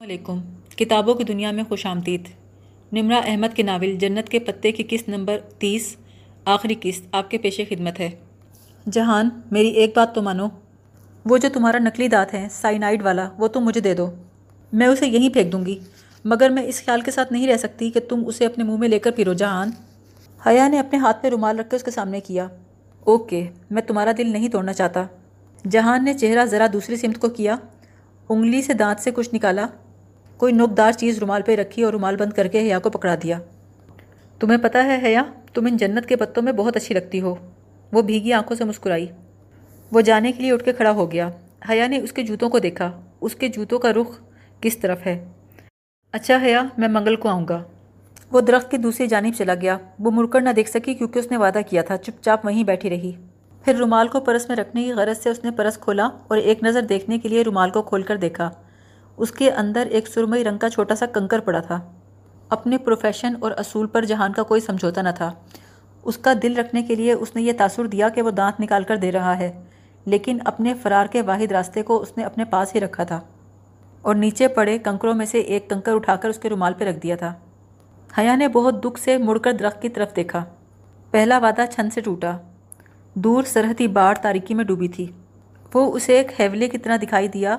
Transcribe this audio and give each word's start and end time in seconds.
علیکم۔ 0.00 0.40
کتابوں 0.76 1.14
کی 1.14 1.24
دنیا 1.24 1.50
میں 1.50 1.64
خوش 1.68 1.86
آمدید۔ 1.86 2.28
نمرہ 2.92 3.20
احمد 3.26 3.56
کے 3.56 3.62
ناول 3.62 3.96
جنت 3.96 4.28
کے 4.28 4.38
پتے 4.38 4.72
کی 4.72 4.82
قسط 4.90 5.08
نمبر 5.08 5.38
تیس، 5.58 5.96
آخری 6.44 6.74
قسط، 6.80 7.02
آپ 7.12 7.30
کے 7.30 7.38
پیش 7.38 7.60
خدمت 7.68 8.00
ہے۔ 8.00 8.10
جہان، 8.92 9.28
میری 9.50 9.68
ایک 9.68 9.92
بات 9.96 10.14
تو 10.14 10.22
مانو۔ 10.22 10.46
وہ 11.26 11.38
جو 11.38 11.48
تمہارا 11.52 11.78
نقلی 11.78 12.08
دانت 12.08 12.34
ہے 12.34 12.48
سائنائڈ 12.50 13.02
والا، 13.02 13.28
وہ 13.38 13.48
تم 13.48 13.60
مجھے 13.60 13.80
دے 13.80 13.94
دو۔ 13.94 14.10
میں 14.72 14.86
اسے 14.86 15.06
یہیں 15.06 15.28
پھینک 15.28 15.52
دوں 15.52 15.66
گی۔ 15.66 15.78
مگر 16.24 16.50
میں 16.50 16.62
اس 16.62 16.84
خیال 16.84 17.00
کے 17.00 17.10
ساتھ 17.10 17.32
نہیں 17.32 17.46
رہ 17.46 17.56
سکتی 17.56 17.90
کہ 17.90 18.00
تم 18.00 18.24
اسے 18.26 18.46
اپنے 18.46 18.64
منہ 18.64 18.76
میں 18.76 18.88
لے 18.88 18.98
کر 18.98 19.10
پھرو۔ 19.10 19.32
جہان، 19.32 19.70
حیا 20.46 20.68
نے 20.68 20.78
اپنے 20.78 20.98
ہاتھ 20.98 21.22
پہ 21.22 21.28
رومال 21.28 21.58
رکھ 21.58 21.70
کے 21.70 21.76
اس 21.76 21.82
کے 21.82 21.90
سامنے 21.90 22.20
کیا۔ 22.20 22.48
اوکے، 23.00 23.50
میں 23.70 23.82
تمہارا 23.82 24.12
دل 24.18 24.30
نہیں 24.30 24.48
توڑنا 24.48 24.72
چاہتا۔ 24.72 25.04
جہان 25.70 26.04
نے 26.04 26.14
چہرہ 26.14 26.44
ذرا 26.44 26.66
دوسری 26.72 26.96
سمت 26.96 27.18
کو 27.18 27.28
کیا، 27.28 27.56
انگلی 28.28 28.62
سے 28.62 28.74
دانت 28.74 29.00
سے 29.00 29.10
کچھ 29.10 29.34
نکالا۔ 29.34 29.66
کوئی 30.36 30.52
نوکدار 30.52 30.92
چیز 30.92 31.18
رومال 31.18 31.42
پہ 31.42 31.56
رکھی 31.56 31.82
اور 31.82 31.92
رومال 31.92 32.16
بند 32.16 32.32
کر 32.32 32.46
کے 32.46 32.60
حیا 32.60 32.78
کو 32.78 32.90
پکڑا 32.90 33.14
دیا۔ 33.22 33.38
تمہیں 34.40 34.58
پتہ 34.58 34.78
ہے 34.78 35.00
حیا، 35.04 35.22
تم 35.54 35.66
ان 35.66 35.76
جنت 35.76 36.06
کے 36.06 36.16
پتوں 36.16 36.42
میں 36.42 36.52
بہت 36.52 36.76
اچھی 36.76 36.94
لگتی 36.94 37.20
ہو۔ 37.20 37.34
وہ 37.92 38.02
بھیگی 38.02 38.32
آنکھوں 38.32 38.56
سے 38.56 38.64
مسکرائی۔ 38.64 39.06
وہ 39.92 40.00
جانے 40.00 40.32
کے 40.32 40.42
لیے 40.42 40.52
اٹھ 40.52 40.64
کے 40.64 40.72
کھڑا 40.72 40.90
ہو 40.90 41.12
گیا۔ 41.12 41.30
حیا 41.70 41.86
نے 41.86 41.98
اس 41.98 42.12
کے 42.12 42.22
جوتوں 42.22 42.50
کو 42.50 42.58
دیکھا۔ 42.58 43.00
اس 43.20 43.34
کے 43.34 43.48
جوتوں 43.48 43.78
کا 43.78 43.92
رخ 43.92 44.18
کس 44.60 44.78
طرف 44.78 45.06
ہے؟ 45.06 45.24
اچھا 46.12 46.38
حیا، 46.42 46.62
میں 46.78 46.88
منگل 46.88 47.16
کو 47.16 47.28
آؤں 47.28 47.48
گا۔ 47.48 47.62
وہ 48.32 48.40
درخت 48.40 48.70
کی 48.70 48.76
دوسری 48.76 49.06
جانب 49.06 49.34
چلا 49.38 49.54
گیا۔ 49.54 49.78
وہ 49.98 50.10
مڑ 50.10 50.26
کر 50.26 50.40
نہ 50.40 50.50
دیکھ 50.50 50.70
سکی 50.70 50.94
کیونکہ 50.94 51.18
اس 51.18 51.30
نے 51.30 51.36
وعدہ 51.36 51.58
کیا 51.70 51.82
تھا۔ 51.82 51.96
چپ 51.96 52.22
چاپ 52.22 52.46
وہیں 52.46 52.64
بیٹھی 52.64 52.90
رہی۔ 52.90 53.12
پھر 53.64 53.74
رومال 53.74 54.08
کو 54.08 54.20
پرس 54.20 54.48
میں 54.48 54.56
رکھنے 54.56 54.84
کی 54.84 54.92
غرض 54.92 55.18
سے 55.18 55.30
اس 55.30 55.44
نے 55.44 55.50
پرس 55.50 55.78
کھولا 55.78 56.08
اور 56.28 56.38
ایک 56.38 56.62
نظر 56.62 56.82
دیکھنے 56.82 57.18
کے 57.18 57.28
لیے 57.28 57.42
رومال 57.42 57.70
کو 57.70 57.82
کھول 57.82 58.02
کر 58.02 58.16
دیکھا۔ 58.16 58.50
اس 59.16 59.30
کے 59.30 59.50
اندر 59.50 59.86
ایک 59.90 60.08
سرمئی 60.08 60.44
رنگ 60.44 60.58
کا 60.58 60.70
چھوٹا 60.70 60.94
سا 60.94 61.06
کنکر 61.06 61.40
پڑا 61.40 61.60
تھا۔ 61.60 61.80
اپنے 62.48 62.78
پروفیشن 62.78 63.34
اور 63.40 63.50
اصول 63.50 63.86
پر 63.86 64.04
جہان 64.04 64.32
کا 64.32 64.42
کوئی 64.42 64.60
سمجھوتا 64.60 65.02
نہ 65.02 65.08
تھا۔ 65.16 65.32
اس 66.02 66.18
کا 66.18 66.32
دل 66.42 66.56
رکھنے 66.56 66.82
کے 66.82 66.94
لیے 66.94 67.12
اس 67.12 67.36
نے 67.36 67.42
یہ 67.42 67.52
تاثر 67.58 67.86
دیا 67.86 68.08
کہ 68.08 68.22
وہ 68.22 68.30
دانت 68.30 68.60
نکال 68.60 68.84
کر 68.84 68.96
دے 68.96 69.12
رہا 69.12 69.38
ہے، 69.38 69.62
لیکن 70.04 70.38
اپنے 70.44 70.74
فرار 70.74 71.06
کے 71.06 71.22
واحد 71.22 71.52
راستے 71.52 71.82
کو 71.82 72.02
اس 72.02 72.16
نے 72.16 72.24
اپنے 72.24 72.44
پاس 72.44 72.74
ہی 72.74 72.80
رکھا 72.80 73.04
تھا۔ 73.04 73.20
اور 74.02 74.14
نیچے 74.14 74.48
پڑے 74.48 74.78
کنکروں 74.78 75.14
میں 75.14 75.26
سے 75.26 75.38
ایک 75.38 75.70
کنکر 75.70 75.92
اٹھا 75.92 76.16
کر 76.16 76.28
اس 76.28 76.38
کے 76.38 76.48
رومال 76.48 76.72
پہ 76.74 76.84
رکھ 76.84 76.98
دیا 76.98 77.16
تھا۔ 77.16 77.34
حیا 78.18 78.36
نے 78.36 78.48
بہت 78.48 78.84
دکھ 78.84 79.00
سے 79.00 79.18
مڑ 79.18 79.38
کر 79.38 79.52
درخت 79.52 79.82
کی 79.82 79.88
طرف 79.88 80.16
دیکھا۔ 80.16 80.44
پہلا 81.10 81.38
وعدہ 81.38 81.64
چھن 81.70 81.90
سے 81.90 82.00
ٹوٹا۔ 82.00 82.36
دور 83.14 83.42
سرحدی 83.42 83.88
باڑ 83.88 84.14
تاریکی 84.22 84.54
میں 84.54 84.64
ڈوبی 84.64 84.88
تھی۔ 84.88 85.12
وہ 85.74 85.92
اسے 85.92 86.16
ایک 86.16 86.40
حیولے 86.40 86.68
کی 86.68 86.78
طرح 86.78 86.96
دکھائی 87.02 87.28
دیا 87.28 87.56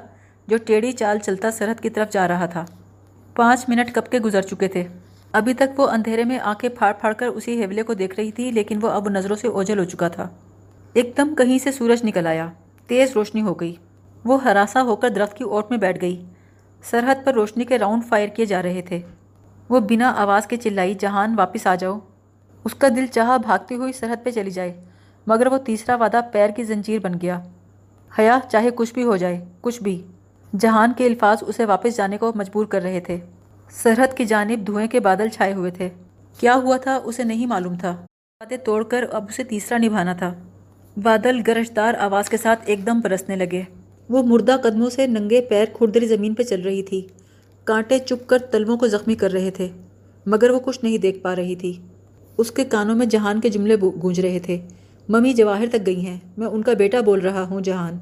جو 0.48 0.58
ٹیڑھی 0.58 0.92
چال 0.92 1.20
چلتا 1.20 1.52
سرحد 1.52 1.80
کی 1.80 1.90
طرف 1.90 2.10
جا 2.10 2.28
رہا 2.28 2.46
تھا۔ 2.46 2.66
پانچ 3.36 3.66
منٹ 3.68 3.96
کب 3.96 4.02
کے 4.10 4.20
گزر 4.20 4.42
چکے 4.42 4.68
تھے۔ 4.68 4.88
ابھی 5.32 5.54
تک 5.54 5.80
وہ 5.80 5.88
اندھیرے 5.88 6.24
میں 6.24 6.40
آنکھیں 6.40 6.70
پھاڑ 6.70 6.94
پھاڑ 6.94 7.14
کر 7.14 7.28
اسی 7.28 7.62
حیولے 7.62 7.84
کو 7.84 7.94
دیکھ 7.94 8.16
رہی 8.18 8.32
تھی، 8.32 8.52
لیکن 8.52 8.80
وہ 8.82 8.90
اب 8.90 9.10
نظروں 9.10 9.36
سے 9.36 9.48
اوجل 9.48 9.80
ہو 9.80 9.84
چکا 9.84 10.08
تھا۔ 10.08 10.30
ایک 10.94 11.14
دم 11.18 11.36
کہیں 11.36 11.58
سے 11.58 11.72
سورج 11.72 12.00
نکل 12.04 12.28
آیا۔ 12.28 12.48
تیز 12.88 13.12
روشنی 13.16 13.42
ہو 13.42 13.54
گئی۔ 13.54 13.76
وہ 14.26 14.44
ہراساں 14.44 14.84
ہو 14.84 14.96
کر 14.96 15.10
درخت 15.10 15.38
کی 15.38 15.44
اوٹ 15.44 15.70
میں 15.70 15.78
بیٹھ 15.78 16.02
گئی۔ 16.02 16.26
سرحد 16.84 17.16
پر 17.24 17.34
روشنی 17.34 17.64
کے 17.64 17.80
راؤنڈ 17.80 18.06
فائر 18.06 18.28
کیے 18.28 18.46
جا 18.46 18.64
رہے 18.64 18.82
تھے۔ 18.82 19.00
وہ 19.70 19.80
بنا 19.80 20.14
آواز 20.18 20.48
کے 20.48 20.58
چلائی، 20.58 20.94
جہان، 20.94 21.36
واپس 21.38 21.68
آ 21.68 21.76
جاؤ۔ 21.76 22.00
اس 22.64 22.74
کا 22.74 22.88
دل 22.88 23.06
چاہا 23.06 23.38
بھاگتی 23.38 23.76
ہوئی 23.76 23.94
سرحد 23.94 24.24
پہ 24.24 24.32
چلی 24.32 24.52
جائے، 24.52 24.84
مگر 25.28 25.48
وہ 25.48 25.58
تیسرا 25.58 25.96
وعدہ 25.96 26.22
پیر 26.32 26.50
کی 26.50 26.64
زنجیر 26.64 27.00
بن 27.00 27.12
گیا۔ 27.22 27.42
حیا، 28.20 28.40
چاہے 28.52 28.70
کچھ 28.76 28.94
بھی 28.94 29.04
ہو 29.04 29.18
جائے، 29.18 29.46
کچھ 29.62 29.84
بھی۔ 29.84 30.08
جہان 30.60 30.92
کے 30.98 31.06
الفاظ 31.06 31.38
اسے 31.42 31.66
واپس 31.66 31.98
جانے 31.98 32.18
کو 32.18 32.32
مجبور 32.36 32.66
کر 32.66 32.82
رہے 32.82 33.00
تھے۔ 33.00 33.18
سرحد 33.72 34.18
کی 34.18 34.26
جانب 34.26 34.68
دھوئیں 34.68 34.88
کے 34.88 35.00
بادل 35.00 35.30
چھائے 35.30 35.54
ہوئے 35.54 35.72
تھے۔ 35.72 35.90
کیا 36.40 36.56
ہوا 36.56 36.78
تھا 36.78 37.00
اسے 37.04 37.24
نہیں 37.24 37.46
معلوم 37.46 37.76
تھا۔ 37.76 37.96
وعدے 38.42 38.58
توڑ 38.58 38.84
کر 38.84 39.06
اب 39.12 39.26
اسے 39.30 39.44
تیسرا 39.44 39.78
نبھانا 39.78 40.14
تھا۔ 40.14 40.34
بادل 41.04 41.42
گرجدار 41.48 41.94
آواز 41.94 42.30
کے 42.30 42.38
ساتھ 42.38 42.60
ایک 42.66 42.86
دم 42.86 43.00
برسنے 43.00 43.36
لگے۔ 43.36 43.64
وہ 44.10 44.24
مردہ 44.24 44.56
قدموں 44.64 44.90
سے 44.90 45.08
ننگے 45.08 45.42
پیر 45.42 45.66
کھردری 45.74 46.08
زمین 46.08 46.34
پہ 46.34 46.44
چل 46.44 46.62
رہی 46.62 46.84
تھی۔ 46.84 47.08
کانٹے 47.64 48.00
چپ 48.00 48.28
کر 48.28 48.38
تلووں 48.38 48.78
کو 48.78 48.88
زخمی 48.88 49.16
کر 49.16 49.32
رہے 49.32 49.52
تھے، 49.52 49.68
مگر 50.26 50.50
وہ 50.50 50.60
کچھ 50.60 50.80
نہیں 50.84 50.98
دیکھ 50.98 51.20
پا 51.20 51.36
رہی 51.36 51.56
تھی۔ 51.56 51.82
اس 52.38 52.52
کے 52.52 52.66
کانوں 52.66 52.96
میں 52.96 53.06
جہان 53.06 53.42
کے 53.42 53.50
جملے 53.50 53.76
گونج 53.76 54.20
رہے 54.20 54.40
تھے۔ 54.40 54.68
ممی 55.10 55.34
جواہر 55.34 55.66
تک 55.72 55.86
گئی 55.86 56.06
ہیں، 56.06 56.20
میں 56.38 56.48
ان 56.48 56.62
کا 56.62 56.74
بیٹا 56.74 57.02
بول 57.02 57.20
رہا 57.20 57.44
ہوں، 57.44 57.62
جہان۔ 57.62 57.98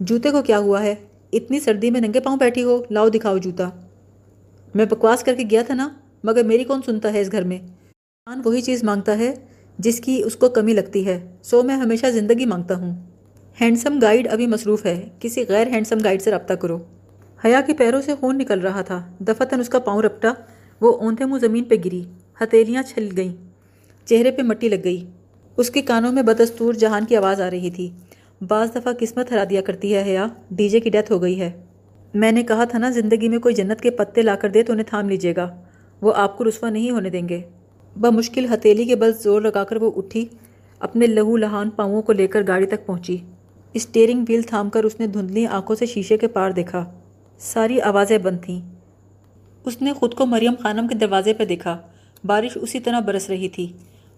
جوتے 0.00 0.30
کو 0.30 0.42
کیا 0.42 0.58
ہوا 0.58 0.82
ہے؟ 0.82 0.94
اتنی 1.32 1.60
سردی 1.60 1.90
میں 1.90 2.00
ننگے 2.00 2.20
پاؤں 2.20 2.36
بیٹھی 2.36 2.62
ہو، 2.62 2.82
لاؤ 2.90 3.08
دکھاؤ 3.08 3.38
جوتا۔ 3.38 3.70
میں 4.74 4.84
بکواس 4.84 5.24
کر 5.24 5.34
کے 5.34 5.44
گیا 5.50 5.62
تھا 5.66 5.74
نا، 5.74 5.88
مگر 6.24 6.42
میری 6.42 6.64
کون 6.64 6.80
سنتا 6.86 7.12
ہے 7.12 7.20
اس 7.20 7.32
گھر 7.32 7.42
میں؟ 7.42 7.58
جہان 7.58 8.40
وہی 8.44 8.62
چیز 8.62 8.84
مانگتا 8.84 9.18
ہے 9.18 9.34
جس 9.78 10.00
کی 10.00 10.22
اس 10.24 10.36
کو 10.36 10.48
کمی 10.48 10.72
لگتی 10.72 11.06
ہے، 11.06 11.28
سو 11.42 11.62
میں 11.62 11.76
ہمیشہ 11.76 12.06
زندگی 12.06 12.46
مانگتا 12.46 12.74
ہوں۔ 12.74 12.94
ہینڈسم 13.60 13.98
گائیڈ 14.02 14.28
ابھی 14.28 14.46
مصروف 14.46 14.86
ہے، 14.86 15.08
کسی 15.20 15.44
غیر 15.48 15.66
ہینڈسم 15.66 15.98
گائیڈ 16.04 16.22
سے 16.22 16.30
رابطہ 16.30 16.54
کرو۔ 16.54 16.78
حیا 17.44 17.60
کے 17.60 17.74
پیروں 17.74 18.02
سے 18.02 18.14
خون 18.20 18.38
نکل 18.38 18.60
رہا 18.60 18.82
تھا۔ 18.82 19.12
دفتن 19.18 19.60
اس 19.60 19.68
کا 19.68 19.78
پاؤں 19.78 20.02
رپٹا، 20.02 20.32
وہ 20.80 20.98
اونتے 20.98 21.24
منہ 21.24 21.38
زمین 21.38 21.64
پہ 21.64 21.74
گری 21.84 22.02
ہتیلیاں 22.42 22.82
چھل 22.82 23.08
گئیں، 23.16 23.34
چہرے 24.04 24.30
پہ 24.30 24.42
مٹی 24.42 24.68
لگ 24.68 24.84
گئی۔ 24.84 25.06
اس 25.56 25.70
کے 25.70 25.82
کانوں 25.82 26.12
میں 26.12 26.22
بدستور 26.22 26.74
جہان 26.74 27.04
کی 27.04 27.16
آواز 27.16 27.40
آ 27.40 27.50
رہی 27.50 27.70
تھی۔ 27.70 27.90
بعض 28.48 28.74
دفعہ 28.74 28.92
قسمت 28.98 29.32
ہرا 29.32 29.44
دیا 29.50 29.60
کرتی 29.60 29.94
ہے 29.94 30.02
حیا، 30.02 30.26
ڈی 30.50 30.68
جے 30.68 30.80
کی 30.80 30.90
ڈیتھ 30.90 31.12
ہو 31.12 31.22
گئی 31.22 31.40
ہے۔ 31.40 31.52
میں 32.14 32.32
نے 32.32 32.42
کہا 32.42 32.64
تھا 32.64 32.78
نا، 32.78 32.90
زندگی 32.90 33.28
میں 33.28 33.38
کوئی 33.38 33.54
جنت 33.54 33.80
کے 33.80 33.90
پتے 33.90 34.22
لا 34.22 34.34
کر 34.34 34.48
دے 34.48 34.62
تو 34.62 34.72
انہیں 34.72 34.86
تھام 34.86 35.08
لیجیے 35.08 35.36
گا۔ 35.36 35.54
وہ 36.00 36.12
آپ 36.16 36.38
کو 36.38 36.44
رسوا 36.44 36.70
نہیں 36.70 36.90
ہونے 36.90 37.10
دیں 37.10 37.28
گے۔ 37.28 37.40
بمشکل 37.96 38.46
ہتیلی 38.54 38.84
کے 38.84 38.96
بس 38.96 39.22
زور 39.22 39.42
لگا 39.42 39.64
کر 39.64 39.76
وہ 39.76 39.90
اٹھی، 39.96 40.28
اپنے 40.80 41.06
لہو 41.06 41.36
لہان 41.36 41.70
پاؤں 41.70 42.02
کو 42.02 42.12
لے 42.12 42.26
کر 42.26 42.42
گاڑی 42.48 42.66
تک 42.66 42.86
پہنچی۔ 42.86 43.16
اسٹیئرنگ 43.72 44.24
ویل 44.28 44.42
تھام 44.42 44.70
کر 44.70 44.84
اس 44.84 45.00
نے 45.00 45.06
دھندلی 45.06 45.46
آنکھوں 45.46 45.76
سے 45.76 45.86
شیشے 45.86 46.16
کے 46.16 46.26
پار 46.26 46.50
دیکھا۔ 46.50 46.90
ساری 47.38 47.80
آوازیں 47.80 48.18
بند 48.18 48.38
تھیں۔ 48.42 48.60
اس 49.64 49.82
نے 49.82 49.92
خود 49.92 50.14
کو 50.14 50.26
مریم 50.26 50.52
خانم 50.60 50.88
کے 50.88 50.94
دروازے 50.94 51.34
پہ 51.34 51.44
دیکھا۔ 51.44 51.78
بارش 52.24 52.58
اسی 52.60 52.80
طرح 52.80 53.00
برس 53.00 53.30
رہی 53.30 53.48
تھی۔ 53.48 53.72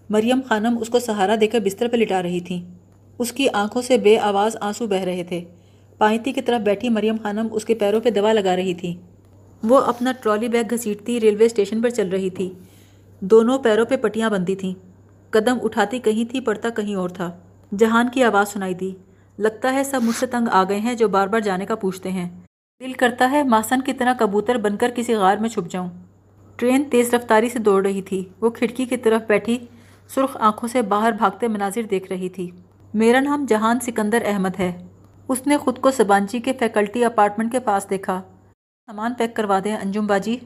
مریم 0.09 0.39
خانم 0.49 0.77
اس 0.81 0.89
کو 0.89 0.99
سہارا 0.99 1.35
دے 1.41 1.47
کر 1.47 1.59
بستر 1.59 1.87
پہ 1.87 1.97
لٹا 1.97 2.23
رہی 2.23 2.39
تھیں۔ 2.39 2.82
اس 3.17 3.31
کی 3.31 3.49
آنکھوں 3.53 3.81
سے 3.81 3.97
بے 3.97 4.19
آواز 4.19 4.57
آنسو 4.61 4.87
بہ 4.87 4.95
رہے 4.95 5.23
تھے۔ 5.23 5.43
پائنتی 5.97 6.31
کی 6.31 6.41
طرف 6.41 6.61
بیٹھی 6.61 6.89
مریم 6.89 7.15
خانم 7.23 7.47
اس 7.51 7.65
کے 7.65 7.75
پیروں 7.75 8.01
پہ 8.01 8.09
دوا 8.09 8.33
لگا 8.33 8.55
رہی 8.55 8.73
تھی۔ 8.73 8.97
وہ 9.63 9.77
اپنا 9.77 10.11
ٹرالی 10.11 10.47
بیگ 10.47 10.73
گھسیٹتی 10.73 11.21
ریلوے 11.21 11.45
اسٹیشن 11.45 11.81
پر 11.81 11.89
چل 11.89 12.09
رہی 12.09 12.29
تھی۔ 12.29 12.53
دونوں 13.19 13.59
پیروں 13.59 13.85
پہ 13.85 13.95
پٹیاں 13.95 14.29
بندی 14.29 14.55
تھیں۔ 14.55 14.73
قدم 15.29 15.57
اٹھاتی 15.63 15.99
کہیں 15.99 16.31
تھی 16.31 16.39
پڑتا 16.39 16.69
کہیں 16.69 16.95
اور 16.95 17.09
تھا۔ 17.09 17.31
جہان 17.77 18.09
کی 18.13 18.23
آواز 18.23 18.49
سنائی 18.49 18.73
دی۔ 18.73 18.91
لگتا 19.37 19.73
ہے 19.73 19.83
سب 19.83 19.99
مجھ 20.03 20.15
سے 20.15 20.25
تنگ 20.25 20.47
آ 20.51 20.63
گئے 20.69 20.79
ہیں 20.79 20.93
جو 20.93 21.07
بار 21.07 21.27
بار 21.27 21.39
جانے 21.39 21.65
کا 21.65 21.75
پوچھتے 21.75 22.11
ہیں۔ 22.11 22.29
دل 22.79 22.93
کرتا 22.93 23.31
ہے 23.31 23.43
ماسن 23.43 23.81
کی 23.81 23.93
طرح 23.93 24.13
کبوتر 24.19 24.57
بن 24.57 24.77
کر 24.77 24.91
کسی 24.95 25.13
غار 25.13 25.37
میں 25.37 25.49
چھپ 25.49 25.71
جاؤں۔ 25.71 25.89
ٹرین 26.55 26.83
تیز 26.83 27.13
رفتاری 27.13 27.49
سے 27.49 27.59
دوڑ 27.59 27.85
رہی 27.85 28.01
تھی۔ 28.01 28.23
وہ 28.41 28.49
کھڑکی 28.49 28.85
کی 28.85 28.97
طرف 28.97 29.21
بیٹھی 29.27 29.57
سرخ 30.15 30.37
آنکھوں 30.39 30.69
سے 30.69 30.81
باہر 30.81 31.11
بھاگتے 31.11 31.47
مناظر 31.47 31.81
دیکھ 31.83 32.11
رہی 32.11 32.29
تھی۔ 32.29 32.49
میرا 32.93 33.19
نام 33.19 33.45
جہان 33.49 33.79
سکندر 33.79 34.21
احمد 34.25 34.59
ہے۔ 34.59 34.87
اس 35.27 35.47
نے 35.47 35.57
خود 35.57 35.79
کو 35.79 35.91
سبانچی 35.91 36.39
کے 36.39 36.53
فیکلٹی 36.59 37.05
اپارٹمنٹ 37.05 37.51
کے 37.51 37.59
پاس 37.59 37.89
دیکھا۔ 37.89 38.21
سامان 38.85 39.13
پیک 39.13 39.35
کروا 39.35 39.59
دیں 39.63 39.75
انجم 39.75 40.07
باجی۔ 40.07 40.37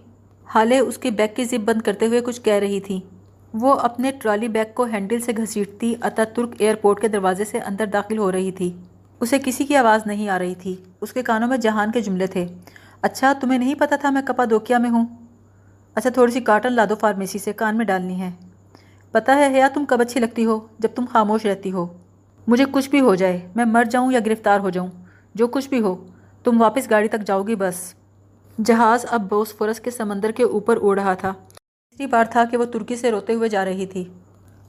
حالے 0.46 0.80
اس 0.80 0.98
کے 0.98 1.12
بیگ 1.12 1.28
کی 1.36 1.44
زپ 1.44 1.60
بند 1.66 1.82
کرتے 1.82 2.08
ہوئے 2.08 2.22
کچھ 2.22 2.42
کہہ 2.42 2.54
رہی 2.54 2.80
تھی۔ 2.80 3.00
وہ 3.54 3.74
اپنے 3.74 4.12
ٹرالی 4.12 4.48
بیگ 4.48 4.66
کو 4.74 4.84
ہینڈل 4.84 5.20
سے 5.20 5.32
گھسیٹتی 5.38 5.96
اتا 6.02 6.24
ترک 6.24 6.50
ایئرپورٹ 6.60 7.02
کے 7.02 7.08
دروازے 7.08 7.46
سے 7.46 7.60
اندر 7.60 7.86
داخل 7.86 8.18
ہو 8.18 8.32
رہی 8.32 8.52
تھی۔ 8.52 8.78
اسے 9.20 9.38
کسی 9.46 9.66
کی 9.66 9.76
آواز 9.76 10.02
نہیں 10.06 10.30
آ 10.30 10.40
رہی 10.40 10.56
تھی۔ 10.56 10.76
اس 11.02 11.14
کے 11.14 11.24
کانوں 11.24 11.48
میں 11.48 11.58
جہان 11.58 11.92
کے 11.92 12.02
جملے 12.02 12.28
تھے۔ 12.28 12.48
اچھا 13.02 13.34
تمہیں 13.42 13.60
نہیں 13.60 13.76
پتا 13.76 13.96
تھا 13.96 14.10
میں 14.10 14.22
کپا 14.22 14.44
دوکیا 14.50 14.78
میں 14.78 14.90
ہوں؟ 14.90 15.06
اچھا 15.96 16.10
تھوڑی 16.10 16.32
سی 16.32 16.40
کاٹن 16.40 16.74
لا 16.74 16.86
دو 16.90 16.96
فارمیسی 16.96 17.40
سے 17.40 17.54
کان 17.54 17.78
میں 17.78 17.86
ڈالنی 17.86 18.22
ہے۔ 18.22 18.32
پتہ 19.12 19.32
ہے 19.32 19.56
حیا، 19.56 19.68
تم 19.74 19.86
کب 19.86 20.02
اچھی 20.02 20.20
لگتی 20.20 20.46
ہو؟ 20.46 20.68
جب 20.80 20.90
تم 20.96 21.06
خاموش 21.12 21.46
رہتی 21.46 21.72
ہو۔ 21.72 21.88
مجھے 22.48 22.66
کچھ 22.72 22.90
بھی 22.90 23.00
ہو 23.00 23.16
جائے، 23.16 23.48
میں 23.56 23.66
مر 23.66 23.84
جاؤں 23.84 24.12
یا 24.12 24.20
گرفتار 24.26 24.60
ہو 24.60 24.70
جاؤں، 24.70 24.88
جو 25.36 25.48
کچھ 25.48 25.70
بھی 25.70 25.80
ہو، 25.80 26.08
تم 26.44 26.62
واپس 26.62 26.90
گاڑی 26.90 27.08
تک 27.08 27.22
جاؤ 27.26 27.44
گی 27.44 27.56
بس۔ 27.56 27.94
جہاز 28.66 29.06
اب 29.10 29.30
بوس 29.30 29.54
فرس 29.58 29.80
کے 29.80 29.92
سمندر 29.92 30.32
کے 30.32 30.44
اوپر 30.44 30.78
اڑ 30.82 31.00
رہا 31.00 31.14
تھا۔ 31.14 31.34
تیسری 31.50 32.08
بار 32.08 32.26
تھا 32.30 32.44
کہ 32.52 32.58
وہ 32.58 32.66
ترکی 32.66 32.96
سے 32.96 33.12
روتے 33.12 33.34
ہوئے 33.34 33.50
جا 33.50 33.66
رہی 33.66 33.86
تھی۔ 33.86 34.06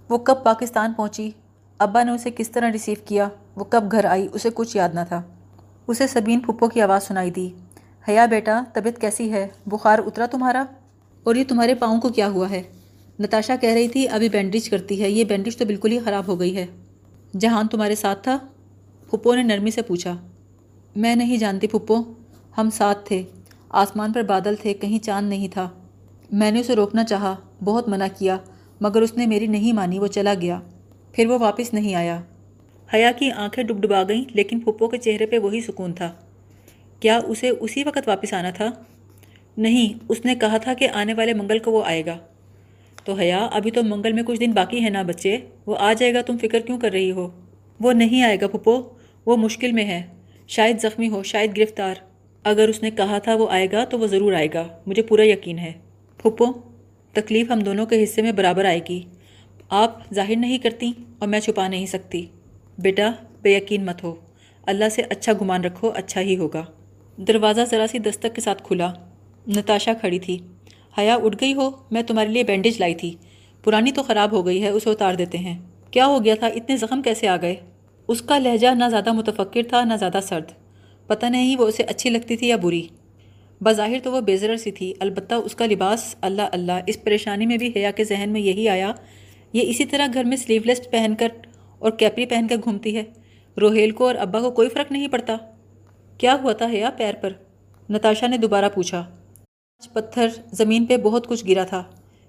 وہ 0.08 0.18
کب 0.18 0.44
پاکستان 0.44 0.92
پہنچی؟ 0.92 1.30
ابا 1.78 2.02
نے 2.02 2.10
اسے 2.10 2.30
کس 2.30 2.50
طرح 2.50 2.72
ریسیو 2.72 2.94
کیا؟ 3.04 3.28
وہ 3.56 3.64
کب 3.64 3.84
گھر 3.92 4.04
آئی؟ 4.04 4.28
اسے 4.32 4.48
کچھ 4.54 4.76
یاد 4.76 4.88
نہ 4.94 5.00
تھا۔ 5.08 5.22
اسے 5.86 6.06
سبین 6.06 6.40
پھپھو 6.40 6.68
کی 6.68 6.80
آواز 6.80 7.02
سنائی 7.02 7.30
دی۔ 7.30 7.50
حیا 8.08 8.26
بیٹا، 8.26 8.62
طبیعت 8.72 9.00
کیسی 9.00 9.32
ہے؟ 9.32 9.48
بخار 9.66 9.98
اترا 9.98 10.26
تمہارا؟ 10.26 10.64
اور 11.22 11.34
یہ 11.34 11.44
تمہارے 11.48 11.74
پاؤں 11.74 12.00
کو 12.00 12.08
کیا 12.08 12.28
ہوا 12.28 12.50
ہے؟ 12.50 12.62
نتاشا 13.20 13.56
کہہ 13.56 13.72
رہی 13.72 13.88
تھی، 13.88 14.08
ابھی 14.08 14.28
بینڈیج 14.28 14.70
کرتی 14.70 15.02
ہے۔ 15.02 15.10
یہ 15.10 15.24
بینڈیج 15.24 15.56
تو 15.56 15.64
بالکل 15.64 15.92
ہی 15.92 15.98
خراب 15.98 16.26
ہو 16.26 16.40
گئی 16.40 16.56
ہے۔ 16.56 16.66
جہان 17.36 17.68
تمہارے 17.68 17.94
ساتھ 17.94 18.22
تھا 18.22 18.38
پھپھو 19.10 19.34
نے 19.34 19.42
نرمی 19.42 19.70
سے 19.70 19.82
پوچھا، 19.82 20.16
میں 20.96 21.16
نہیں 21.16 21.36
جانتی 21.36 21.66
پھپھو 21.66 22.02
ہم 22.58 22.70
ساتھ 22.70 23.08
تھے، 23.08 23.22
آسمان 23.70 24.12
پر 24.12 24.22
بادل 24.22 24.54
تھے، 24.56 24.74
کہیں 24.74 24.98
چاند 24.98 25.28
نہیں 25.28 25.48
تھا۔ 25.48 25.68
میں 26.32 26.50
نے 26.50 26.60
اسے 26.60 26.76
روکنا 26.76 27.04
چاہا، 27.04 27.36
بہت 27.64 27.88
منع 27.88 28.06
کیا، 28.18 28.36
مگر 28.80 29.02
اس 29.02 29.16
نے 29.16 29.26
میری 29.26 29.46
نہیں 29.46 29.72
مانی، 29.72 29.98
وہ 29.98 30.06
چلا 30.06 30.34
گیا۔ 30.40 30.60
پھر 31.12 31.26
وہ 31.26 31.38
واپس 31.38 31.74
نہیں 31.74 31.94
آیا۔ 31.94 32.20
حیا 32.94 33.12
کی 33.12 33.30
آنکھیں 33.30 33.64
ڈب 33.64 33.80
ڈبا 33.80 34.02
گئیں، 34.08 34.24
لیکن 34.28 34.60
پھپھو 34.60 34.88
کے 34.88 34.98
چہرے 34.98 35.26
پہ 35.26 35.38
وہی 35.38 35.60
سکون 35.60 35.92
تھا۔ 35.92 36.12
کیا 37.00 37.20
اسے 37.26 37.48
اسی 37.48 37.84
وقت 37.84 38.08
واپس 38.08 38.32
آنا 38.34 38.50
تھا؟ 38.50 38.66
نہیں، 39.56 40.04
اس 40.08 40.24
نے 40.24 40.34
کہا 40.34 40.56
تھا 40.56 40.74
کہ 40.74 40.88
آنے 40.94 41.14
والے 41.14 41.34
منگل 41.34 41.58
کو 41.58 41.70
وہ 41.70 41.84
آئے 41.84 42.06
گا۔ 42.06 42.18
تو 43.08 43.14
حیا، 43.14 43.38
ابھی 43.38 43.70
تو 43.70 43.82
منگل 43.82 44.12
میں 44.12 44.22
کچھ 44.22 44.40
دن 44.40 44.52
باقی 44.52 44.84
ہے 44.84 44.90
نا 44.90 45.02
بچے۔ 45.02 45.38
وہ 45.66 45.76
آ 45.78 45.92
جائے 45.92 46.14
گا، 46.14 46.20
تم 46.20 46.38
فکر 46.38 46.60
کیوں 46.60 46.80
کر 46.80 46.92
رہی 46.92 47.10
ہو؟ 47.10 47.30
وہ 47.80 47.92
نہیں 47.92 48.22
آئے 48.22 48.40
گا 48.40 48.48
پھپھو، 48.48 48.82
وہ 49.26 49.36
مشکل 49.36 49.72
میں 49.72 49.84
ہے۔ 49.84 50.02
شاید 50.48 50.80
زخمی 50.80 51.08
ہو، 51.08 51.22
شاید 51.22 51.56
گرفتار۔ 51.56 51.94
اگر 52.44 52.68
اس 52.68 52.82
نے 52.82 52.90
کہا 52.90 53.18
تھا 53.18 53.34
وہ 53.34 53.46
آئے 53.50 53.66
گا، 53.72 53.84
تو 53.84 53.98
وہ 53.98 54.06
ضرور 54.06 54.32
آئے 54.32 54.48
گا۔ 54.54 54.68
مجھے 54.86 55.02
پورا 55.02 55.26
یقین 55.26 55.58
ہے۔ 55.58 55.72
پھپھو، 56.22 56.46
تکلیف 57.12 57.50
ہم 57.50 57.58
دونوں 57.58 57.86
کے 57.86 58.04
حصے 58.04 58.22
میں 58.22 58.32
برابر 58.32 58.64
آئے 58.64 58.80
گی۔ 58.88 59.02
آپ 59.68 60.14
ظاہر 60.14 60.36
نہیں 60.36 60.58
کرتی 60.58 60.92
اور 61.18 61.28
میں 61.28 61.40
چھپا 61.40 61.68
نہیں 61.68 61.86
سکتی۔ 61.86 62.26
بیٹا، 62.78 63.10
بے 63.42 63.50
یقین 63.50 63.86
مت 63.86 64.04
ہو۔ 64.04 64.14
اللہ 64.62 64.88
سے 64.88 65.02
اچھا 65.10 65.32
گمان 65.40 65.64
رکھو 65.64 65.90
اچھا 65.94 66.20
ہی 66.20 66.36
ہوگا۔ 66.36 66.64
دروازہ 67.16 67.60
ذرا 67.70 67.86
سی 67.86 67.98
دستک 67.98 68.34
کے 68.34 68.40
ساتھ 68.40 68.62
کھلا۔ 68.62 68.92
نتاشا 69.48 69.92
کھڑی 69.92 70.18
تھی۔ 70.18 70.38
حیا 70.98 71.14
اٹھ 71.14 71.36
گئی 71.40 71.54
ہو، 71.54 71.70
میں 71.90 72.02
تمہارے 72.02 72.28
لیے 72.28 72.42
بینڈیج 72.42 72.78
لائی 72.78 72.94
تھی۔ 72.94 73.14
پرانی 73.64 73.92
تو 73.92 74.02
خراب 74.02 74.32
ہو 74.32 74.46
گئی 74.46 74.62
ہے، 74.62 74.68
اسے 74.68 74.90
اتار 74.90 75.14
دیتے 75.14 75.38
ہیں۔ 75.38 75.58
کیا 75.90 76.06
ہو 76.06 76.24
گیا 76.24 76.34
تھا؟ 76.34 76.46
اتنے 76.46 76.76
زخم 76.76 77.02
کیسے 77.02 77.28
آ 77.28 77.36
گئے؟ 77.36 77.56
اس 78.08 78.22
کا 78.22 78.38
لہجہ 78.38 78.74
نہ 78.74 78.84
زیادہ 78.90 79.12
متفکر 79.12 79.62
تھا، 79.68 79.84
نہ 79.84 79.94
زیادہ 79.94 80.18
سرد۔ 80.22 80.44
پتہ 81.06 81.26
نہیں 81.26 81.56
وہ 81.56 81.68
اسے 81.68 81.82
اچھی 81.82 82.10
لگتی 82.10 82.36
تھی 82.36 82.46
یا 82.46 82.56
بری۔ 82.56 82.88
بظاہر 83.60 83.96
تو 84.02 84.12
وہ 84.12 84.20
بےزر 84.20 84.56
سی 84.56 84.70
تھی۔ 84.70 84.94
البتہ 85.00 85.34
اس 85.34 85.54
کا 85.54 85.66
لباس 85.66 86.16
اللہ 86.20 86.42
اللہ، 86.52 86.72
اس 86.86 87.02
پریشانی 87.04 87.46
میں 87.46 87.56
بھی 87.56 87.72
حیا 87.76 87.90
کے 87.90 88.04
ذہن 88.04 88.30
میں 88.32 88.40
یہی 88.40 88.68
آیا۔ 88.68 88.92
یہ 89.52 89.70
اسی 89.70 89.84
طرح 89.84 90.06
گھر 90.14 90.24
میں 90.24 90.36
سلیو 90.36 90.62
لیس 90.64 90.90
پہن 90.90 91.14
کر 91.18 91.28
اور 91.78 91.90
کیپری 91.90 92.26
پہن 92.26 92.46
کر 92.48 92.56
گھومتی 92.64 92.96
ہے۔ 92.96 93.02
روہیل 93.60 93.90
کو 93.90 94.06
اور 94.06 94.14
ابا 94.14 94.40
کو 94.40 94.50
کوئی 94.50 94.68
فرق 94.68 94.92
نہیں 94.92 95.08
پڑتا۔ 95.08 95.36
کیا 96.18 96.36
ہوا 96.42 96.52
تھا 96.52 96.66
حیا 96.66 96.90
پیر 96.90 97.14
پر؟ 97.14 97.32
نتاشا 97.90 98.26
نے 98.26 98.36
دوبارہ 98.36 98.68
پوچھا۔ 98.74 99.17
پتھر 99.92 100.28
زمین 100.52 100.86
پہ 100.86 100.96
بہت 100.96 101.26
کچھ 101.26 101.46
گرا 101.48 101.64
تھا۔ 101.64 101.82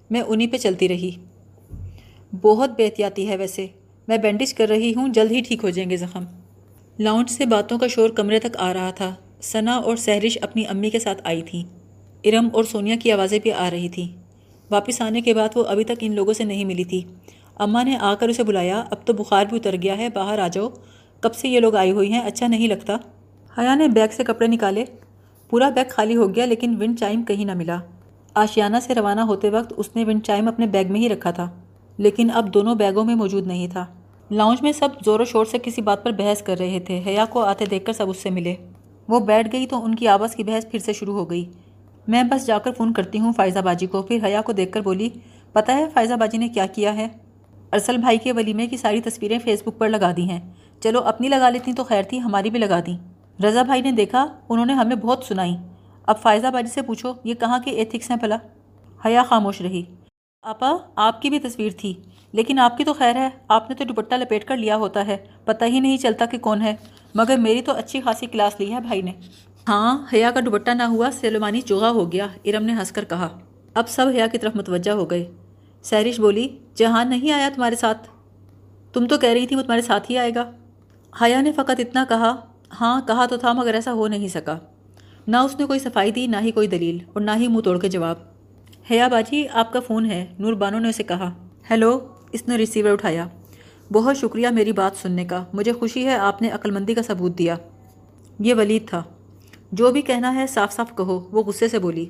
میں 0.09 0.21
انہی 0.21 0.47
پہ 0.47 0.57
چلتی 0.57 0.87
رہی۔ 0.87 1.11
بہت 2.41 2.69
بے 2.77 2.85
احتیاطی 2.85 3.29
ہے 3.29 3.37
ویسے۔ 3.37 3.67
میں 4.07 4.17
بینڈیج 4.17 4.53
کر 4.53 4.67
رہی 4.69 4.93
ہوں، 4.95 5.07
جلد 5.07 5.31
ہی 5.31 5.41
ٹھیک 5.47 5.59
ہو 5.63 5.69
جائیں 5.69 5.89
گے 5.89 5.97
زخم۔ 5.97 6.23
لاؤنڈ 6.99 7.29
سے 7.29 7.45
باتوں 7.45 7.77
کا 7.77 7.87
شور 7.87 8.09
کمرے 8.09 8.39
تک 8.39 8.57
آ 8.57 8.73
رہا 8.73 8.91
تھا۔ 8.91 9.15
ثنا 9.41 9.75
اور 9.75 9.95
سہرش 9.95 10.37
اپنی 10.41 10.63
امی 10.67 10.89
کے 10.89 10.99
ساتھ 10.99 11.21
آئی 11.23 11.41
تھیں۔ 11.41 11.63
ارم 12.23 12.49
اور 12.53 12.63
سونیا 12.63 12.95
کی 12.95 13.11
آوازیں 13.11 13.39
بھی 13.39 13.51
آ 13.51 13.69
رہی 13.71 13.89
تھیں۔ 13.89 14.07
واپس 14.71 15.01
آنے 15.01 15.21
کے 15.21 15.33
بعد 15.33 15.49
وہ 15.55 15.63
ابھی 15.63 15.83
تک 15.83 15.91
ان 15.99 16.15
لوگوں 16.15 16.33
سے 16.33 16.43
نہیں 16.43 16.65
ملی 16.65 16.83
تھی۔ 16.83 17.01
اماں 17.55 17.83
نے 17.83 17.97
آ 17.97 18.15
کر 18.15 18.29
اسے 18.29 18.43
بلایا۔ 18.43 18.83
اب 18.91 19.05
تو 19.05 19.13
بخار 19.13 19.45
بھی 19.45 19.57
اتر 19.57 19.75
گیا 19.81 19.97
ہے، 19.97 20.09
باہر 20.09 20.39
آ 20.39 20.47
جاؤ۔ 20.47 20.69
کب 21.19 21.35
سے 21.35 21.47
یہ 21.47 21.59
لوگ 21.59 21.75
آئی 21.75 21.91
ہوئی 21.91 22.11
ہیں؟ 22.11 22.19
اچھا 22.19 22.47
نہیں 22.47 22.67
لگتا۔ 22.67 22.97
حیا 23.57 23.75
نے 23.75 23.87
بیگ 23.87 24.07
سے 24.11 24.23
کپڑے 24.23 24.47
نکالے۔ 24.47 24.85
پورا 25.49 25.69
بیگ 25.69 25.89
خالی 25.89 26.15
ہو 26.15 26.35
گیا 26.35 26.45
لیکن 26.45 26.75
ونڈ 26.79 26.99
چائم 26.99 27.23
کہیں 27.23 27.45
نہ 27.45 27.53
ملا۔ 27.53 27.77
آشیانہ 28.33 28.77
سے 28.81 28.95
روانہ 28.95 29.21
ہوتے 29.21 29.49
وقت 29.49 29.73
اس 29.77 29.89
نے 29.95 30.03
ونڈ 30.03 30.23
چائم 30.23 30.47
اپنے 30.47 30.67
بیگ 30.67 30.91
میں 30.91 30.99
ہی 30.99 31.09
رکھا 31.09 31.31
تھا، 31.31 31.49
لیکن 31.97 32.29
اب 32.33 32.53
دونوں 32.53 32.75
بیگوں 32.75 33.03
میں 33.05 33.15
موجود 33.15 33.47
نہیں 33.47 33.67
تھا۔ 33.67 33.85
لاؤنج 34.31 34.61
میں 34.61 34.71
سب 34.71 34.89
زور 35.05 35.19
و 35.19 35.25
شور 35.25 35.45
سے 35.45 35.57
کسی 35.63 35.81
بات 35.81 36.03
پر 36.03 36.11
بحث 36.11 36.41
کر 36.41 36.57
رہے 36.59 36.79
تھے۔ 36.79 37.01
حیا 37.07 37.25
کو 37.29 37.43
آتے 37.43 37.65
دیکھ 37.65 37.85
کر 37.85 37.93
سب 37.93 38.09
اس 38.09 38.17
سے 38.17 38.29
ملے۔ 38.29 38.55
وہ 39.07 39.19
بیٹھ 39.19 39.47
گئی 39.51 39.65
تو 39.67 39.83
ان 39.85 39.95
کی 39.95 40.07
آپس 40.07 40.35
کی 40.35 40.43
بحث 40.43 40.69
پھر 40.71 40.79
سے 40.79 40.93
شروع 40.93 41.13
ہو 41.13 41.29
گئی۔ 41.29 41.45
میں 42.07 42.23
بس 42.23 42.45
جا 42.47 42.57
کر 42.57 42.71
فون 42.77 42.93
کرتی 42.93 43.19
ہوں 43.19 43.33
فائزہ 43.33 43.59
باجی 43.59 43.87
کو۔ 43.87 44.01
پھر 44.01 44.19
حیا 44.25 44.41
کو 44.41 44.51
دیکھ 44.51 44.71
کر 44.71 44.81
بولی، 44.81 45.09
پتہ 45.51 45.71
ہے 45.71 45.85
فائزہ 45.93 46.13
باجی 46.13 46.37
نے 46.37 46.47
کیا 46.47 46.65
کیا 46.65 46.95
ہے؟ 46.95 47.07
ارسل 47.73 47.97
بھائی 47.97 48.17
کے 48.17 48.31
ولیمے 48.31 48.67
کی 48.67 48.77
ساری 48.77 49.01
تصویریں 49.01 49.39
فیس 49.39 49.61
بک 49.61 49.77
پر 49.77 49.89
لگا 49.89 50.11
دی 50.17 50.29
ہیں۔ 50.29 50.39
چلو 50.79 50.99
اپنی 50.99 51.27
لگا 51.27 51.49
لیتی 51.49 51.73
تو 51.73 51.83
خیر 51.83 52.03
تھی، 52.03 52.21
ہماری 52.21 52.49
بھی 52.49 52.59
لگا 52.59 52.79
دیں۔ 52.87 52.97
رضا 53.47 53.63
بھائی 53.63 53.81
نے 53.81 53.91
دیکھا، 53.91 54.39
انہوں 54.49 54.65
نے 54.65 54.73
ہمیں 54.73 54.95
بہت 54.95 55.23
سنائی۔ 55.23 55.55
اب 56.05 56.19
فائزہ 56.19 56.47
باجی 56.47 56.67
سے 56.67 56.81
پوچھو، 56.81 57.13
یہ 57.23 57.33
کہاں 57.33 57.59
کے 57.65 57.71
ایتھکس 57.71 58.11
ہیں 58.11 58.17
پلا 58.17 58.37
حیا 59.05 59.23
خاموش 59.23 59.61
رہی۔ 59.61 59.83
آپا، 60.41 60.71
آپ 60.95 61.21
کی 61.21 61.29
بھی 61.29 61.39
تصویر 61.39 61.71
تھی، 61.77 61.93
لیکن 62.31 62.59
آپ 62.59 62.77
کی 62.77 62.83
تو 62.83 62.93
خیر 62.93 63.15
ہے، 63.15 63.29
آپ 63.47 63.69
نے 63.69 63.75
تو 63.75 63.83
دوپٹہ 63.83 64.15
لپیٹ 64.15 64.45
کر 64.45 64.57
لیا 64.57 64.75
ہوتا 64.75 65.07
ہے۔ 65.07 65.17
پتہ 65.45 65.65
ہی 65.65 65.79
نہیں 65.79 65.97
چلتا 65.97 66.25
کہ 66.25 66.37
کون 66.37 66.61
ہے۔ 66.61 66.75
مگر 67.15 67.37
میری 67.37 67.61
تو 67.61 67.71
اچھی 67.71 68.01
خاصی 68.01 68.25
کلاس 68.25 68.59
لی 68.59 68.73
ہے 68.73 68.79
بھائی 68.79 69.01
نے۔ 69.01 69.11
ہاں 69.67 70.05
حیا 70.13 70.31
کا 70.31 70.39
دوپٹہ 70.45 70.71
نہ 70.71 70.83
ہوا 70.83 71.09
سلمانی 71.13 71.61
چوغا 71.61 71.89
ہو 71.89 72.11
گیا، 72.11 72.27
ارم 72.45 72.63
نے 72.65 72.73
ہنس 72.73 72.91
کر 72.91 73.05
کہا۔ 73.05 73.39
اب 73.73 73.89
سب 73.89 74.05
حیا 74.07 74.27
کی 74.27 74.37
طرف 74.37 74.55
متوجہ 74.55 74.91
ہو 74.91 75.09
گئے۔ 75.09 75.31
سیرش 75.83 76.19
بولی 76.19 76.47
جہان 76.75 77.09
نہیں 77.09 77.31
آیا 77.31 77.49
تمہارے 77.55 77.75
ساتھ؟ 77.75 78.07
تم 78.93 79.07
تو 79.07 79.17
کہہ 79.17 79.29
رہی 79.29 79.47
تھی 79.47 79.55
وہ 79.55 79.61
تمہارے 79.61 79.81
ساتھ 79.81 80.11
ہی 80.11 80.17
آئے 80.17 80.31
گا۔ 80.35 80.51
حیا 81.21 81.41
نے 81.41 81.51
فقط 81.51 81.79
اتنا 81.79 82.05
کہا 82.09 82.35
ہاں 82.81 83.01
کہا 83.07 83.25
تو 83.25 83.37
تھا 83.37 83.53
مگر 83.53 83.73
ایسا 83.73 83.93
ہو 83.93 84.07
نہیں 84.07 84.27
سکا۔ 84.27 84.57
نہ 85.27 85.37
اس 85.37 85.59
نے 85.59 85.65
کوئی 85.65 85.79
صفائی 85.79 86.11
دی، 86.11 86.27
نہ 86.27 86.37
ہی 86.41 86.51
کوئی 86.51 86.67
دلیل، 86.67 86.97
اور 87.13 87.21
نہ 87.21 87.31
ہی 87.35 87.47
منہ 87.47 87.61
توڑ 87.61 87.79
کے 87.79 87.89
جواب۔ 87.89 88.15
حیا 88.91 89.07
باجی، 89.07 89.47
آپ 89.53 89.73
کا 89.73 89.79
فون 89.79 90.05
ہے 90.05 90.25
نور 90.39 90.53
بانو 90.53 90.79
نے 90.79 90.89
اسے 90.89 91.03
کہا۔ 91.03 91.33
ہیلو، 91.69 92.07
اس 92.31 92.47
نے 92.47 92.55
ریسیور 92.55 92.91
اٹھایا۔ 92.91 93.27
بہت 93.91 94.17
شکریہ 94.17 94.47
میری 94.47 94.71
بات 94.71 95.01
سننے 95.01 95.25
کا۔ 95.25 95.43
مجھے 95.53 95.71
خوشی 95.71 96.05
ہے 96.05 96.15
آپ 96.15 96.41
نے 96.41 96.49
عقلمندی 96.49 96.93
کا 96.93 97.01
ثبوت 97.01 97.37
دیا۔ 97.37 97.55
یہ 98.39 98.53
ولید 98.53 98.87
تھا۔ 98.87 99.03
جو 99.71 99.91
بھی 99.91 100.01
کہنا 100.01 100.35
ہے 100.35 100.47
صاف 100.47 100.73
صاف 100.73 100.95
کہو، 100.97 101.27
وہ 101.31 101.43
غصے 101.43 101.67
سے 101.67 101.79
بولی۔ 101.79 102.05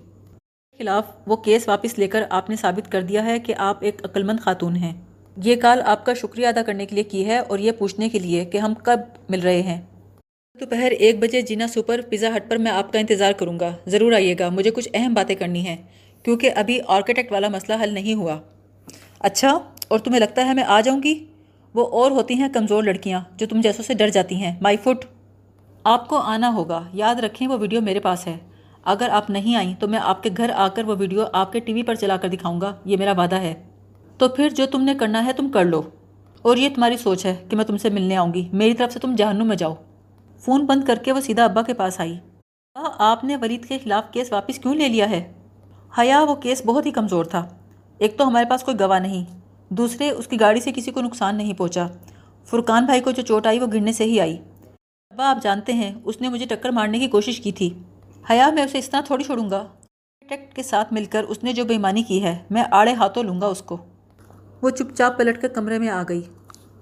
خلاف 0.78 1.04
وہ 1.26 1.36
کیس 1.36 1.68
واپس 1.68 2.00
لے 2.00 2.08
کر 2.08 2.24
آپ 2.30 2.50
نے 2.50 2.56
ثابت 2.56 2.92
کر 2.92 3.02
دیا 3.02 3.26
ہے 3.26 3.40
کہ 3.40 3.54
آپ 3.58 3.78
ایک 3.82 4.06
عقلمند 4.06 4.40
خاتون 4.40 4.76
ہیں۔ 4.76 5.02
یہ 5.44 5.56
کال 5.56 5.82
آپ 5.86 6.06
کا 6.06 6.14
شکریہ 6.14 6.48
ادا 6.48 6.62
کرنے 6.62 6.86
کے 6.86 6.96
لیے 6.96 7.04
کی 7.04 7.26
ہے 7.26 7.38
اور 7.38 7.60
یہ 7.60 7.72
پوچھنے 7.72 8.10
کے 8.10 8.20
لیے 8.20 8.46
کہ 8.46 8.58
ہم 8.58 8.74
کب 8.84 9.00
مل 9.30 9.40
رہے 9.40 9.62
ہیں۔ 9.62 9.82
دوپہر 10.54 10.92
ایک 10.92 11.20
بجے 11.20 11.42
جینا 11.42 11.68
سپر 11.68 12.02
پیزا 12.10 12.28
ہٹ 12.36 12.50
پر 12.50 12.58
میں 12.58 12.72
آپ 12.72 12.94
کا 12.94 13.00
انتظار 13.00 13.32
کروں 13.32 13.60
گا۔ 13.60 13.76
ضرور 13.88 14.12
آئیے 14.12 14.36
گا۔ 14.40 14.50
مجھے 14.50 14.72
کچھ 14.72 14.90
اہم 14.94 15.14
باتیں 15.14 15.36
کرنی 15.36 15.68
ہیں، 15.68 15.78
کیونکہ 16.24 16.52
ابھی 16.56 16.80
آرکیٹیکٹ 16.88 17.32
والا 17.32 17.48
مسئلہ 17.48 17.84
حل 17.84 17.94
نہیں 17.94 18.14
ہوا۔ 18.14 18.40
اچھا 19.20 19.60
اور 19.88 20.00
تمہیں 20.00 20.20
لگتا 20.20 20.46
ہے 20.46 20.54
میں 20.54 20.64
آ 20.64 20.82
جاؤں 20.82 21.04
گی؟ 21.04 21.26
وہ 21.74 21.88
اور 21.88 22.12
ہوتی 22.12 22.34
ہیں 22.34 22.48
کمزور 22.54 22.84
لڑکیاں 22.84 23.22
جو 23.38 23.48
تم 23.48 23.62
جیسوں 23.62 23.84
سے 23.84 23.94
ڈر 23.94 24.08
جاتی 24.08 24.36
ہیں۔ 24.36 24.56
مائی 24.62 24.78
فٹ 24.78 25.06
آپ 25.84 26.08
کو 26.08 26.18
آنا 26.18 26.54
ہوگا۔ 26.54 26.84
یاد 26.94 27.16
رکھیں 27.16 27.48
وہ 27.48 27.58
ویڈیو 27.60 27.82
میرے 27.82 28.00
پاس 28.00 28.28
ہے۔ 28.28 28.38
اگر 28.84 29.10
آپ 29.12 29.30
نہیں 29.30 29.56
آئیں 29.56 29.74
تو 29.80 29.88
میں 29.88 30.00
آپ 30.02 30.24
کے 30.24 30.30
گھر 30.38 30.52
آ 30.56 30.68
کر 30.68 30.84
وہ 30.84 30.96
ویڈیو 31.00 31.24
آپ 31.34 31.52
کے 31.52 31.60
ٹی 31.60 31.74
وی 31.74 31.84
پر 31.84 31.96
چلا 31.96 32.18
کر 32.18 32.28
دکھاؤں 32.28 32.62
گا۔ 32.62 32.76
یہ 32.86 32.98
میرا 32.98 33.12
وعدہ 33.12 33.36
ہے۔ 33.36 33.54
تو 34.18 34.30
پھر 34.30 34.50
جو 34.50 34.66
تم 34.66 34.82
نے 34.82 34.94
کرنا 35.00 35.26
ہے 35.26 35.34
تم 35.34 35.50
کر 35.50 35.66
لو۔ 35.66 35.82
اور 36.42 36.58
یہ 36.58 36.70
تمہاری 36.76 36.98
سوچ 36.98 37.26
ہے 37.26 37.36
کہ 37.50 37.56
میں 37.56 37.66
تم 37.66 37.78
سے 37.78 37.90
ملنے 37.90 38.16
آؤں 38.16 38.34
گی۔ 38.34 38.50
میری 38.54 38.74
طرف 38.74 38.94
سے 38.94 39.00
تم 39.00 39.16
جہنم 39.16 39.48
میں 39.48 39.56
جاؤ۔ 39.56 39.76
فون 40.40 40.66
بند 40.66 40.84
کر 40.84 40.96
کے 40.96 41.12
وہ 41.12 41.20
سیدھا 41.20 41.46
ابا 41.46 41.62
کے 41.62 41.74
پاس 41.74 42.00
آئی۔ 42.00 42.20
آپ 42.98 43.24
نے 43.24 43.36
ولید 43.36 43.66
کے 43.66 43.78
خلاف 43.84 44.12
کیس 44.12 44.32
واپس 44.32 44.60
کیوں 44.60 44.76
لے 44.76 44.88
لیا 44.88 45.10
ہے؟ 45.10 45.34
حیا، 45.98 46.24
وہ 46.24 46.36
کیس 46.36 46.62
بہت 46.66 46.86
ہی 46.86 46.92
کمزور 46.92 47.26
تھا۔ 47.26 47.48
ایک 47.98 48.18
تو 48.18 48.28
ہمارے 48.28 48.46
پاس 48.50 48.64
کوئی 48.64 48.80
گواہ 48.80 49.00
نہیں، 49.00 49.26
دوسرے 49.70 50.10
اس 50.10 50.28
کی 50.28 50.40
گاڑی 50.40 50.62
سے 50.62 50.72
کسی 50.76 50.92
کو 50.92 51.02
نقصان 51.02 51.36
نہیں 51.36 51.54
پہنچا۔ 51.54 51.88
فرقان 52.46 52.86
بھائی 52.86 53.02
کو 53.02 53.12
جو 53.12 53.22
چوٹ 53.22 53.48
آئی 53.48 53.60
وہ 53.60 53.68
گرنے 53.74 53.92
سے 53.92 54.04
ہی 54.04 54.20
آئی۔ 54.20 54.38
ابا، 55.12 55.30
آپ 55.30 55.38
جانتے 55.42 55.74
ہیں، 55.74 55.96
اس 56.04 56.22
نے 56.22 56.30
مجھے 56.30 56.46
ٹکر 56.46 56.70
مارنے 56.70 57.00
کی 57.00 57.08
کوشش 57.08 57.42
کی 57.42 57.52
تھی۔ 57.52 57.80
حیا، 58.30 58.50
میں 58.50 58.64
اسے 58.64 58.78
اس 58.78 58.90
طرح 58.90 59.02
تھوڑی 59.02 59.24
چھوڑوں 59.24 59.50
گا۔ 59.50 59.68
ٹیکٹ 60.30 60.56
کے 60.56 60.64
ساتھ 60.64 60.94
مل 60.94 61.06
کر 61.06 61.24
اس 61.24 61.44
نے 61.44 61.54
جو 61.54 61.66
بےمانی 61.66 62.04
کی 62.04 62.24
ہے، 62.24 62.38
میں 62.50 62.64
آڑے 62.72 62.94
ہاتھوں 62.94 63.24
لوں 63.24 63.42
گا 63.42 63.48
اس 63.48 63.62
کو۔ 63.62 63.78
وہ 64.62 64.70
چپ 64.70 64.96
چاپ 64.96 65.18
پلٹ 65.18 65.42
کر 65.42 65.48
کمرے 65.48 65.80
میں 65.80 65.90
آ 65.90 66.04
گئی۔ 66.10 66.22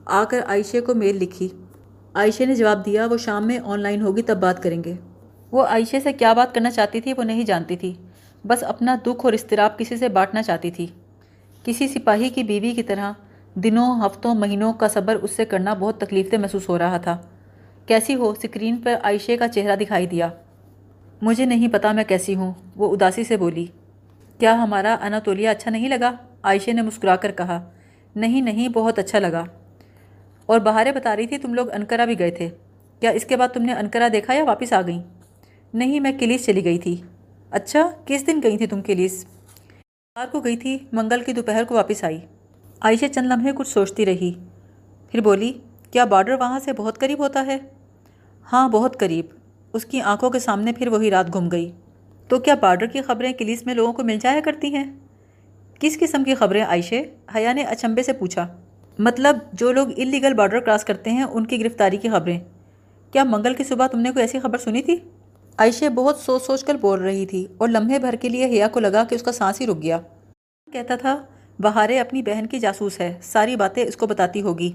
آ 0.06 0.24
کر 0.24 0.40
عائشے 0.48 0.82
کو 0.82 0.94
میل 0.94 1.16
لکھی۔ 1.16 1.50
عائشے 2.18 2.46
نے 2.46 2.56
جواب 2.56 2.86
دیا، 2.86 3.06
وہ 3.06 3.18
شام 3.18 3.48
میں 3.48 3.60
آن 3.66 3.80
لائن 3.80 4.02
ہوگی 4.02 4.22
تب 4.22 4.38
بات 4.38 4.64
کریں 4.64 4.84
گے۔ 4.84 4.94
وہ 5.52 5.64
عائشے 5.64 6.00
سے 6.00 6.14
کیا 6.14 6.34
بات 6.34 6.56
کرنا 6.56 6.72
چاہتی 6.72 7.02
تھی 7.02 7.14
وہ 7.18 7.24
نہیں 7.24 7.44
جانتی 7.44 7.78
تھی۔ 7.78 7.94
بس 8.48 8.64
اپنا 8.64 8.96
دکھ 9.02 9.26
اور 9.26 9.34
استراب 9.34 9.80
کسی 9.80 9.96
سے 9.96 10.10
بانٹنا 10.10 10.44
چاہتی 10.44 10.72
تھی۔ 10.72 10.88
کسی 11.64 11.88
سپاہی 11.88 12.30
کی 12.30 12.44
بیوی 12.44 12.72
کی 12.72 12.84
طرح 12.84 13.12
دنوں، 13.56 14.06
ہفتوں، 14.06 14.36
مہینوں 14.36 14.74
کا 14.74 14.88
صبر 14.88 15.16
اس 15.16 15.32
سے 15.32 15.46
کرنا 15.46 15.74
بہت 15.74 16.00
تکلیف 16.00 16.32
دہ 16.32 16.38
محسوس 16.38 16.70
ہو 16.70 16.78
رہا 16.78 16.98
تھا۔ 16.98 17.18
کیسی 17.86 18.16
ہو؟ 18.16 18.34
سکرین 18.36 18.78
پر 18.78 18.96
عائشے 19.04 19.38
کا 19.38 19.48
چہرہ 19.48 19.76
دکھائی 19.76 20.08
دیا۔ 20.08 20.30
مجھے 21.22 21.46
نہیں 21.46 21.68
پتا 21.68 21.92
میں 21.92 22.04
کیسی 22.04 22.36
ہوں، 22.36 22.54
وہ 22.76 22.94
اداسی 22.94 23.24
سے 23.24 23.38
بولی۔ 23.38 23.66
کیا 24.40 24.64
ہمارا 24.64 24.98
اناتولیا 25.02 25.52
اچھا 25.52 25.72
نہیں 25.72 25.90
لگا؟ 25.90 26.12
عائشے 26.44 26.72
نے 26.72 26.82
مسکرا 26.82 27.16
کر 27.16 27.32
کہا۔ 27.32 27.70
نہیں 28.16 28.42
نہیں، 28.42 28.70
بہت 28.70 29.00
اچھا 29.00 29.20
لگا۔ 29.20 29.44
اور 30.48 30.60
بہاریں 30.60 30.92
بتا 30.92 31.16
رہی 31.16 31.28
تھی 31.28 31.38
تم 31.38 31.54
لوگ 31.54 31.72
انکرا 31.72 32.06
بھی 32.06 32.20
گئے 32.20 32.32
تھے۔ 32.32 32.50
کیا 33.00 33.10
اس 33.10 33.26
کے 33.26 33.38
بعد 33.38 33.48
تم 33.48 33.62
نے 33.62 33.74
انکرا 33.74 34.08
دیکھا 34.14 34.34
یا 34.34 34.44
واپس 34.44 34.74
آ 34.74 34.82
گئیں؟ 34.82 35.04
نہیں، 35.74 36.00
میں 36.00 36.12
کلیس 36.20 36.46
چلی 36.46 36.66
گئی 36.66 36.78
تھی۔ 36.78 37.02
اچھا 37.52 37.90
کس 38.06 38.28
دن 38.28 38.40
گئی 38.44 38.58
تھی 38.58 38.68
تم 38.68 38.82
کلیس؟ 38.82 39.26
اتوار 39.26 40.28
کو 40.32 40.40
گئی 40.40 40.58
تھی، 40.58 40.78
منگل 40.92 41.24
کی 41.24 41.34
دوپہر 41.34 41.64
کو 41.64 41.76
واپس 41.76 42.04
آئی۔ 42.04 42.20
عائشہ 42.82 43.06
چند 43.12 43.32
لمحے 43.32 43.52
کچھ 43.56 43.68
سوچتی 43.68 44.06
رہی۔ 44.06 44.34
پھر 45.12 45.22
بولی، 45.22 45.54
کیا 45.92 46.06
بارڈر 46.06 46.34
وہاں 46.34 46.60
سے 46.60 46.74
بہت 46.74 47.00
قریب 47.00 47.20
ہوتا 47.20 47.46
ہے؟ 47.46 47.58
ہاں 48.54 48.70
بہت 48.70 49.00
قریب۔ 49.00 49.26
اس 49.74 49.86
کی 49.86 50.02
آنکھوں 50.02 50.30
کے 50.30 50.40
سامنے 50.40 50.72
پھر 50.72 50.88
وہی 50.88 51.12
رات 51.12 51.34
گھوم 51.34 51.50
گئی۔ 51.52 51.72
تو 52.28 52.40
کیا 52.40 52.56
بارڈر 52.56 52.86
کی 52.86 53.02
خبریں 53.02 53.34
کلیس 53.34 53.66
میں 53.66 53.74
لوگوں 53.74 53.94
کو 53.94 54.04
مل 54.04 54.18
جایا 54.22 54.40
کرتی 54.46 54.76
ہیں؟ 54.76 54.92
کس 55.80 56.00
قسم 56.00 56.24
کی 56.24 56.36
خبریں؟ 56.36 56.64
عائشے 56.64 57.04
حیا 57.36 57.54
نے 57.54 57.62
اچمبے 57.62 58.04
سے 58.04 58.14
پوچھا۔ 58.14 58.48
مطلب 59.00 59.38
جو 59.54 59.72
لوگ 59.72 59.88
انلیگل 59.96 60.34
بارڈر 60.34 60.60
کراس 60.60 60.84
کرتے 60.86 61.10
ہیں، 61.10 61.24
ان 61.24 61.46
کی 61.46 61.64
گرفتاری 61.64 61.98
کی 61.98 62.10
خبریں۔ 62.10 62.40
کیا 63.12 63.24
منگل 63.24 63.54
کی 63.54 63.64
صبح 63.64 63.88
تم 63.88 64.00
نے 64.00 64.12
کوئی 64.12 64.24
ایسی 64.24 64.40
خبر 64.40 64.58
سنی 64.58 64.82
تھی؟ 64.82 64.96
عائشہ 65.58 65.90
بہت 65.90 66.18
سوچ 66.18 66.44
سوچ 66.44 66.64
کر 66.64 66.76
بول 66.76 67.02
رہی 67.02 67.26
تھی 67.26 67.46
اور 67.58 67.68
لمحے 67.68 68.00
بھر 68.00 68.16
کے 68.16 68.30
لیے 68.30 68.46
حیا 68.46 68.68
کو 68.68 68.80
لگا 68.80 69.04
کہ 69.04 69.16
اس 69.16 69.24
کا 69.24 69.32
سانس 69.32 69.62
ہی 69.62 69.68
رک 69.68 69.82
گیا۔ 69.82 70.00
کہتا 70.74 70.96
تھا، 70.96 71.26
بہارے 71.60 72.00
اپنی 72.00 72.22
بہن 72.22 72.46
کی 72.46 72.60
جاسوس 72.60 73.00
ہے، 73.00 73.14
ساری 73.22 73.56
باتیں 73.56 73.84
اس 73.84 73.98
کو 73.98 74.08
بتاتی 74.08 74.42
ہوگی۔ 74.42 74.72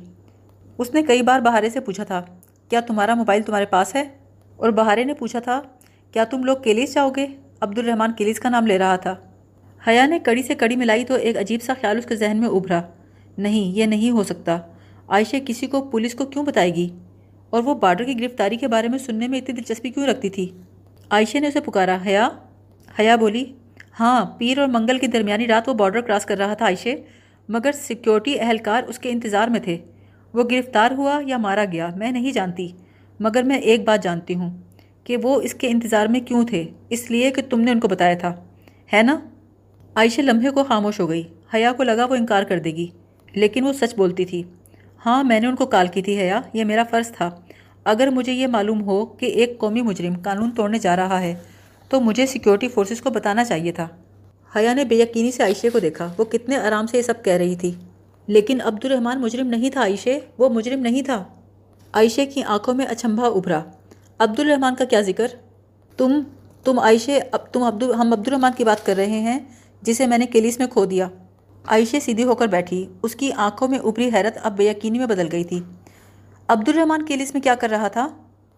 اس 0.79 0.95
نے 0.95 1.03
کئی 1.03 1.23
بار 1.23 1.41
بہارے 1.41 1.71
سے 1.71 1.81
پوچھا 1.81 2.05
تھا، 2.05 2.23
کیا 2.69 2.81
تمہارا 2.81 3.15
موبائل 3.15 3.43
تمہارے 3.43 3.67
پاس 3.67 3.95
ہے؟ 3.95 4.05
اور 4.57 4.71
بہارے 4.71 5.05
نے 5.05 5.15
پوچھا 5.15 5.41
تھا، 5.41 5.61
کیا 6.13 6.25
تم 6.25 6.45
لوگ 6.45 6.57
کیلیس 6.57 6.95
جاؤ 6.95 7.11
گے؟ 7.11 7.27
عبد 7.61 7.79
الرحمن 7.79 8.13
کیلیس 8.13 8.41
کا 8.41 8.49
نام 8.49 8.67
لے 8.67 8.79
رہا 8.79 8.97
تھا۔ 8.97 9.15
حیا 9.89 10.07
نے 10.07 10.19
کڑی 10.19 10.43
سے 10.43 10.55
کڑی 10.55 10.77
ملائی 10.77 11.05
تو 11.05 11.15
ایک 11.15 11.37
عجیب 11.37 11.63
سا 11.63 11.73
خیال 11.81 11.99
اس 11.99 12.07
کے 12.07 12.17
ذہن 12.17 12.37
میں 12.37 12.49
ابھرا۔ 12.49 12.83
نہیں، 13.39 13.77
یہ 13.77 13.87
نہیں 13.87 14.11
ہو 14.11 14.23
سکتا۔ 14.23 14.59
عائشہ 15.09 15.37
کسی 15.47 15.67
کو 15.67 15.83
پولیس 15.83 16.15
کو 16.15 16.25
کیوں 16.25 16.45
بتائے 16.45 16.75
گی؟ 16.75 16.89
اور 17.51 17.63
وہ 17.63 17.75
بارڈر 17.75 18.05
کی 18.05 18.21
گرفتاری 18.21 18.57
کے 18.57 18.69
بارے 18.69 18.89
میں 18.89 18.99
سننے 18.99 19.29
میں 19.29 19.39
اتنی 19.39 19.55
دلچسپی 19.55 19.91
کیوں 19.91 20.07
رکھتی 20.07 20.31
تھی؟ 20.31 20.49
عائشہ 21.11 21.39
نے 21.39 21.47
اسے 21.47 21.61
پکارا۔ 21.61 21.99
حیا؟ 22.07 22.29
حیا 23.01 23.17
بولی 23.17 23.45
ہاں 24.01 24.25
پیر 24.39 24.59
اور 24.59 24.69
منگل 24.69 24.99
کی 24.99 25.07
درمیانی 25.07 25.47
رات 25.47 25.69
وہ 25.69 25.75
بارڈر 25.75 26.01
کراس 26.01 26.25
کر 26.25 26.39
رہا 26.39 26.55
تھا 26.55 26.67
عائشہ، 26.67 26.89
مگر 27.49 27.73
سیکیورٹی 27.73 28.41
اہلکار 28.41 28.83
اس 28.83 28.99
کے 28.99 29.11
انتظار 29.11 29.49
میں 29.49 29.61
تھے۔ 29.61 29.79
وہ 30.35 30.43
گرفتار 30.51 30.91
ہوا 30.91 31.21
یا 31.27 31.37
مارا 31.37 31.65
گیا، 31.73 31.89
میں 31.97 32.11
نہیں 32.11 32.33
جانتی، 32.33 32.69
مگر 33.21 33.43
میں 33.43 33.59
ایک 33.59 33.85
بات 33.85 34.03
جانتی 34.03 34.35
ہوں 34.35 34.51
کہ 35.05 35.17
وہ 35.17 35.43
اس 35.43 35.55
کے 35.55 35.69
انتظار 35.69 36.07
میں 36.07 36.21
کیوں 36.21 36.47
تھے، 36.47 36.69
اس 36.89 37.11
لیے 37.11 37.31
کہ 37.31 37.43
تم 37.51 37.61
نے 37.61 37.71
ان 37.71 37.81
کو 37.81 37.89
بتایا 37.89 38.15
تھا، 38.15 38.35
ہے 38.95 39.03
نا؟ 39.03 39.21
عائشہ 39.95 40.21
لمحے 40.21 40.51
کو 40.51 40.65
خاموش 40.65 41.01
ہو 41.01 41.09
گئی۔ 41.09 41.23
حیا 41.55 41.73
کو 41.73 41.83
لگا 41.83 42.05
وہ 42.05 42.15
انکار 42.15 42.43
کر 42.43 42.59
دے 42.59 42.71
گی۔ 42.71 42.87
لیکن 43.35 43.65
وہ 43.65 43.73
سچ 43.73 43.95
بولتی 43.97 44.25
تھی 44.25 44.43
ہاں 45.07 45.25
میں 45.25 45.41
نے 45.41 45.47
ان 45.47 45.57
کو 45.57 45.67
کال 45.67 45.87
کی 45.87 46.03
تھی، 46.03 46.21
حیا، 46.21 46.41
یہ 46.53 46.65
میرا 46.65 46.85
فرض 46.91 47.13
تھا۔ 47.13 47.31
اگر 47.85 48.09
مجھے 48.09 48.33
یہ 48.33 48.47
معلوم 48.47 48.83
ہو 48.83 49.07
کہ 49.07 49.27
ایک 49.27 49.59
قومی 49.59 49.83
مجرم 49.83 50.13
قانون 50.23 50.51
توڑنے 50.51 50.79
جا 50.79 50.97
رہا 50.97 51.21
ہے، 51.21 51.35
تو 51.89 52.01
مجھے 52.01 52.27
سیکیورٹی 52.27 52.69
فورسز 52.69 53.03
کو 53.03 53.11
بتانا 53.11 53.45
چاہیے 53.45 53.73
تھا۔ 53.73 53.89
حیا 54.57 54.75
نے 54.75 54.85
بے 54.85 54.95
یقینی 54.95 55.31
سے 55.31 55.43
عائشے 55.43 55.71
کو 55.71 55.79
دیکھا۔ 55.79 56.13
وہ 56.19 56.25
کتنے 56.25 56.57
آرام 56.57 56.87
سے 56.87 56.97
یہ 56.97 57.03
سب 57.03 57.25
کہہ 57.25 57.33
رہی 57.33 57.57
تھی۔ 57.57 57.73
لیکن 58.27 58.61
عبد 58.61 58.85
الرحمن 58.85 59.21
مجرم 59.21 59.47
نہیں 59.47 59.71
تھا 59.71 59.81
عائشے 59.81 60.19
وہ 60.39 60.49
مجرم 60.49 60.81
نہیں 60.81 61.03
تھا۔ 61.03 61.25
عائشے 61.93 62.27
کی 62.27 62.43
آنکھوں 62.43 62.75
میں 62.75 62.87
اچھمبا 62.87 63.27
ابھرا۔ 63.27 63.63
عبد 64.19 64.41
الرحمن 64.41 64.75
کا 64.75 64.85
کیا 64.85 65.01
ذکر؟ 65.01 65.27
تم 65.97 66.21
تم 66.65 66.79
عائشے 66.79 67.21
اب 67.33 67.53
تم 67.53 67.63
عبد 67.63 67.83
ہم 67.83 68.13
عبد 68.13 68.29
الرحمن 68.29 68.51
کی 68.57 68.65
بات 68.65 68.87
کر 68.87 68.97
رہے 68.97 69.21
ہیں، 69.21 69.39
جسے 69.83 70.07
میں 70.07 70.19
نے 70.19 70.27
کیلیس 70.27 70.59
میں 70.59 70.67
کھو 70.67 70.85
دیا۔ 70.85 71.09
عائشہ 71.67 71.97
سیدھی 72.03 72.25
ہو 72.25 72.35
کر 72.35 72.47
بیٹھی۔ 72.47 72.87
اس 73.03 73.15
کی 73.15 73.33
آنکھوں 73.33 73.69
میں 73.69 73.79
ابری 73.79 74.11
حیرت 74.15 74.39
اب 74.43 74.57
بے 74.57 74.65
یقینی 74.65 74.99
میں 74.99 75.07
بدل 75.07 75.29
گئی 75.33 75.45
تھی۔ 75.45 75.61
عبد 76.49 76.69
الرحمن 76.69 77.03
کیلیس 77.03 77.35
میں 77.35 77.43
کیا 77.43 77.55
کر 77.55 77.71
رہا 77.71 77.89
تھا؟ 77.89 78.09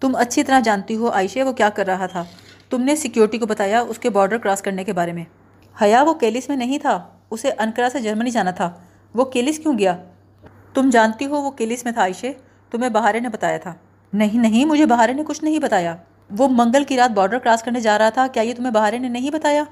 تم 0.00 0.16
اچھی 0.16 0.42
طرح 0.42 0.61
جانتی 0.61 0.96
ہو 0.96 1.11
عائشہ، 1.11 1.38
وہ 1.40 1.52
کیا 1.52 1.68
کر 1.68 1.87
رہا 1.87 2.06
تھا؟ 2.06 2.25
تم 2.70 2.82
نے 2.82 2.96
سیکیورٹی 2.96 3.38
کو 3.38 3.46
بتایا 3.46 3.80
اس 3.80 3.99
کے 3.99 4.11
بارڈر 4.11 4.38
کراس 4.38 4.62
کرنے 4.62 4.84
کے 4.84 4.92
بارے 4.92 5.12
میں۔ 5.12 5.25
حیا، 5.82 6.02
وہ 6.02 6.14
کیلس 6.14 6.49
میں 6.49 6.56
نہیں 6.56 6.78
تھا۔ 6.78 7.08
اسے 7.30 7.50
انکرا 7.58 7.88
سے 7.92 8.00
جرمنی 8.00 8.30
جانا 8.30 8.50
تھا۔ 8.50 8.70
وہ 9.14 9.25
کیلس 9.25 9.58
کیوں 9.58 9.78
گیا؟ 9.78 9.96
تم 10.75 10.90
جانتی 10.90 11.26
ہو 11.26 11.42
وہ 11.42 11.50
کیلس 11.50 11.84
میں 11.84 11.92
تھا 11.92 12.00
عائشہ؟ 12.00 12.26
تمہیں 12.70 12.90
بہارے 12.90 13.20
نے 13.20 13.28
بتایا 13.28 13.58
تھا۔ 13.58 13.75
نہیں 14.12 14.38
نہیں، 14.38 14.64
مجھے 14.64 14.87
بہارے 14.87 15.12
نے 15.12 15.23
کچھ 15.26 15.44
نہیں 15.44 15.58
بتایا۔ 15.58 15.96
وہ 16.38 16.49
منگل 16.49 16.84
کی 16.84 16.96
رات 16.96 17.11
بارڈر 17.11 17.38
کراس 17.38 17.62
کرنے 17.62 17.80
جا 17.80 17.99
رہا 17.99 18.11
تھا۔ 18.11 18.26
کیا 18.26 18.42
یہ 18.42 18.54
تمہیں 18.54 18.73
بہارے 18.73 18.99
نے 18.99 19.08
نہیں 19.08 19.30
بتایا؟ 19.30 19.64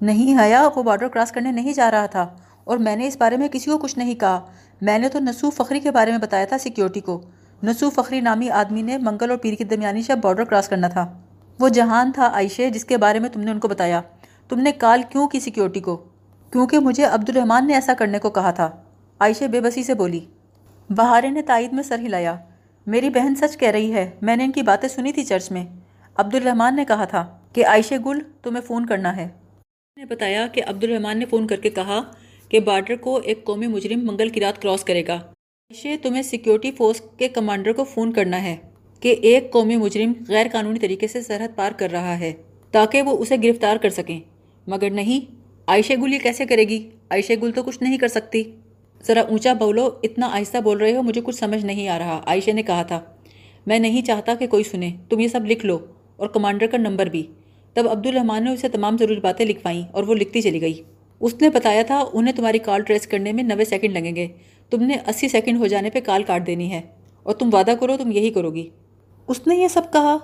نہیں 0.00 0.38
حیا، 0.38 0.68
وہ 0.76 0.82
بارڈر 0.82 1.08
کراس 1.08 1.32
کرنے 1.32 1.52
نہیں 1.52 1.72
جا 1.72 1.90
رہا 1.90 2.06
تھا۔ 2.06 2.28
اور 2.70 2.78
میں 2.78 2.96
نے 2.96 3.06
اس 3.06 3.16
بارے 3.16 3.36
میں 3.36 3.48
کسی 3.48 3.70
کو 3.70 3.78
کچھ 3.78 3.98
نہیں 3.98 4.14
کہا۔ 4.14 4.46
میں 4.80 4.98
نے 4.98 5.08
تو 5.08 5.18
نسو 5.18 5.50
فخری 5.50 5.80
کے 5.80 5.90
بارے 5.90 6.10
میں 6.10 6.18
بتایا 6.18 6.44
تھا 6.44 6.58
سیکیورٹی 6.58 7.00
کو۔ 7.00 7.20
نسو 7.62 7.90
فخری 7.90 8.20
نامی 8.20 8.50
آدمی 8.50 8.82
نے 8.82 8.98
منگل 8.98 9.30
اور 9.30 9.38
پیر 9.38 9.54
کی 9.54 9.64
درمیانی 9.64 10.02
شب 10.02 10.18
بارڈر 10.22 10.44
کراس 10.44 10.68
کرنا 10.68 10.88
تھا۔ 10.88 11.18
وہ 11.60 11.68
جہان 11.68 12.12
تھا 12.12 12.26
عائشہ، 12.26 12.62
جس 12.74 12.84
کے 12.84 12.96
بارے 12.96 13.18
میں 13.18 13.28
تم 13.28 13.40
نے 13.40 13.50
ان 13.50 13.58
کو 13.58 13.68
بتایا۔ 13.68 14.00
تم 14.48 14.58
نے 14.58 14.72
کال 14.72 15.02
کیوں 15.08 15.28
کی 15.28 15.40
سیکیورٹی 15.40 15.80
کو؟ 15.80 15.96
کیونکہ 16.52 16.78
مجھے 16.78 17.04
عبد 17.04 17.28
الرحمن 17.28 17.66
نے 17.66 17.74
ایسا 17.74 17.94
کرنے 17.94 18.18
کو 18.18 18.30
کہا 18.30 18.50
تھا۔ 18.50 18.70
عائشہ 19.18 19.44
بے 19.44 19.60
بسی 19.60 19.82
سے 19.82 19.94
بولی، 19.94 20.20
بہارے 20.90 21.28
نے 21.28 21.42
تائید 21.42 21.72
میں 21.72 21.82
سر 21.82 21.98
ہلایا۔ 21.98 22.36
میری 22.86 23.10
بہن 23.10 23.34
سچ 23.34 23.56
کہہ 23.56 23.68
رہی 23.68 23.94
ہے۔ 23.94 24.10
میں 24.22 24.36
نے 24.36 24.44
ان 24.44 24.52
کی 24.52 24.62
باتیں 24.62 24.88
سنی 24.88 25.12
تھی 25.12 25.24
چرچ 25.24 25.50
میں۔ 25.50 25.66
عبد 26.16 26.34
الرحمن 26.34 26.76
نے 26.76 26.84
کہا 26.84 27.04
تھا 27.04 27.38
کہ 27.52 27.66
عائشہ 27.66 27.94
گل، 28.06 28.18
تمہیں 28.42 28.62
فون 28.62 28.86
کرنا 28.86 29.16
ہے۔ 29.16 29.28
نے 29.96 30.04
بتایا 30.04 30.46
کہ 30.46 30.62
عبد 30.66 30.84
الرحمن 30.84 31.18
نے 31.18 31.24
فون 31.24 31.46
کر 31.46 31.56
کے 31.56 31.70
کہا 31.70 32.00
کہ 32.50 32.60
بارڈر 32.60 32.96
کو 32.96 33.20
ایک 33.24 33.44
قومی 33.44 33.66
مجرم 33.66 34.06
منگل 34.06 34.28
کی 34.28 34.40
رات 34.40 34.62
کراس 34.62 34.84
کرے 34.84 35.06
گا۔ 35.06 35.14
عائشہ 35.14 35.88
تمہیں 36.02 36.22
سیکیورٹی 36.22 36.70
فورس 36.70 37.02
کے 37.16 37.28
کمانڈر 37.28 37.72
کو 37.72 37.84
فون 37.84 38.12
کرنا 38.12 38.42
ہے 38.42 38.56
کہ 39.00 39.16
ایک 39.22 39.50
قومی 39.50 39.76
مجرم 39.76 40.12
غیر 40.28 40.46
قانونی 40.52 40.78
طریقے 40.78 41.06
سے 41.06 41.20
سرحد 41.20 41.48
پار 41.56 41.72
کر 41.72 41.90
رہا 41.90 42.18
ہے 42.18 42.32
تاکہ 42.70 43.02
وہ 43.02 43.18
اسے 43.18 43.36
گرفتار 43.44 43.76
کر 43.76 43.90
سکیں۔ 43.90 44.20
مگر 44.66 44.90
نہیں، 44.90 45.34
عائشہ 45.66 45.92
گل 46.02 46.14
یہ 46.14 46.18
کیسے 46.18 46.44
کرے 46.44 46.64
گی؟ 46.64 46.90
عائشہ 47.10 47.32
گل 47.42 47.52
تو 47.52 47.62
کچھ 47.62 47.82
نہیں 47.82 47.98
کر 47.98 48.08
سکتی۔ 48.08 48.42
ذرا 49.06 49.20
اونچا 49.20 49.52
بولو، 49.52 49.90
اتنا 50.02 50.26
آہستہ 50.26 50.58
بول 50.58 50.78
رہے 50.78 50.96
ہو، 50.96 51.02
مجھے 51.02 51.20
کچھ 51.24 51.36
سمجھ 51.36 51.64
نہیں 51.64 51.88
آ 51.88 51.98
رہا۔ 51.98 52.22
عائشہ 52.26 52.50
نے 52.50 52.62
کہا 52.62 52.82
تھا، 52.82 53.00
میں 53.66 53.78
نہیں 53.78 54.02
چاہتا 54.02 54.34
کہ 54.34 54.46
کوئی 54.46 54.64
سنے، 54.64 54.90
تم 55.08 55.20
یہ 55.20 55.28
سب 55.28 55.46
لکھ 55.46 55.66
لو۔ 55.66 55.78
اور 56.16 56.28
کمانڈر 56.28 56.66
کا 56.66 56.78
نمبر 56.78 57.06
بھی۔ 57.06 57.26
تب 57.74 57.88
عبد 57.88 58.06
الرحمٰن 58.06 58.44
نے 58.44 58.50
اسے 58.50 58.68
تمام 58.68 58.96
ضروری 58.96 59.20
باتیں 59.20 59.46
لکھوائیں 59.46 59.82
اور 59.92 60.02
وہ 60.02 60.14
لکھتی 60.14 60.42
چلی 60.42 60.60
گئی۔ 60.60 60.82
اس 61.20 61.34
نے 61.40 61.48
بتایا 61.48 61.82
تھا، 61.82 62.04
انہیں 62.12 62.34
تمہاری 62.34 62.58
کال 62.58 62.82
ٹریس 62.82 63.06
کرنے 63.06 63.32
میں 63.32 63.42
نوے 63.42 63.64
سیکنڈ 63.64 63.92
لگیں 63.92 64.16
گے۔ 64.16 64.28
تم 64.70 64.82
نے 64.82 64.96
اسی 65.06 65.28
سیکنڈ 65.28 65.58
ہو 65.58 65.66
جانے 65.66 65.90
پہ 65.90 66.00
کال 66.00 66.22
کاٹ 66.22 66.46
دینی 66.46 66.72
ہے۔ 66.72 66.80
اور 67.22 67.34
تم 67.34 67.50
وعدہ 67.52 67.74
کرو، 67.80 67.96
تم 67.96 68.12
یہی 68.12 68.30
کرو 68.30 68.50
گی۔ 68.50 68.68
اس 69.28 69.46
نے 69.46 69.56
یہ 69.56 69.68
سب 69.68 69.82
کہا۔ 69.92 70.16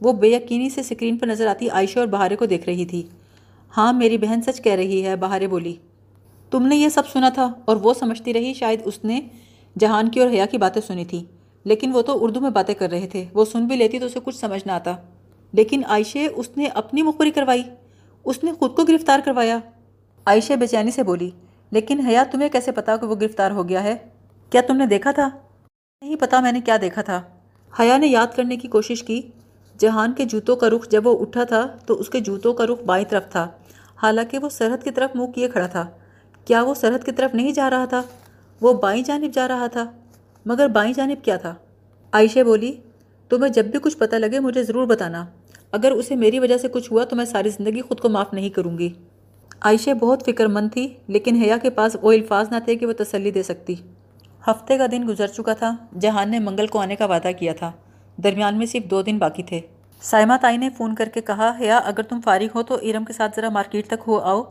وہ 0.00 0.12
بے 0.12 0.28
یقینی 0.28 0.70
سے 0.70 0.82
سکرین 0.82 1.18
پر 1.18 1.26
نظر 1.26 1.46
آتی 1.46 1.68
عائشہ 1.68 1.98
اور 1.98 2.06
بہارے 2.06 2.36
کو 2.36 2.46
دیکھ 2.46 2.64
رہی 2.66 2.84
تھی۔ 2.84 3.02
ہاں 3.76 3.92
میری 3.92 4.18
بہن 4.18 4.42
سچ 4.46 4.62
کہہ 4.62 4.72
رہی 4.72 5.04
ہے، 5.04 5.16
بہارے 5.16 5.46
بولی۔ 5.46 5.76
تم 6.50 6.66
نے 6.66 6.76
یہ 6.76 6.88
سب 6.88 7.02
سنا 7.12 7.28
تھا 7.28 7.52
اور 7.64 7.76
وہ 7.76 7.94
سمجھتی 7.94 8.34
رہی، 8.34 8.54
شاید 8.54 8.80
اس 8.84 9.04
نے 9.04 9.20
جہان 9.78 10.08
کی 10.08 10.20
اور 10.20 10.30
حیا 10.30 10.46
کی 10.46 10.58
باتیں 10.58 10.82
سنی 10.86 11.04
تھیں 11.04 11.24
لیکن 11.64 11.90
وہ 11.92 12.02
تو 12.02 12.24
اردو 12.24 12.40
میں 12.40 12.50
باتیں 12.50 12.74
کر 12.74 12.90
رہے 12.90 13.06
تھے۔ 13.06 13.24
وہ 13.34 13.44
سن 13.44 13.66
بھی 13.66 13.76
لیتی 13.76 13.98
تو 13.98 14.06
اسے 14.06 14.18
کچھ 14.24 14.36
سمجھ 14.36 14.66
نہ 14.66 14.72
آتا۔ 14.72 14.96
لیکن 15.52 15.82
عائشہ، 15.86 16.18
اس 16.36 16.56
نے 16.56 16.66
اپنی 16.66 17.02
مخبری 17.02 17.30
کروائی۔ 17.30 17.62
اس 18.24 18.44
نے 18.44 18.52
خود 18.52 18.74
کو 18.74 18.84
گرفتار 18.84 19.20
کروایا۔ 19.24 19.58
عائشہ 20.26 20.52
بے 20.52 20.66
چینی 20.66 20.90
سے 20.90 21.02
بولی، 21.02 21.30
لیکن 21.70 22.00
حیا، 22.00 22.24
تمہیں 22.30 22.48
کیسے 22.48 22.72
پتا 22.72 22.96
کہ 22.96 23.06
وہ 23.06 23.14
گرفتار 23.20 23.50
ہو 23.50 23.68
گیا 23.68 23.82
ہے؟ 23.82 23.96
کیا 24.50 24.60
تم 24.66 24.76
نے 24.76 24.86
دیکھا 24.86 25.10
تھا؟ 25.10 25.28
نہیں 26.02 26.16
پتا 26.16 26.40
میں 26.40 26.52
نے 26.52 26.60
کیا 26.60 26.76
دیکھا 26.80 27.02
تھا۔ 27.02 27.22
حیا 27.80 27.96
نے 27.96 28.06
یاد 28.06 28.26
کرنے 28.36 28.56
کی 28.56 28.68
کوشش 28.68 29.02
کی، 29.02 29.22
جہان 29.78 30.12
کے 30.12 30.24
جوتوں 30.24 30.56
کا 30.56 30.70
رخ 30.70 30.88
جب 30.88 31.06
وہ 31.06 31.20
اٹھا 31.20 31.44
تھا 31.44 31.66
تو 31.86 31.94
اس 31.94 32.08
کے 32.08 32.20
جوتوں 32.20 32.54
کا 32.54 32.66
رخ 32.66 32.82
بائیں 32.82 33.04
طرف 33.08 33.30
تھا۔ 33.30 33.48
حالانکہ 34.02 34.38
وہ 34.38 34.48
سرحد 34.48 34.84
کی 34.84 34.90
طرف 34.90 35.10
منہ 35.14 35.26
کیے 35.26 35.48
کھڑا 35.48 35.66
تھا۔ 35.66 35.88
کیا 36.44 36.62
وہ 36.62 36.74
سرحد 36.74 37.04
کی 37.04 37.12
طرف 37.12 37.34
نہیں 37.34 37.52
جا 37.52 37.70
رہا 37.70 37.84
تھا؟ 37.84 38.02
وہ 38.60 38.72
بائیں 38.72 39.02
جانب 39.02 39.34
جا 39.34 39.48
رہا 39.48 39.66
تھا۔ 39.66 39.90
مگر 40.46 40.68
بائیں 40.68 40.92
جانب 40.92 41.24
کیا 41.24 41.36
تھا؟ 41.36 41.54
عائشہ 42.12 42.42
بولی، 42.42 42.72
تمہیں 43.28 43.52
جب 43.52 43.64
بھی 43.64 43.78
کچھ 43.82 43.96
پتہ 43.96 44.16
لگے 44.16 44.38
مجھے 44.38 44.62
ضرور 44.62 44.86
بتانا۔ 44.86 45.26
اگر 45.72 45.90
اسے 45.90 46.16
میری 46.16 46.38
وجہ 46.38 46.56
سے 46.56 46.68
کچھ 46.68 46.92
ہوا 46.92 47.04
تو 47.04 47.16
میں 47.16 47.24
ساری 47.24 47.48
زندگی 47.48 47.80
خود 47.80 48.00
کو 48.00 48.08
معاف 48.08 48.32
نہیں 48.32 48.48
کروں 48.48 48.78
گی۔ 48.78 48.94
عائشہ 49.62 49.90
بہت 49.90 50.22
فکر 50.26 50.46
مند 50.46 50.72
تھی، 50.72 50.86
لیکن 51.06 51.36
حیا 51.36 51.56
کے 51.56 51.70
پاس 51.70 51.96
وہ 52.02 52.12
الفاظ 52.12 52.50
نہ 52.50 52.56
تھے 52.64 52.76
کہ 52.76 52.86
وہ 52.86 52.92
تسلی 52.92 53.30
دے 53.30 53.42
سکتی۔ 53.42 53.74
ہفتے 54.46 54.76
کا 54.78 54.86
دن 54.92 55.02
گزر 55.08 55.26
چکا 55.26 55.52
تھا، 55.52 55.74
جہان 56.00 56.30
نے 56.30 56.38
منگل 56.38 56.66
کو 56.66 56.78
آنے 56.78 56.96
کا 56.96 57.06
وعدہ 57.06 57.30
کیا 57.38 57.52
تھا۔ 57.52 57.70
درمیان 58.16 58.58
میں 58.58 58.66
صرف 58.66 58.90
دو 58.90 59.02
دن 59.02 59.18
باقی 59.18 59.42
تھے۔ 59.42 59.60
سائمہ 60.02 60.34
تائی 60.40 60.56
نے 60.56 60.68
فون 60.70 60.94
کر 60.94 61.08
کے 61.08 61.20
کہا، 61.20 61.52
حیا، 61.60 61.78
اگر 61.78 62.02
تم 62.02 62.20
فارغ 62.24 62.46
ہو 62.54 62.62
تو 62.62 62.74
ارم 62.82 63.04
کے 63.04 63.12
ساتھ 63.12 63.36
ذرا 63.36 63.48
مارکیٹ 63.48 63.86
تک 63.86 64.06
ہو 64.06 64.18
آؤ۔ 64.18 64.42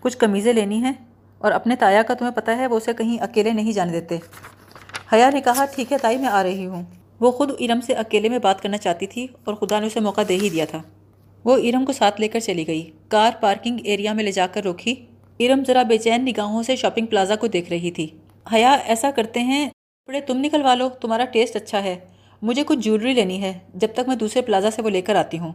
کچھ 0.00 0.18
قمیضیں 0.18 0.52
لینی 0.52 0.78
ہیں، 0.78 0.92
اور 1.38 1.52
اپنے 1.52 1.76
تایا 1.76 2.02
کا 2.02 2.14
تمہیں 2.14 2.32
پتہ 2.32 2.50
ہے، 2.50 2.66
وہ 2.66 2.76
اسے 2.76 2.92
کہیں 2.92 3.18
اکیلے 3.22 3.52
نہیں 3.52 3.72
جانے 3.72 3.92
دیتے۔ 3.92 4.18
حیا 5.12 5.30
نے 5.30 5.40
کہا، 5.40 5.64
ٹھیک 5.74 5.92
ہے 5.92 5.98
تائی، 5.98 6.16
میں 6.16 6.28
آ 6.28 6.42
رہی 6.42 6.66
ہوں۔ 6.66 6.82
وہ 7.20 7.30
خود 7.30 7.50
ارم 7.60 7.80
سے 7.80 7.92
اکیلے 7.92 8.28
میں 8.28 8.38
بات 8.38 8.62
کرنا 8.62 8.76
چاہتی 8.76 9.06
تھی، 9.06 9.26
اور 9.44 9.54
خدا 9.54 9.80
نے 9.80 9.86
اسے 9.86 10.00
موقع 10.00 10.20
دے 10.28 10.34
ہی 10.34 10.50
دیا 10.50 10.64
تھا۔ 10.70 10.82
وہ 11.44 11.56
ارم 11.56 11.84
کو 11.84 11.92
ساتھ 11.92 12.20
لے 12.20 12.28
کر 12.28 12.40
چلی 12.40 12.66
گئی۔ 12.66 12.90
کار 13.08 13.30
پارکنگ 13.40 13.78
ایریا 13.84 14.12
میں 14.12 14.24
لے 14.24 14.32
جا 14.32 14.46
کر 14.46 14.62
روکی۔ 14.64 14.94
ارم 15.40 15.62
ذرا 15.66 15.82
بے 15.82 15.98
چین 15.98 16.24
نگاہوں 16.24 16.62
سے 16.62 16.76
شاپنگ 16.76 17.06
پلازا 17.06 17.36
کو 17.36 17.46
دیکھ 17.46 17.70
رہی 17.70 17.90
تھی۔ 17.90 18.06
حیا، 18.52 18.72
ایسا 18.72 19.10
کرتے 19.10 19.40
ہیں؟ 19.40 19.70
کپڑے 20.04 20.20
تم 20.20 20.38
نکلوا 20.38 20.74
لو، 20.74 20.88
تمہارا 20.88 21.24
ٹیسٹ 21.24 21.56
اچھا 21.56 21.84
ہے۔ 21.84 21.98
مجھے 22.42 22.62
کچھ 22.66 22.78
جولری 22.78 23.12
لینی 23.12 23.42
ہے، 23.42 23.58
جب 23.74 23.88
تک 23.92 24.08
میں 24.08 24.16
دوسرے 24.16 24.42
پلازا 24.42 24.70
سے 24.70 24.82
وہ 24.82 24.90
لے 24.90 25.02
کر 25.02 25.14
آتی 25.14 25.38
ہوں۔ 25.38 25.52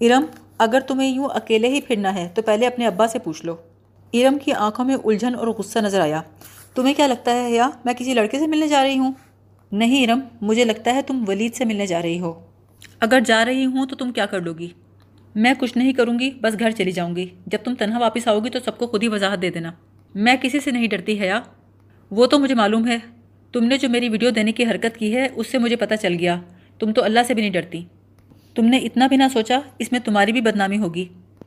ارم، 0.00 0.24
اگر 0.58 0.80
تمہیں 0.80 1.08
یوں 1.08 1.28
اکیلے 1.32 1.68
ہی 1.68 1.80
پھرنا 1.80 2.14
ہے، 2.14 2.28
تو 2.34 2.42
پہلے 2.42 2.66
اپنے 2.66 2.86
ابا 2.86 3.06
سے 3.06 3.18
پوچھ 3.18 3.46
لو۔ 3.46 3.56
ارم 4.12 4.38
کی 4.38 4.52
آنکھوں 4.52 4.84
میں 4.84 4.94
الجھن 5.04 5.34
اور 5.34 5.46
غصہ 5.46 5.78
نظر 5.78 6.00
آیا۔ 6.00 6.22
تمہیں 6.74 6.94
کیا 6.94 7.06
لگتا 7.06 7.44
ہے 7.44 7.50
یا 7.50 7.70
میں 7.84 7.94
کسی 7.94 8.14
لڑکے 8.14 8.38
سے 8.38 8.46
ملنے 8.46 8.68
جا 8.68 8.84
رہی 8.84 8.98
ہوں؟ 8.98 9.12
نہیں 9.72 10.06
ارم، 10.06 10.20
مجھے 10.40 10.64
لگتا 10.64 10.94
ہے 10.94 11.02
تم 11.02 11.24
ولید 11.28 11.54
سے 11.54 11.64
ملنے 11.64 11.86
جا 11.86 12.02
رہی 12.02 12.20
ہو۔ 12.20 12.40
اگر 13.00 13.20
جا 13.20 13.44
رہی 13.44 13.66
ہوں 13.66 13.86
تو 13.86 13.96
تم 13.96 14.12
کیا 14.12 14.26
کر 14.26 14.40
لو 14.40 14.52
گی 14.52 14.68
میں 15.34 15.54
کچھ 15.58 15.78
نہیں 15.78 15.92
کروں 15.92 16.18
گی، 16.18 16.30
بس 16.30 16.58
گھر 16.58 16.70
چلی 16.70 16.90
جاؤں 16.90 17.16
گی۔ 17.16 17.26
جب 17.46 17.58
تم 17.64 17.74
تنہا 17.74 17.98
واپس 17.98 18.28
آؤ 18.28 18.40
گی 18.40 18.50
تو 18.50 18.58
سب 18.64 18.78
کو 18.78 18.86
خود 18.86 19.02
ہی 19.02 19.08
وضاحت 19.08 19.42
دے 19.42 19.50
دینا۔ 19.50 19.72
میں 20.14 20.36
کسی 20.42 20.60
سے 20.60 20.70
نہیں 20.70 20.88
ڈرتی 20.88 21.20
حیا۔ 21.20 21.40
وہ 22.10 22.26
تو 22.26 22.38
مجھے 22.38 22.54
معلوم 22.54 22.88
ہے۔ 22.88 22.98
تم 23.52 23.64
نے 23.64 23.78
جو 23.78 23.88
میری 23.88 24.08
ویڈیو 24.08 24.30
دینے 24.30 24.52
کی 24.52 24.64
حرکت 24.64 24.96
کی 24.96 25.16
ہے، 25.16 25.28
اس 25.34 25.46
سے 25.46 25.58
مجھے 25.58 25.76
پتہ 25.76 25.94
چل 25.94 26.16
گیا۔ 26.18 26.40
تم 26.78 26.92
تو 26.92 27.04
اللہ 27.04 27.20
سے 27.26 27.34
بھی 27.34 27.42
نہیں 27.42 27.52
ڈرتی۔ 27.52 27.84
تم 28.54 28.64
نے 28.64 28.76
اتنا 28.76 29.06
بھی 29.06 29.16
نہ 29.16 29.24
سوچا، 29.32 29.60
اس 29.78 29.92
میں 29.92 30.00
تمہاری 30.00 30.32
بھی 30.32 30.40
بدنامی 30.40 30.78
ہوگی۔ 30.78 31.04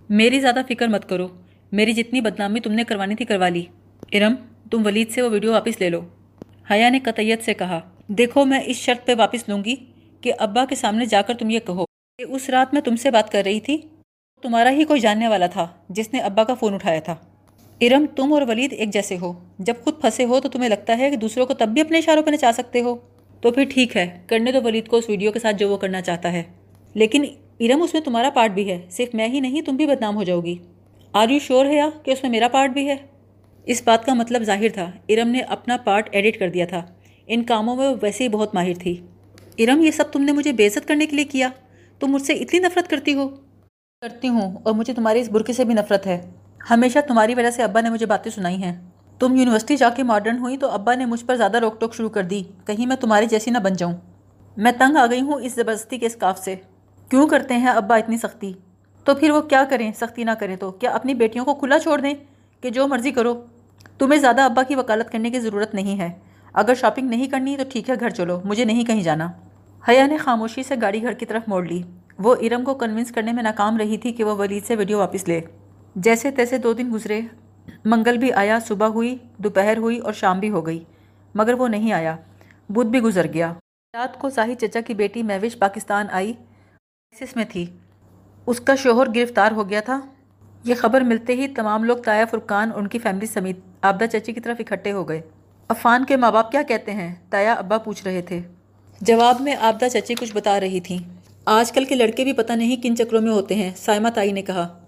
میری 0.10 0.40
زیادہ 0.40 0.62
فکر 0.70 0.88
مت 0.88 1.10
کرو۔ 1.10 1.28
میری 1.72 1.94
جتنی 1.94 2.22
بدنامی 2.22 2.60
تم 2.60 2.72
نے 2.72 2.84
کروانی 2.84 3.16
تھی، 3.16 3.26
کروا 3.26 3.50
لی۔ 3.50 3.64
ارم، 4.12 4.36
تم 4.72 4.86
ولید 4.86 5.10
سے 5.10 5.22
وہ 5.22 5.30
ویڈیو 5.30 5.52
واپس 5.52 5.82
لے 5.82 5.90
لو۔ 5.90 6.02
حیا 6.72 6.90
نے 6.90 7.00
قطعیت 7.00 7.44
سے 7.44 7.54
کہا، 7.54 7.80
دیکھو، 8.08 8.46
میں 8.46 8.60
اس 8.66 8.76
شرط 8.76 9.08
پہ 9.08 9.14
واپس 9.18 9.50
لوں 9.50 9.64
گی 9.64 9.76
کہ 10.22 10.34
ابا 10.40 10.66
کے 10.66 10.76
سامنے 10.76 11.06
جا 11.06 11.22
کر 11.22 11.34
تم 11.34 11.50
یہ 11.50 11.60
کہو۔ 11.60 11.97
کہ 12.18 12.26
اس 12.30 12.50
رات 12.50 12.74
میں 12.74 12.82
تم 12.82 12.96
سے 12.96 13.12
بات 13.12 13.32
کر 13.32 13.42
رہی 13.46 13.60
تھی؟ 13.60 13.78
تمہارا 14.42 14.72
ہی 14.72 14.84
کوئی 14.84 15.00
جاننے 15.00 15.28
والا 15.28 15.48
تھا 15.48 15.68
جس 15.90 16.14
نے 16.14 16.20
ابا 16.20 16.44
کا 16.44 16.54
فون 16.54 16.74
اٹھایا 16.74 17.00
تھا۔ 17.00 17.16
ارم، 17.82 18.06
تم 18.16 18.34
اور 18.34 18.42
ولید 18.48 18.74
ایک 18.74 18.94
جیسے 18.94 19.18
ہو۔ 19.18 19.34
جب 19.60 19.74
خود 19.84 20.02
پھنسے 20.02 20.26
ہو 20.26 20.40
تو 20.40 20.50
تمہیں 20.50 20.70
لگتا 20.70 20.98
ہے 20.98 21.10
کہ 21.10 21.16
دوسروں 21.16 21.46
کو 21.46 21.54
تب 21.54 21.68
بھی 21.68 21.82
اپنے 21.82 21.98
اشاروں 21.98 22.24
پہ 22.24 22.30
نچا 22.30 22.52
سکتے 22.52 22.82
ہو۔ 22.82 22.96
تو 23.42 23.52
پھر 23.52 23.66
ٹھیک 23.70 23.98
ہے، 23.98 24.22
کرنے 24.28 24.52
دو 24.52 24.62
ولید 24.64 24.88
کو 24.88 24.98
اس 24.98 25.10
ویڈیو 25.10 25.32
کے 25.32 25.40
ساتھ 25.40 25.56
جو 25.56 25.70
وہ 25.70 25.78
کرنا 25.78 26.02
چاہتا 26.02 26.32
ہے۔ 26.34 26.44
لیکن 26.94 27.24
ارم، 27.60 27.82
اس 27.82 27.94
میں 27.94 28.02
تمہارا 28.02 28.30
پارٹ 28.30 28.52
بھی 28.52 28.72
ہے۔ 28.72 28.82
صرف 28.90 29.16
میں 29.16 29.28
ہی 29.28 29.40
نہیں، 29.40 29.62
تم 29.62 29.76
بھی 29.76 29.86
بدنام 29.86 30.16
ہو 30.16 30.24
جاؤ 30.24 30.42
گی۔ 30.42 30.58
آر 31.14 31.30
یو 31.30 31.40
شور 31.40 31.66
ہے 31.66 31.76
یا 31.76 31.90
کہ 32.04 32.12
اس 32.12 32.24
میں 32.24 32.32
میرا 32.32 32.48
پارٹ 32.48 32.70
بھی 32.70 32.88
ہے؟ 32.88 32.96
اس 33.66 33.82
بات 33.86 34.06
کا 34.06 34.14
مطلب 34.14 34.44
ظاہر 34.44 34.70
تھا۔ 34.70 34.92
ارم 35.10 35.28
نے 35.28 35.40
اپنا 35.40 35.78
پارٹ 35.78 36.10
ایڈٹ 36.12 36.40
کر 36.40 36.50
دیا 36.50 36.66
تھا۔ 36.66 36.86
ان 37.28 37.44
کاموں 37.44 37.76
میں 37.76 37.88
وہ 37.88 37.96
ویسے 38.02 38.24
ہی 38.24 38.30
بہت 38.30 38.56
ماہر 38.56 38.74
تھی۔ 38.74 39.02
ارم، 39.58 39.82
یہ 39.82 39.92
سب 39.92 40.12
تم 40.12 40.22
نے 40.22 40.32
مجھے 40.32 40.52
بےزت 40.52 40.88
کرنے 40.88 41.06
کے 41.06 41.16
لیے 41.16 41.26
کیا؟ 41.26 41.50
تم 42.00 42.08
مجھ 42.08 42.22
سے 42.22 42.34
اتنی 42.34 42.60
نفرت 42.60 42.90
کرتی 42.90 43.14
ہو؟ 43.14 43.28
کرتی 44.02 44.30
ہوں، 44.30 44.58
اور 44.64 44.74
مجھے 44.74 44.94
تمہاری 44.94 45.20
اس 45.20 45.30
برقے 45.30 45.54
سے 45.54 45.64
بھی 45.64 45.74
نفرت 45.74 46.08
ہے۔ 46.08 46.32
ہمیشہ 46.70 47.00
تمہاری 47.08 47.36
وجہ 47.36 47.52
سے 47.52 47.64
ابا 47.64 47.82
نے 47.82 47.90
مجھے 47.90 48.06
باتیں 48.06 48.32
سنائی 48.32 48.64
ہیں۔ 48.64 48.90
تم 49.20 49.36
یونیورسٹی 49.36 49.76
جا 49.78 49.90
کے 49.90 50.04
ماڈرن 50.04 50.38
ہوئی 50.38 50.58
تو 50.58 50.70
ابا 50.72 50.96
نے 50.96 51.06
مجھ 51.06 51.26
پر 51.26 51.36
زیادہ 51.36 51.58
روک 51.58 51.82
ٹوک 51.82 51.96
شروع 51.96 52.10
کر 52.10 52.24
دی۔ 52.24 52.44
کہیں 52.66 52.86
میں 52.86 52.96
تمہاری 52.96 53.26
جیسی 53.26 53.52
نہ 53.52 53.58
بن 53.58 53.74
جاؤں۔ 53.74 53.94
میں 54.58 54.72
تنگ 54.72 54.98
آ 54.98 55.06
گئی 55.06 55.22
ہوں 55.22 55.34
اس 55.34 55.56
زبردستی 55.56 55.98
کے 55.98 56.06
اسکاف 56.06 56.40
سے۔ 56.40 56.56
کیوں 57.10 57.28
کرتے 57.28 57.54
ہیں 57.54 57.68
ابا 57.68 57.96
اتنی 57.96 58.18
سختی؟ 58.18 58.54
تو 59.04 59.16
پھر 59.16 59.32
وہ 59.32 59.42
کیا 59.42 59.64
کریں؟ 59.70 59.92
سختی 59.96 60.24
نہ 60.24 60.32
کریں 60.32 60.56
تو۔ 60.56 60.72
کیا 60.72 60.92
اپنی 60.92 61.14
بیٹیوں 61.14 61.46
کو 61.46 61.56
کھلا 61.56 61.80
چھوڑ 61.80 62.00
دیں 62.02 62.14
کہ 62.62 62.70
جو 62.70 62.88
مرضی 62.88 63.12
کرو؟ 63.12 63.46
تمہیں 63.98 64.20
زیادہ 64.20 64.42
ابا 64.42 64.64
کی 64.64 64.76
وکالت 64.76 65.12
کرنے 65.12 65.30
کی 65.30 65.40
ضرورت 65.40 65.74
نہیں 65.74 66.00
ہے۔ 66.00 66.10
اگر 66.54 66.76
شاپنگ 66.76 67.10
نہیں 67.10 67.28
کرنی 67.28 67.58
تو 67.58 67.64
ٹھیک 67.70 67.90
ہے، 67.90 67.96
گھر 68.00 68.10
چلو۔ 68.10 68.42
مجھے 68.44 68.66
نہیں 68.66 68.86
کہیں 68.86 69.02
جانا۔ 69.02 69.32
حیا 69.90 70.08
نے 70.08 70.18
خاموشی 70.18 70.64
سے 70.64 70.76
گاڑی 70.82 71.02
گھر 71.02 71.12
کی 71.12 71.26
طرف 71.26 71.42
موڑ 71.48 71.66
لی۔ 71.66 71.84
وہ 72.20 72.36
ارم 72.42 72.64
کو 72.64 72.74
کنونس 72.74 73.12
کرنے 73.12 73.32
میں 73.32 73.44
ناکام 73.44 73.78
رہی 73.78 73.98
تھی 73.98 74.12
کہ 74.12 74.24
وہ 74.24 74.36
ولید 74.36 74.66
سے 74.66 74.76
ویڈیو 74.76 74.98
واپس 74.98 75.28
لے۔ 75.28 75.42
جیسے 75.96 76.32
تیسے 76.32 76.58
دو 76.58 76.74
دن 76.74 76.90
گزرے، 76.94 77.22
منگل 77.86 78.18
بھی 78.18 78.34
آیا، 78.34 78.60
صبح 78.68 78.88
ہوئی، 78.88 79.18
دوپہر 79.38 79.78
ہوئی 79.78 80.00
اور 80.00 80.14
شام 80.14 80.40
بھی 80.40 80.50
ہو 80.50 80.66
گئی، 80.66 80.84
مگر 81.36 81.54
وہ 81.54 81.68
نہیں 81.68 81.92
آیا۔ 81.92 82.16
بدھ 82.70 82.88
بھی 82.88 83.00
گزر 83.00 83.34
گیا۔ 83.34 83.54
رات 83.94 84.20
کو 84.20 84.30
زاہد 84.30 84.62
چچا 84.62 84.82
کی 84.82 84.94
بیٹی 84.94 85.24
میوش 85.24 85.60
پاکستان 85.60 86.06
آئی۔ 86.12 86.34
میں 87.36 87.46
تھی۔ 87.50 87.66
اس 88.46 88.60
کا 88.60 88.76
شوہر 88.76 89.08
گرفتار 89.16 89.52
ہو 89.52 89.70
گیا 89.70 89.80
تھا۔ 89.80 90.00
یہ 90.64 90.76
خبر 90.76 91.02
ملتے 91.02 91.34
ہی 91.34 91.48
تمام 91.48 91.84
لوگ 91.84 91.98
تایا 91.98 92.26
فرقان 92.26 92.72
اور 92.72 92.82
ان 92.82 92.88
کی 92.88 93.00
فیملی 93.00 93.26
سمیت 93.26 93.60
آبدہ 93.82 94.06
چچی 94.12 94.34
کی 94.34 94.42
طرف 94.42 94.58
اکٹھے 94.60 94.92
ہو 94.92 95.10
گئے۔ 95.10 95.22
عفان 95.70 96.06
کے 96.06 96.16
ماں 96.16 96.32
باپ 96.32 96.52
کیا 96.52 96.62
کہتے 96.62 96.92
ہیں؟ 96.92 97.16
تایا 97.30 97.54
ابا 97.54 97.78
پوچھ 97.78 98.04
رہے 98.04 98.22
تھے۔ 98.22 98.42
جواب 99.02 99.42
میں 99.42 99.56
آبدہ 99.56 99.86
چچی 99.94 100.16
کچھ 100.16 100.34
بتا 100.34 100.60
رہی 100.60 100.80
تھیں۔ 100.80 100.98
آج 101.46 101.72
کل 101.72 101.86
کے 101.86 101.96
لڑکے 101.96 102.24
بھی 102.24 102.34
پتہ 102.34 102.54
نہیں 102.54 102.76
کن 102.76 102.96
چکروں 102.96 103.22
میں 103.22 103.32
ہوتے 103.32 103.56
ہیں، 103.56 103.72
سائمہ 103.76 104.10
تائی 104.10 104.32
نے 104.32 104.42
کہا۔ 104.42 104.80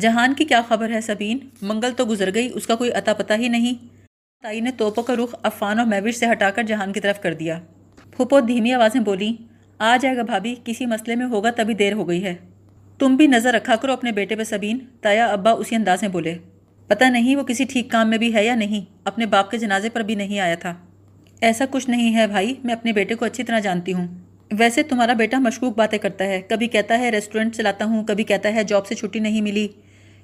جہان 0.00 0.34
کی 0.34 0.44
کیا 0.44 0.60
خبر 0.68 0.90
ہے 0.90 1.00
سبین؟ 1.00 1.38
منگل 1.62 1.92
تو 1.96 2.04
گزر 2.04 2.34
گئی، 2.34 2.50
اس 2.54 2.66
کا 2.66 2.74
کوئی 2.74 2.92
عطا 2.92 3.14
پتہ 3.14 3.32
ہی 3.32 3.48
نہیں۔ 3.48 3.86
تائی 4.42 4.60
نے 4.60 4.70
توپوں 4.70 5.02
کا 5.02 5.14
رخ 5.14 5.34
عفان 5.42 5.78
اور 5.78 5.86
میوش 5.86 6.14
سے 6.14 6.26
ہٹا 6.32 6.50
کر 6.50 6.62
جہان 6.62 6.92
کی 6.92 7.00
طرف 7.00 7.20
کر 7.20 7.34
دیا۔ 7.34 7.60
پھوپو 8.10 8.40
دھیمی 8.40 8.72
آوازیں 8.72 9.00
بولی، 9.00 9.32
آ 9.78 9.96
جائے 10.00 10.16
گا 10.16 10.22
بھابھی، 10.22 10.54
کسی 10.64 10.86
مسئلے 10.86 11.16
میں 11.16 11.26
ہوگا 11.26 11.50
تبھی 11.50 11.74
دیر 11.74 11.92
ہو 11.92 12.08
گئی 12.08 12.24
ہے۔ 12.24 12.34
تم 12.98 13.16
بھی 13.16 13.26
نظر 13.26 13.54
رکھا 13.54 13.76
کرو 13.76 13.92
اپنے 13.92 14.12
بیٹے 14.12 14.36
پہ 14.36 14.44
سبین، 14.44 14.78
تایا 15.00 15.26
ابا 15.26 15.50
اسی 15.50 15.74
انداز 15.74 16.02
میں 16.02 16.10
بولے۔ 16.10 16.38
پتہ 16.86 17.04
نہیں 17.04 17.36
وہ 17.36 17.42
کسی 17.42 17.64
ٹھیک 17.64 17.90
کام 17.90 18.10
میں 18.10 18.18
بھی 18.18 18.34
ہے 18.34 18.44
یا 18.44 18.54
نہیں، 18.54 18.80
اپنے 19.04 19.26
باپ 19.26 19.50
کے 19.50 19.58
جنازے 19.58 19.88
پر 19.88 20.00
بھی 20.00 20.14
نہیں 20.14 20.40
آیا 20.40 20.54
تھا۔ 20.54 20.74
ایسا 21.44 21.64
کچھ 21.70 21.90
نہیں 21.90 22.14
ہے 22.16 22.26
بھائی، 22.26 22.54
میں 22.64 22.74
اپنے 22.74 22.92
بیٹے 22.92 23.14
کو 23.14 23.24
اچھی 23.24 23.44
طرح 23.44 23.58
جانتی 23.58 23.92
ہوں۔ 23.92 24.06
ویسے 24.52 24.82
تمہارا 24.82 25.12
بیٹا 25.12 25.38
مشکوک 25.38 25.76
باتیں 25.76 25.98
کرتا 25.98 26.24
ہے۔ 26.24 26.42
کبھی 26.48 26.68
کہتا 26.68 26.98
ہے 26.98 27.10
ریسٹورنٹ 27.10 27.54
چلاتا 27.54 27.84
ہوں، 27.84 28.04
کبھی 28.04 28.24
کہتا 28.24 28.54
ہے 28.54 28.64
جاب 28.64 28.86
سے 28.86 28.94
چھٹی 28.94 29.18
نہیں 29.18 29.40
ملی۔ 29.40 29.68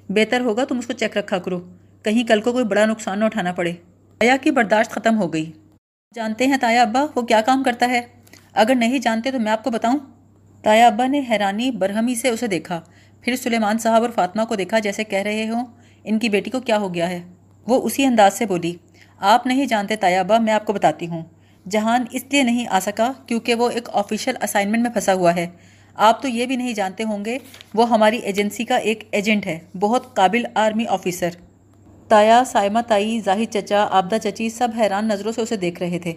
بہتر 0.09 0.41
ہوگا 0.41 0.65
تم 0.65 0.79
اس 0.79 0.87
کو 0.87 0.93
چیک 0.93 1.17
رکھا 1.17 1.39
کرو۔ 1.39 1.61
کہیں 2.03 2.25
کل 2.25 2.41
کو 2.41 2.53
کوئی 2.53 2.65
بڑا 2.65 2.87
نقصان 2.87 3.21
نہ 3.21 3.25
اٹھانا 3.25 3.53
پڑے۔ 3.53 3.73
تایا 4.19 4.37
کی 4.37 4.51
برداشت 4.51 4.91
ختم 4.91 5.19
ہو 5.19 5.33
گئی۔ 5.33 5.53
جانتے 6.15 6.47
ہیں 6.47 6.57
تایا 6.57 6.83
ابا، 6.83 7.07
وہ 7.15 7.23
کیا 7.23 7.41
کام 7.41 7.63
کرتا 7.63 7.89
ہے؟ 7.89 8.01
اگر 8.53 8.75
نہیں 8.75 8.99
جانتے 8.99 9.31
تو 9.31 9.39
میں 9.39 9.53
آپ 9.53 9.65
کو 9.65 9.71
بتاؤں۔ 9.71 9.99
تایا 10.63 10.87
ابا 10.87 11.07
نے 11.07 11.23
حیرانی 11.31 11.71
برہمی 11.71 12.15
سے 12.15 12.29
اسے 12.29 12.47
دیکھا۔ 12.47 12.81
پھر 13.21 13.37
سلیمان 13.37 13.79
صاحب 13.79 14.03
اور 14.03 14.11
فاطمہ 14.11 14.45
کو 14.45 14.55
دیکھا 14.57 14.79
جیسے 14.79 15.05
کہہ 15.05 15.19
رہے 15.19 15.49
ہوں، 15.49 15.67
ان 16.05 16.19
کی 16.19 16.29
بیٹی 16.29 16.51
کو 16.51 16.61
کیا 16.61 16.79
ہو 16.79 16.95
گیا 16.95 17.11
ہے؟ 17.11 17.21
وہ 17.67 17.83
اسی 17.83 18.05
انداز 18.05 18.35
سے 18.35 18.47
بولی 18.47 18.77
آپ 19.21 19.47
نہیں 19.47 19.67
جانتے 19.67 19.97
تایا 19.97 20.23
میں 20.41 20.53
آپ 20.53 20.67
کو 20.67 20.73
بتاتی 20.73 21.07
ہوں۔ 21.07 21.23
جہان 21.71 22.05
اس 22.11 22.25
لیے 22.33 22.43
نہیں 22.43 22.67
آ 22.71 22.81
سکا 22.81 23.13
کیونکہ 23.27 23.55
وہ 23.55 23.71
ایک 23.71 23.89
آفیشیل 23.93 24.35
اسائنمنٹ 24.43 24.83
میں 24.83 24.91
پھنسا 24.91 25.15
ہوا 25.15 25.35
ہے۔ 25.35 25.47
آپ 25.95 26.23
تو 26.23 26.29
یہ 26.29 26.47
بھی 26.47 26.57
نہیں 26.57 26.73
جانتے 26.73 27.05
ہوں 27.05 27.25
گے، 27.25 27.39
وہ 27.75 27.89
ہماری 27.89 28.17
ایجنسی 28.17 28.65
کا 28.65 28.77
ایک 28.77 29.09
ایجنٹ 29.13 29.47
ہے، 29.47 29.59
بہت 29.81 30.17
قابل 30.17 30.43
آرمی 30.55 30.85
آفیسر 30.89 31.29
تایا، 32.09 32.43
سائمہ 32.47 32.79
تائی 32.89 33.21
ظاہر 33.21 33.45
چچا، 33.45 33.89
آبدہ 33.91 34.17
چچی 34.23 34.49
سب 34.49 34.69
حیران 34.79 35.09
نظروں 35.09 35.33
سے 35.33 35.41
اسے 35.41 35.57
دیکھ 35.57 35.83
رہے 35.83 35.99
تھے۔ 35.99 36.13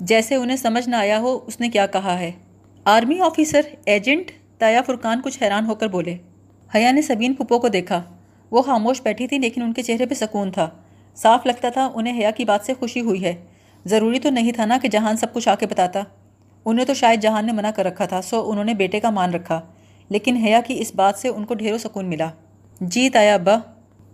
جیسے 0.00 0.34
انہیں 0.34 0.56
سمجھ 0.56 0.88
نہ 0.88 0.96
آیا 0.96 1.18
ہو، 1.18 1.38
اس 1.46 1.60
نے 1.60 1.68
کیا 1.68 1.86
کہا 1.86 2.18
ہے؟ 2.18 2.32
آرمی 2.84 3.20
آفیسر 3.20 3.60
ایجنٹ 3.84 4.30
تایا 4.58 4.82
فرقان 4.82 5.20
کچھ 5.24 5.42
حیران 5.42 5.66
ہو 5.66 5.74
کر 5.74 5.88
بولے۔ 5.88 6.16
حیا 6.74 6.90
نے 6.90 7.02
سبین 7.02 7.34
پھپھو 7.34 7.58
کو 7.58 7.68
دیکھا۔ 7.68 8.02
وہ 8.50 8.62
خاموش 8.62 9.02
بیٹھی 9.02 9.26
تھی، 9.26 9.38
لیکن 9.38 9.62
ان 9.62 9.72
کے 9.72 9.82
چہرے 9.82 10.06
پہ 10.06 10.14
سکون 10.14 10.50
تھا۔ 10.50 10.70
صاف 11.16 11.46
لگتا 11.46 11.68
تھا، 11.68 11.90
انہیں 11.94 12.20
حیا 12.20 12.30
کی 12.30 12.44
بات 12.44 12.66
سے 12.66 12.74
خوشی 12.74 13.00
ہوئی 13.00 13.24
ہے۔ 13.24 13.34
ضروری 13.84 14.18
تو 14.18 14.30
نہیں 14.30 14.52
تھا 14.52 14.64
نا 14.64 14.78
کہ 14.82 14.88
جہان 14.88 15.16
سب 15.16 15.34
کچھ 15.34 15.48
آ 15.48 15.54
کے 15.54 15.66
بتاتا۔ 15.66 16.02
انہیں 16.64 16.86
تو 16.86 16.94
شاید 16.94 17.22
جہان 17.22 17.46
نے 17.46 17.52
منع 17.52 17.70
کر 17.70 17.84
رکھا 17.86 18.06
تھا، 18.06 18.22
سو 18.22 18.50
انہوں 18.50 18.64
نے 18.64 18.74
بیٹے 18.74 19.00
کا 19.00 19.10
مان 19.10 19.34
رکھا۔ 19.34 19.60
لیکن 20.08 20.36
حیا 20.36 20.60
کی 20.66 20.80
اس 20.80 20.94
بات 20.94 21.14
سے 21.16 21.28
ان 21.28 21.44
کو 21.44 21.54
ڈھیروں 21.54 21.78
سکون 21.78 22.06
ملا۔ 22.06 22.30
جی 22.80 23.10
تایا 23.10 23.34
ابا، 23.34 23.56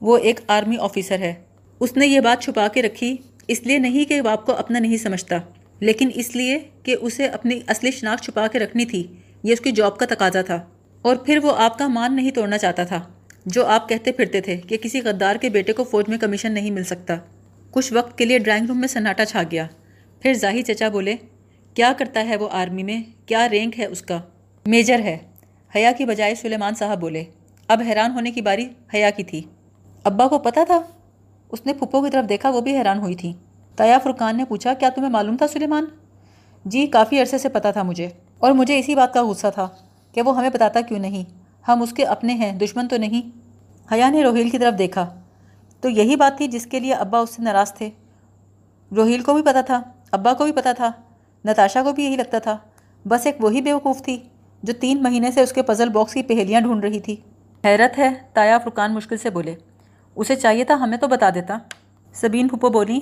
وہ 0.00 0.16
ایک 0.16 0.40
آرمی 0.46 0.76
آفیسر 0.80 1.18
ہے۔ 1.18 1.34
اس 1.80 1.96
نے 1.96 2.06
یہ 2.06 2.20
بات 2.20 2.42
چھپا 2.42 2.68
کے 2.68 2.82
رکھی، 2.82 3.16
اس 3.48 3.62
لیے 3.62 3.78
نہیں 3.78 4.08
کہ 4.08 4.20
وہ 4.20 4.28
آپ 4.28 4.46
کو 4.46 4.52
اپنا 4.52 4.78
نہیں 4.78 4.96
سمجھتا، 4.96 5.36
لیکن 5.80 6.08
اس 6.14 6.36
لیے 6.36 6.58
کہ 6.82 6.96
اسے 7.00 7.26
اپنی 7.26 7.60
اصلی 7.66 7.90
شناخت 7.90 8.24
چھپا 8.24 8.46
کے 8.46 8.58
رکھنی 8.58 8.84
تھی۔ 8.84 9.06
یہ 9.42 9.52
اس 9.52 9.60
کی 9.60 9.72
جاب 9.72 9.98
کا 9.98 10.06
تقاضا 10.08 10.42
تھا۔ 10.42 10.60
اور 11.02 11.16
پھر 11.16 11.38
وہ 11.42 11.52
آپ 11.56 11.78
کا 11.78 11.86
مان 11.86 12.16
نہیں 12.16 12.30
توڑنا 12.30 12.58
چاہتا 12.58 12.84
تھا۔ 12.84 13.00
جو 13.46 13.66
آپ 13.66 13.88
کہتے 13.88 14.12
پھرتے 14.12 14.40
تھے 14.40 14.56
کہ 14.56 14.76
کسی 14.76 15.00
غدار 15.02 15.36
کے 15.36 15.48
بیٹے 15.48 15.72
کو 15.72 15.84
فوج 15.84 16.08
میں 16.08 16.18
کمیشن 16.18 16.52
نہیں 16.52 16.70
مل 16.70 16.84
سکتا۔ 16.84 17.14
کچھ 17.70 17.92
وقت 17.92 18.18
کے 18.18 18.24
لیے 18.24 18.38
ڈرائنگ 18.38 18.66
روم 18.66 18.80
میں 18.80 18.88
سناٹا 18.88 19.24
چھا 19.24 19.42
گیا۔ 19.50 19.66
پھر 20.22 20.34
ظاہر 20.34 20.62
چچا 20.62 20.88
بولے، 20.88 21.14
کیا 21.76 21.92
کرتا 21.98 22.24
ہے 22.28 22.36
وہ 22.36 22.48
آرمی 22.52 22.82
میں؟ 22.82 23.02
کیا 23.26 23.48
رینک 23.48 23.78
ہے 23.78 23.84
اس 23.84 24.02
کا؟ 24.02 24.20
میجر 24.66 25.00
ہے۔ 25.00 25.16
حیا 25.76 25.92
کی 25.92 26.04
بجائے 26.04 26.34
سلیمان 26.34 26.74
صاحب 26.74 27.00
بولے، 27.00 27.24
اب 27.68 27.82
حیران 27.86 28.10
ہونے 28.10 28.30
کی 28.30 28.42
باری 28.42 28.68
حیا 28.94 29.10
کی 29.10 29.24
تھی۔ 29.24 29.42
ابا 30.04 30.28
کو 30.28 30.38
پتا 30.38 30.64
تھا؟ 30.64 30.80
اس 31.50 31.66
نے 31.66 31.72
پھپھو 31.72 32.02
کی 32.02 32.10
طرف 32.10 32.28
دیکھا، 32.28 32.50
وہ 32.50 32.60
بھی 32.60 32.76
حیران 32.76 32.98
ہوئی 32.98 33.14
تھی۔ 33.14 33.32
تایا 33.76 33.98
فرقان 33.98 34.36
نے 34.36 34.44
پوچھا، 34.44 34.74
کیا 34.74 34.88
تمہیں 34.88 35.10
معلوم 35.10 35.36
تھا 35.36 35.46
سلیمان؟ 35.48 35.84
جی 36.64 36.86
کافی 36.86 37.20
عرصے 37.20 37.38
سے 37.38 37.48
پتا 37.48 37.70
تھا 37.70 37.82
مجھے، 37.82 38.08
اور 38.38 38.52
مجھے 38.52 38.78
اسی 38.78 38.94
بات 38.94 39.14
کا 39.14 39.22
غصہ 39.22 39.46
تھا 39.54 39.68
کہ 40.12 40.22
وہ 40.22 40.36
ہمیں 40.38 40.50
بتاتا 40.50 40.80
کیوں 40.80 40.98
نہیں؟ 40.98 41.24
ہم 41.68 41.82
اس 41.82 41.92
کے 41.92 42.04
اپنے 42.04 42.32
ہیں، 42.32 42.58
دشمن 42.58 42.88
تو 42.88 42.96
نہیں۔ 42.96 43.38
حیا 43.94 44.10
نے 44.10 44.22
روہیل 44.22 44.50
کی 44.50 44.58
طرف 44.58 44.78
دیکھا۔ 44.78 45.20
تو 45.80 45.88
یہی 45.88 46.16
بات 46.16 46.36
تھی 46.36 46.46
جس 46.46 46.66
کے 46.66 46.80
لیے 46.80 46.94
ابا 46.94 47.18
اس 47.18 47.30
سے 47.30 47.42
ناراض 47.42 47.74
تھے۔ 47.74 47.90
روہیل 48.96 49.22
کو 49.22 49.34
بھی 49.34 49.42
پتا 49.42 49.60
تھا، 49.60 49.82
ابا 50.10 50.32
کو 50.32 50.44
بھی 50.44 50.52
پتا 50.52 50.72
تھا۔ 50.72 50.90
نتاشا 51.44 51.82
کو 51.82 51.92
بھی 51.92 52.04
یہی 52.04 52.16
لگتا 52.16 52.38
تھا۔ 52.38 52.58
بس 53.08 53.26
ایک 53.26 53.36
وہی 53.40 53.60
بیوقوف 53.60 54.02
تھی 54.02 54.22
جو 54.62 54.72
تین 54.72 55.02
مہینے 55.02 55.30
سے 55.30 55.40
اس 55.40 55.52
کے 55.52 55.62
پزل 55.62 55.88
باکس 55.88 56.14
کی 56.14 56.22
پہیلیاں 56.22 56.60
ڈھونڈ 56.60 56.84
رہی 56.84 57.00
تھی۔ 57.00 57.16
حیرت 57.64 57.98
ہے، 57.98 58.14
تایا 58.32 58.58
فرقان 58.58 58.94
مشکل 58.94 59.16
سے 59.16 59.30
بولے۔ 59.30 59.54
اسے 60.16 60.36
چاہیے 60.36 60.64
تھا 60.64 60.74
ہمیں 60.74 60.98
تو 60.98 61.08
بتا 61.08 61.30
دیتا۔ 61.34 61.58
سبین 62.12 62.48
پھپھو 62.48 62.68
بولی، 62.68 63.00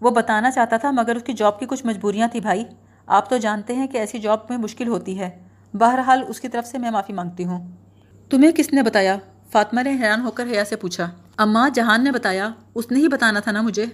وہ 0.00 0.10
بتانا 0.10 0.50
چاہتا 0.50 0.76
تھا 0.76 0.90
مگر 0.90 1.16
اس 1.16 1.22
کی 1.22 1.32
جاب 1.32 1.60
کی 1.60 1.66
کچھ 1.66 1.86
مجبوریاں 1.86 2.28
تھیں 2.28 2.40
بھائی۔ 2.40 2.64
آپ 3.06 3.30
تو 3.30 3.36
جانتے 3.36 3.74
ہیں 3.74 3.86
کہ 3.86 3.98
ایسی 3.98 4.18
جاب 4.18 4.38
میں 4.48 4.58
مشکل 4.58 4.88
ہوتی 4.88 5.18
ہے۔ 5.18 5.30
بہرحال 5.74 6.24
اس 6.28 6.40
کی 6.40 6.48
طرف 6.48 6.66
سے 6.66 6.78
میں 6.78 6.90
معافی 6.90 7.12
مانگتی 7.12 7.44
ہوں۔ 7.44 7.83
تمہیں 8.30 8.52
کس 8.52 8.72
نے 8.72 8.82
بتایا؟ 8.82 9.16
فاطمہ 9.52 9.80
نے 9.80 9.90
حیران 9.90 10.20
ہو 10.20 10.30
کر 10.30 10.46
حیا 10.52 10.64
سے 10.64 10.76
پوچھا۔ 10.76 11.10
اماں 11.36 11.70
جہان 11.70 12.04
نے 12.04 12.10
بتایا۔ 12.10 12.48
اس 12.74 12.90
نے 12.90 12.98
ہی 12.98 13.08
بتانا 13.08 13.40
تھا 13.40 13.52
نا 13.52 13.62
مجھے۔ 13.62 13.86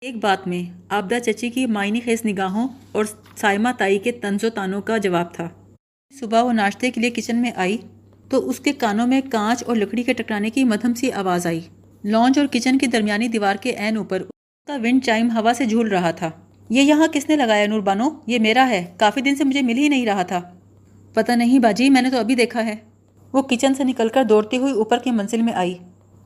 ایک 0.00 0.16
بات 0.16 0.48
میں، 0.48 0.78
آبدہ 0.88 1.18
چچی 1.18 1.50
کی 1.50 1.66
معنی 1.66 2.00
خیز 2.00 2.26
نگاہوں 2.26 2.68
اور 2.92 3.04
سائمہ 3.36 3.68
تائی 3.78 3.98
کے 3.98 4.12
تنز 4.12 4.44
و 4.44 4.50
تانوں 4.50 4.82
کا 4.82 4.96
جواب 4.96 5.34
تھا۔ 5.34 5.48
صبح 6.20 6.42
وہ 6.42 6.52
ناشتے 6.52 6.90
کے 6.90 7.00
لیے 7.00 7.10
کچن 7.10 7.36
میں 7.36 7.50
آئی 7.56 7.76
تو 8.28 8.48
اس 8.48 8.60
کے 8.60 8.72
کانوں 8.72 9.06
میں 9.06 9.20
کانچ 9.30 9.64
اور 9.66 9.76
لکڑی 9.76 10.02
کے 10.02 10.12
ٹکرانے 10.12 10.50
کی 10.50 10.64
مدھم 10.64 10.94
سی 10.94 11.12
آواز 11.12 11.46
آئی۔ 11.46 11.60
لانچ 12.04 12.38
اور 12.38 12.46
کچن 12.46 12.78
کی 12.78 12.86
درمیانی 12.86 13.28
دیوار 13.28 13.56
کے 13.56 13.74
عین 13.78 13.96
اوپر 13.96 14.20
اس 14.20 14.66
کا 14.66 14.76
ونڈ 14.76 15.04
چائم 15.04 15.30
ہوا 15.30 15.52
سے 15.56 15.64
جھول 15.64 15.88
رہا 15.88 16.10
تھا۔ 16.10 16.30
یہ 16.70 16.82
یہاں 16.82 17.06
کس 17.12 17.28
نے 17.28 17.36
لگایا 17.36 17.66
نور 17.66 17.80
بانو 17.80 18.10
یہ 18.26 18.38
میرا 18.38 18.66
ہے۔ 18.68 18.94
کافی 18.96 19.20
دن 19.20 19.34
سے 19.36 19.44
مجھے 19.44 19.62
مل 19.62 19.78
ہی 19.78 19.88
نہیں 19.88 20.06
رہا 20.06 20.22
تھا۔ 20.22 20.40
پتہ 21.14 21.32
نہیں 21.32 21.58
باجی، 21.58 21.90
میں 21.90 22.02
نے 22.02 22.10
تو 22.10 22.18
ابھی 22.18 22.34
دیکھا 22.34 22.66
ہے۔ 22.66 22.74
وہ 23.34 23.42
کچن 23.42 23.74
سے 23.74 23.84
نکل 23.84 24.08
کر 24.08 24.24
دوڑتی 24.24 24.56
ہوئی 24.58 24.72
اوپر 24.72 24.98
کی 24.98 25.10
منزل 25.10 25.42
میں 25.42 25.52
آئی 25.52 25.74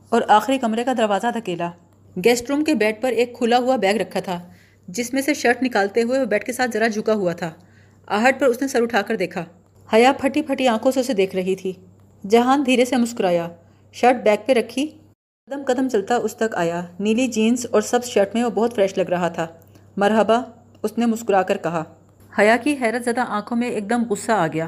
اور 0.09 0.21
آخری 0.27 0.57
کمرے 0.57 0.83
کا 0.83 0.93
دروازہ 0.97 1.27
دھکیلا۔ 1.33 1.71
گیسٹ 2.25 2.49
روم 2.49 2.63
کے 2.63 2.73
بیڈ 2.73 3.01
پر 3.01 3.11
ایک 3.11 3.37
کھلا 3.37 3.57
ہوا 3.57 3.75
بیگ 3.75 3.95
رکھا 3.95 4.19
تھا، 4.19 4.39
جس 4.87 5.13
میں 5.13 5.21
سے 5.21 5.33
شرٹ 5.33 5.63
نکالتے 5.63 6.03
ہوئے 6.03 6.19
وہ 6.19 6.25
بیڈ 6.25 6.43
کے 6.43 6.53
ساتھ 6.53 6.71
ذرا 6.73 6.87
جھکا 6.87 7.13
ہوا 7.13 7.33
تھا۔ 7.33 7.51
آہٹ 8.07 8.39
پر 8.39 8.45
اس 8.45 8.61
نے 8.61 8.67
سر 8.67 8.81
اٹھا 8.81 9.01
کر 9.01 9.15
دیکھا۔ 9.15 9.45
حیا 9.93 10.11
پھٹی 10.21 10.41
پھٹی 10.41 10.67
آنکھوں 10.67 10.91
سے 10.91 10.99
اسے 10.99 11.13
دیکھ 11.13 11.35
رہی 11.35 11.55
تھی۔ 11.55 11.73
جہان 12.29 12.63
دھیرے 12.65 12.85
سے 12.85 12.95
مسکرایا۔ 12.95 13.49
شرٹ 13.93 14.23
بیگ 14.23 14.37
پہ 14.45 14.53
رکھی۔ 14.53 14.87
قدم 15.45 15.63
قدم 15.67 15.89
چلتا 15.89 16.15
اس 16.15 16.35
تک 16.35 16.55
آیا۔ 16.55 16.81
نیلی 16.99 17.27
جینس 17.27 17.65
اور 17.71 17.81
سب 17.81 18.03
شرٹ 18.03 18.35
میں 18.35 18.43
وہ 18.43 18.49
بہت 18.49 18.75
فریش 18.75 18.97
لگ 18.97 19.09
رہا 19.09 19.27
تھا۔ 19.27 19.47
مرحبا، 19.97 20.41
اس 20.83 20.97
نے 20.97 21.05
مسکرا 21.05 21.41
کر 21.41 21.57
کہا۔ 21.57 21.83
حیا 22.39 22.57
کی 22.57 22.75
حیرت 22.81 23.05
زدہ 23.05 23.21
آنکھوں 23.27 23.57
میں 23.57 23.69
ایک 23.69 23.89
دم 23.89 24.03
غصہ 24.09 24.31
آ 24.31 24.47
گیا۔ 24.47 24.67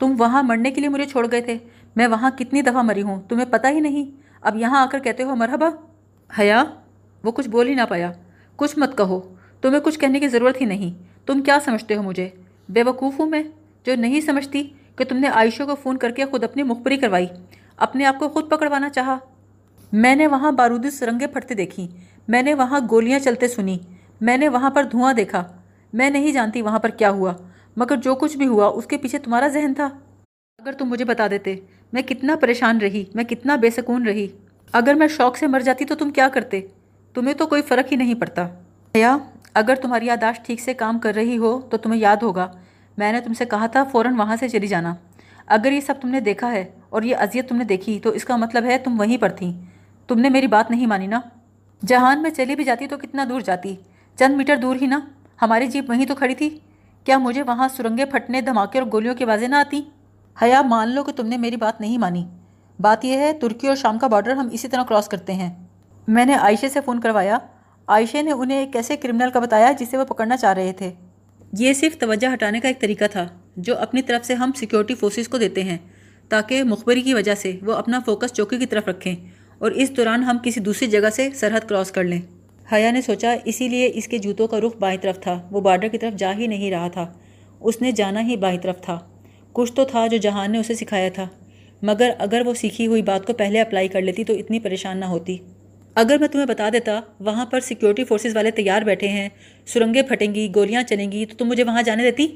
تم 0.00 0.14
وہاں 0.18 0.42
مرنے 0.42 0.70
کے 0.70 0.80
لیے 0.80 0.88
مجھے 0.88 1.04
چھوڑ 1.04 1.26
گئے 1.32 1.40
تھے۔ 1.40 1.58
میں 1.96 2.06
وہاں 2.06 2.30
کتنی 2.38 2.62
دفعہ 2.62 2.82
مری 2.82 3.02
ہوں، 3.02 3.20
تمہیں 3.28 3.46
پتہ 3.50 3.66
ہی 3.66 3.80
نہیں۔ 3.80 4.20
اب 4.40 4.56
یہاں 4.56 4.82
آ 4.82 4.86
کر 4.86 4.98
کہتے 4.98 5.22
ہو 5.22 5.36
مرحبا۔ 5.36 5.68
حیا، 6.38 6.64
وہ 7.24 7.30
کچھ 7.30 7.48
بول 7.48 7.68
ہی 7.68 7.74
نہ 7.74 7.80
پایا۔ 7.88 8.12
کچھ 8.56 8.78
مت 8.78 8.98
کہو، 8.98 9.34
تمہیں 9.60 9.80
کچھ 9.80 9.98
کہنے 9.98 10.20
کی 10.20 10.28
ضرورت 10.28 10.60
ہی 10.60 10.66
نہیں۔ 10.66 11.02
تم 11.26 11.42
کیا 11.42 11.58
سمجھتے 11.64 11.96
ہو 11.96 12.02
مجھے؟ 12.02 12.28
بے 12.68 12.82
وقوف 12.82 13.20
ہوں 13.20 13.26
میں، 13.26 13.42
جو 13.86 13.94
نہیں 13.96 14.20
سمجھتی 14.20 14.68
کہ 14.96 15.04
تم 15.04 15.16
نے 15.16 15.28
عائشہ 15.28 15.62
کو 15.62 15.74
فون 15.74 15.96
کر 15.96 16.10
کے 16.10 16.24
خود 16.24 16.44
اپنی 16.44 16.62
مخبری 16.62 16.96
کروائی، 16.96 17.26
اپنے 17.76 18.04
آپ 18.04 18.18
کو 18.18 18.28
خود 18.28 18.50
پکڑوانا 18.50 18.88
چاہا۔ 18.88 19.18
میں 19.92 20.14
نے 20.14 20.26
وہاں 20.26 20.52
بارودی 20.52 20.90
سرنگیں 20.90 21.26
پھٹتے 21.26 21.54
دیکھی۔ 21.54 21.88
میں 22.28 22.42
نے 22.42 22.54
وہاں 22.54 22.80
گولیاں 22.90 23.18
چلتے 23.18 23.48
سنی۔ 23.48 23.78
میں 24.20 24.36
نے 24.36 24.48
وہاں 24.48 24.70
پر 24.70 24.84
دھواں 24.84 25.12
دیکھا۔ 25.12 25.44
میں 25.92 26.10
نہیں 26.10 26.32
جانتی 26.32 26.62
وہاں 26.62 26.78
پر 26.78 26.88
کیا 26.88 27.10
ہوا۔ 27.10 27.32
مگر 27.76 27.96
جو 27.96 28.14
کچھ 28.14 28.36
بھی 28.36 28.46
ہوا، 28.46 28.66
اس 28.66 28.86
کے 28.86 28.96
پیچھے 28.96 29.18
تمہارا 29.18 29.48
ذہن 29.48 29.74
تھا۔ 29.74 29.88
اگر 30.58 30.72
تم 30.72 30.88
مجھے 30.88 31.04
بتا 31.04 31.26
دیتے، 31.30 31.56
میں 31.92 32.02
کتنا 32.02 32.36
پریشان 32.36 32.78
رہی، 32.78 33.04
میں 33.14 33.24
کتنا 33.24 33.56
بے 33.56 33.70
سکون 33.70 34.06
رہی۔ 34.06 34.26
اگر 34.72 34.94
میں 34.94 35.08
شوق 35.08 35.36
سے 35.36 35.46
مر 35.46 35.60
جاتی 35.60 35.84
تو 35.84 35.94
تم 35.94 36.10
کیا 36.10 36.28
کرتے؟ 36.28 36.60
تمہیں 37.14 37.34
تو 37.34 37.46
کوئی 37.46 37.62
فرق 37.62 37.92
ہی 37.92 37.96
نہیں 37.96 38.14
پڑتا۔ 38.14 38.48
یا 38.94 39.18
اگر 39.54 39.74
تمہاری 39.74 40.06
یاداشت 40.06 40.46
ٹھیک 40.46 40.60
سے 40.60 40.74
کام 40.74 40.98
کر 40.98 41.14
رہی 41.14 41.38
ہو 41.38 41.60
تو 41.60 41.76
تمہیں 41.76 42.00
یاد 42.00 42.16
ہوگا، 42.22 42.52
میں 42.98 43.12
نے 43.12 43.20
تم 43.20 43.32
سے 43.32 43.44
کہا 43.44 43.66
تھا 43.66 43.84
فوراً 43.84 44.14
وہاں 44.14 44.36
سے 44.36 44.48
چلی 44.48 44.66
جانا۔ 44.66 44.94
اگر 45.46 45.72
یہ 45.72 45.80
سب 45.80 45.94
تم 46.00 46.08
نے 46.08 46.20
دیکھا 46.20 46.52
ہے 46.52 46.64
اور 46.88 47.02
یہ 47.02 47.16
اذیت 47.16 47.48
تم 47.48 47.56
نے 47.56 47.64
دیکھی 47.64 48.00
تو 48.00 48.10
اس 48.10 48.24
کا 48.24 48.36
مطلب 48.36 48.64
ہے 48.64 48.78
تم 48.78 49.00
وہیں 49.00 49.16
پر 49.16 49.28
تھیں۔ 49.28 49.52
تم 50.08 50.18
نے 50.18 50.28
میری 50.28 50.46
بات 50.46 50.70
نہیں 50.70 50.86
مانی 50.86 51.06
نا؟ 51.06 51.20
جہان 51.86 52.22
میں 52.22 52.30
چلی 52.30 52.56
بھی 52.56 52.64
جاتی 52.64 52.86
تو 52.86 52.96
کتنا 52.96 53.24
دور 53.28 53.40
جاتی؟ 53.40 53.76
چند 54.18 54.36
میٹر 54.36 54.56
دور 54.56 54.76
ہی 54.80 54.86
نا؟ 54.86 55.00
ہماری 55.42 55.66
جیپ 55.66 55.90
وہیں 55.90 56.06
تو 56.06 56.14
کھڑی 56.14 56.34
تھی۔ 56.34 56.58
کیا 57.04 57.18
مجھے 57.18 57.42
وہاں 57.42 57.68
سرنگیں 57.76 58.04
پھٹنے 58.04 58.40
دھماکے 58.40 58.78
اور 58.78 58.86
گولیوں 58.92 59.14
کی 59.14 59.24
بازیں 59.24 59.48
نہ 59.48 59.56
آتی؟ 59.56 59.82
حیا، 60.42 60.62
مان 60.62 60.88
لو 60.88 61.04
کہ 61.04 61.12
تم 61.12 61.26
نے 61.26 61.36
میری 61.36 61.56
بات 61.56 61.80
نہیں 61.80 61.98
مانی۔ 61.98 62.24
بات 62.80 63.04
یہ 63.04 63.18
ہے، 63.18 63.32
ترکی 63.32 63.68
اور 63.68 63.76
شام 63.76 63.98
کا 63.98 64.06
بارڈر 64.06 64.30
ہم 64.30 64.48
اسی 64.52 64.68
طرح 64.68 64.82
کراس 64.82 65.08
کرتے 65.08 65.32
ہیں۔ 65.32 65.66
میں 66.08 66.26
نے 66.26 66.34
عائشہ 66.34 66.66
سے 66.72 66.80
فون 66.84 67.00
کروایا۔ 67.00 67.38
عائشہ 67.86 68.22
نے 68.22 68.32
انہیں 68.32 68.58
ایک 68.58 68.76
ایسے 68.76 68.96
کرمنل 68.96 69.30
کا 69.30 69.40
بتایا 69.40 69.72
جسے 69.72 69.96
وہ 69.96 70.04
پکڑنا 70.04 70.36
چاہ 70.36 70.52
رہے 70.52 70.72
تھے۔ 70.72 70.92
یہ 71.58 71.72
صرف 71.72 71.98
توجہ 71.98 72.34
ہٹانے 72.34 72.60
کا 72.60 72.68
ایک 72.68 72.80
طریقہ 72.80 73.04
تھا، 73.10 73.28
جو 73.56 73.78
اپنی 73.78 74.02
طرف 74.02 74.26
سے 74.26 74.34
ہم 74.34 74.50
سیکیورٹی 74.56 74.94
فورسز 74.94 75.28
کو 75.28 75.38
دیتے 75.38 75.64
ہیں، 75.64 75.78
تاکہ 76.28 76.64
مخبری 76.64 77.00
کی 77.00 77.14
وجہ 77.14 77.34
سے 77.34 77.58
وہ 77.62 77.72
اپنا 77.72 78.00
فوکس 78.06 78.32
چوکی 78.32 78.58
کی 78.58 78.66
طرف 78.66 78.88
رکھیں 78.88 79.16
اور 79.58 79.70
اس 79.70 79.96
دوران 79.96 80.22
ہم 80.22 80.36
کسی 80.42 80.60
دوسری 80.60 80.88
جگہ 80.88 81.10
سے 81.10 81.28
سرحد 81.34 81.60
کراس 81.60 81.90
کر 81.90 82.04
لیں۔ 82.04 82.39
حیا 82.72 82.90
نے 82.90 83.02
سوچا، 83.02 83.36
اسی 83.44 83.68
لیے 83.68 83.90
اس 83.94 84.08
کے 84.08 84.18
جوتوں 84.18 84.48
کا 84.48 84.60
رخ 84.60 84.76
بائیں 84.76 84.98
طرف 85.00 85.20
تھا، 85.20 85.48
وہ 85.50 85.60
بارڈر 85.60 85.88
کی 85.88 85.98
طرف 85.98 86.18
جا 86.18 86.36
ہی 86.38 86.46
نہیں 86.46 86.70
رہا 86.70 86.88
تھا۔ 86.88 87.12
اس 87.60 87.82
نے 87.82 87.92
جانا 87.92 88.20
ہی 88.22 88.36
بائیں 88.36 88.58
طرف 88.58 88.80
تھا۔ 88.80 88.98
کچھ 89.52 89.72
تو 89.72 89.84
تھا 89.84 90.06
جو 90.06 90.16
جہان 90.16 90.52
نے 90.52 90.58
اسے 90.58 90.74
سکھایا 90.74 91.08
تھا، 91.08 91.28
مگر 91.82 92.10
اگر 92.18 92.42
وہ 92.46 92.54
سیکھی 92.54 92.86
ہوئی 92.86 93.02
بات 93.02 93.26
کو 93.26 93.32
پہلے 93.32 93.60
اپلائی 93.60 93.88
کر 93.88 94.00
لیتی 94.00 94.24
تو 94.24 94.32
اتنی 94.32 94.60
پریشان 94.60 94.98
نہ 94.98 95.04
ہوتی۔ 95.04 95.36
اگر 95.94 96.16
میں 96.20 96.28
تمہیں 96.28 96.46
بتا 96.46 96.68
دیتا، 96.72 97.00
وہاں 97.20 97.46
پر 97.46 97.60
سیکیورٹی 97.60 98.04
فورسز 98.04 98.36
والے 98.36 98.50
تیار 98.50 98.82
بیٹھے 98.82 99.08
ہیں، 99.08 99.28
سرنگیں 99.66 100.02
پھٹیں 100.02 100.34
گی 100.34 100.48
گولیاں 100.54 100.82
چلیں 100.82 101.12
گی 101.12 101.26
تو 101.26 101.36
تم 101.36 101.48
مجھے 101.48 101.64
وہاں 101.64 101.82
جانے 101.82 102.02
دیتی؟ 102.02 102.28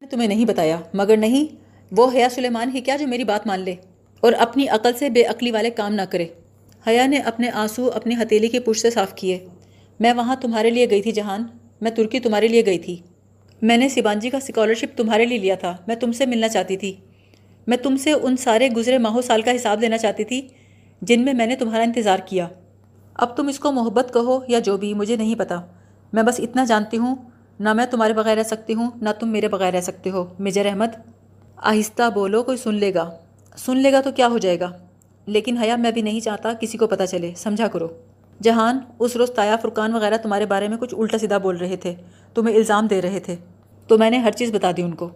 میں 0.00 0.08
تمہیں 0.08 0.28
نہیں 0.28 0.44
بتایا، 0.44 0.80
مگر 0.94 1.16
نہیں، 1.16 1.54
وہ 1.92 2.10
حیا 2.14 2.28
سلیمان 2.30 2.70
ہی 2.74 2.80
کیا 2.80 2.96
جو 2.96 3.06
میری 3.06 3.24
بات 3.24 3.46
مان 3.46 3.60
لے۔ 3.60 3.74
اور 4.20 4.32
اپنی 4.32 4.68
عقل 4.68 4.92
سے 4.98 5.10
بے 5.10 5.24
عقلی 5.24 5.50
والے 5.50 5.70
کام 5.70 5.94
نہ 5.94 6.02
کرے۔ 6.10 6.26
حیا 6.86 7.06
نے 7.06 7.16
اپنے 7.16 7.50
آنسو 7.50 7.90
اپنی 7.94 8.14
ہتیلی 8.22 8.48
کے 8.48 8.60
پوچھ 8.60 8.78
سے 8.78 8.90
صاف 8.90 9.14
کیے۔ 9.14 9.46
میں 10.00 10.12
وہاں 10.12 10.36
تمہارے 10.36 10.70
لیے 10.70 10.90
گئی 10.90 11.02
تھی 11.02 11.12
جہان، 11.12 11.44
میں 11.80 11.90
ترکی 11.90 12.20
تمہارے 12.20 12.48
لیے 12.48 12.66
گئی 12.66 12.78
تھی۔ 12.78 12.96
میں 13.62 13.76
نے 13.76 13.88
سیبانجی 13.88 14.30
کا 14.30 14.38
اسکالرشپ 14.38 14.98
تمہارے 14.98 15.24
لیے 15.24 15.38
لیا 15.38 15.54
تھا، 15.54 15.76
میں 15.86 15.96
تم 15.96 16.12
سے 16.12 16.26
ملنا 16.26 16.48
چاہتی 16.48 16.76
تھی۔ 16.76 16.96
میں 17.66 17.76
تم 17.76 17.96
سے 17.96 18.12
ان 18.12 18.36
سارے 18.36 18.68
گزرے 18.68 18.98
ماہو 18.98 19.22
سال 19.22 19.42
کا 19.42 19.56
حساب 19.56 19.80
لینا 19.80 19.98
چاہتی 19.98 20.24
تھی، 20.24 20.48
جن 21.02 21.24
میں 21.24 21.32
میں 21.32 21.46
نے 21.46 21.56
تمہارا 21.56 21.82
انتظار 21.82 22.18
کیا۔ 22.26 22.48
اب 23.14 23.36
تم 23.36 23.48
اس 23.48 23.58
کو 23.58 23.72
محبت 23.72 24.10
کہو 24.14 24.40
یا 24.48 24.58
جو 24.58 24.76
بھی، 24.76 24.94
مجھے 24.94 25.16
نہیں 25.16 25.34
پتا۔ 25.34 25.60
میں 26.12 26.22
بس 26.22 26.40
اتنا 26.40 26.64
جانتی 26.64 26.96
ہوں، 26.96 27.16
نہ 27.60 27.72
میں 27.72 27.86
تمہارے 27.86 28.12
بغیر 28.12 28.36
رہ 28.36 28.42
سکتی 28.42 28.74
ہوں، 28.74 28.90
نہ 29.02 29.08
تم 29.20 29.28
میرے 29.28 29.48
بغیر 29.48 29.74
رہ 29.74 29.80
سکتے 29.80 30.10
ہو۔ 30.10 30.34
میجر 30.38 30.66
احمد، 30.66 31.08
آہستہ 31.56 32.10
بولو، 32.14 32.42
کوئی 32.42 32.56
سن 32.56 32.74
لے 32.74 32.94
گا۔ 32.94 33.10
سن 33.56 33.76
لے 33.76 33.92
گا 33.92 34.00
تو 34.00 34.12
کیا 34.12 34.28
ہو 34.28 34.38
جائے 34.38 34.60
گا؟ 34.60 34.70
لیکن 35.26 35.56
حیا، 35.56 35.76
میں 35.76 35.90
بھی 35.90 36.02
نہیں 36.02 36.20
چاہتا 36.20 36.52
کسی 36.60 36.78
کو 36.78 36.86
پتہ 36.86 37.02
چلے، 37.10 37.32
سمجھا 37.36 37.68
کرو۔ 37.68 37.88
جہان، 38.42 38.78
اس 38.98 39.16
روز 39.16 39.30
تایا 39.30 39.56
فرقان 39.56 39.94
وغیرہ 39.94 40.16
تمہارے 40.16 40.46
بارے 40.46 40.68
میں 40.68 40.76
کچھ 40.76 40.94
الٹا 40.98 41.18
سیدھا 41.18 41.38
بول 41.38 41.56
رہے 41.56 41.76
تھے، 41.76 41.94
تمہیں 42.34 42.56
الزام 42.56 42.86
دے 42.86 43.02
رہے 43.02 43.20
تھے، 43.20 43.36
تو 43.86 43.98
میں 43.98 44.10
نے 44.10 44.18
ہر 44.18 44.30
چیز 44.30 44.52
بتا 44.52 44.70
دی 44.76 44.82
ان 44.82 44.94
کو۔ 44.94 45.08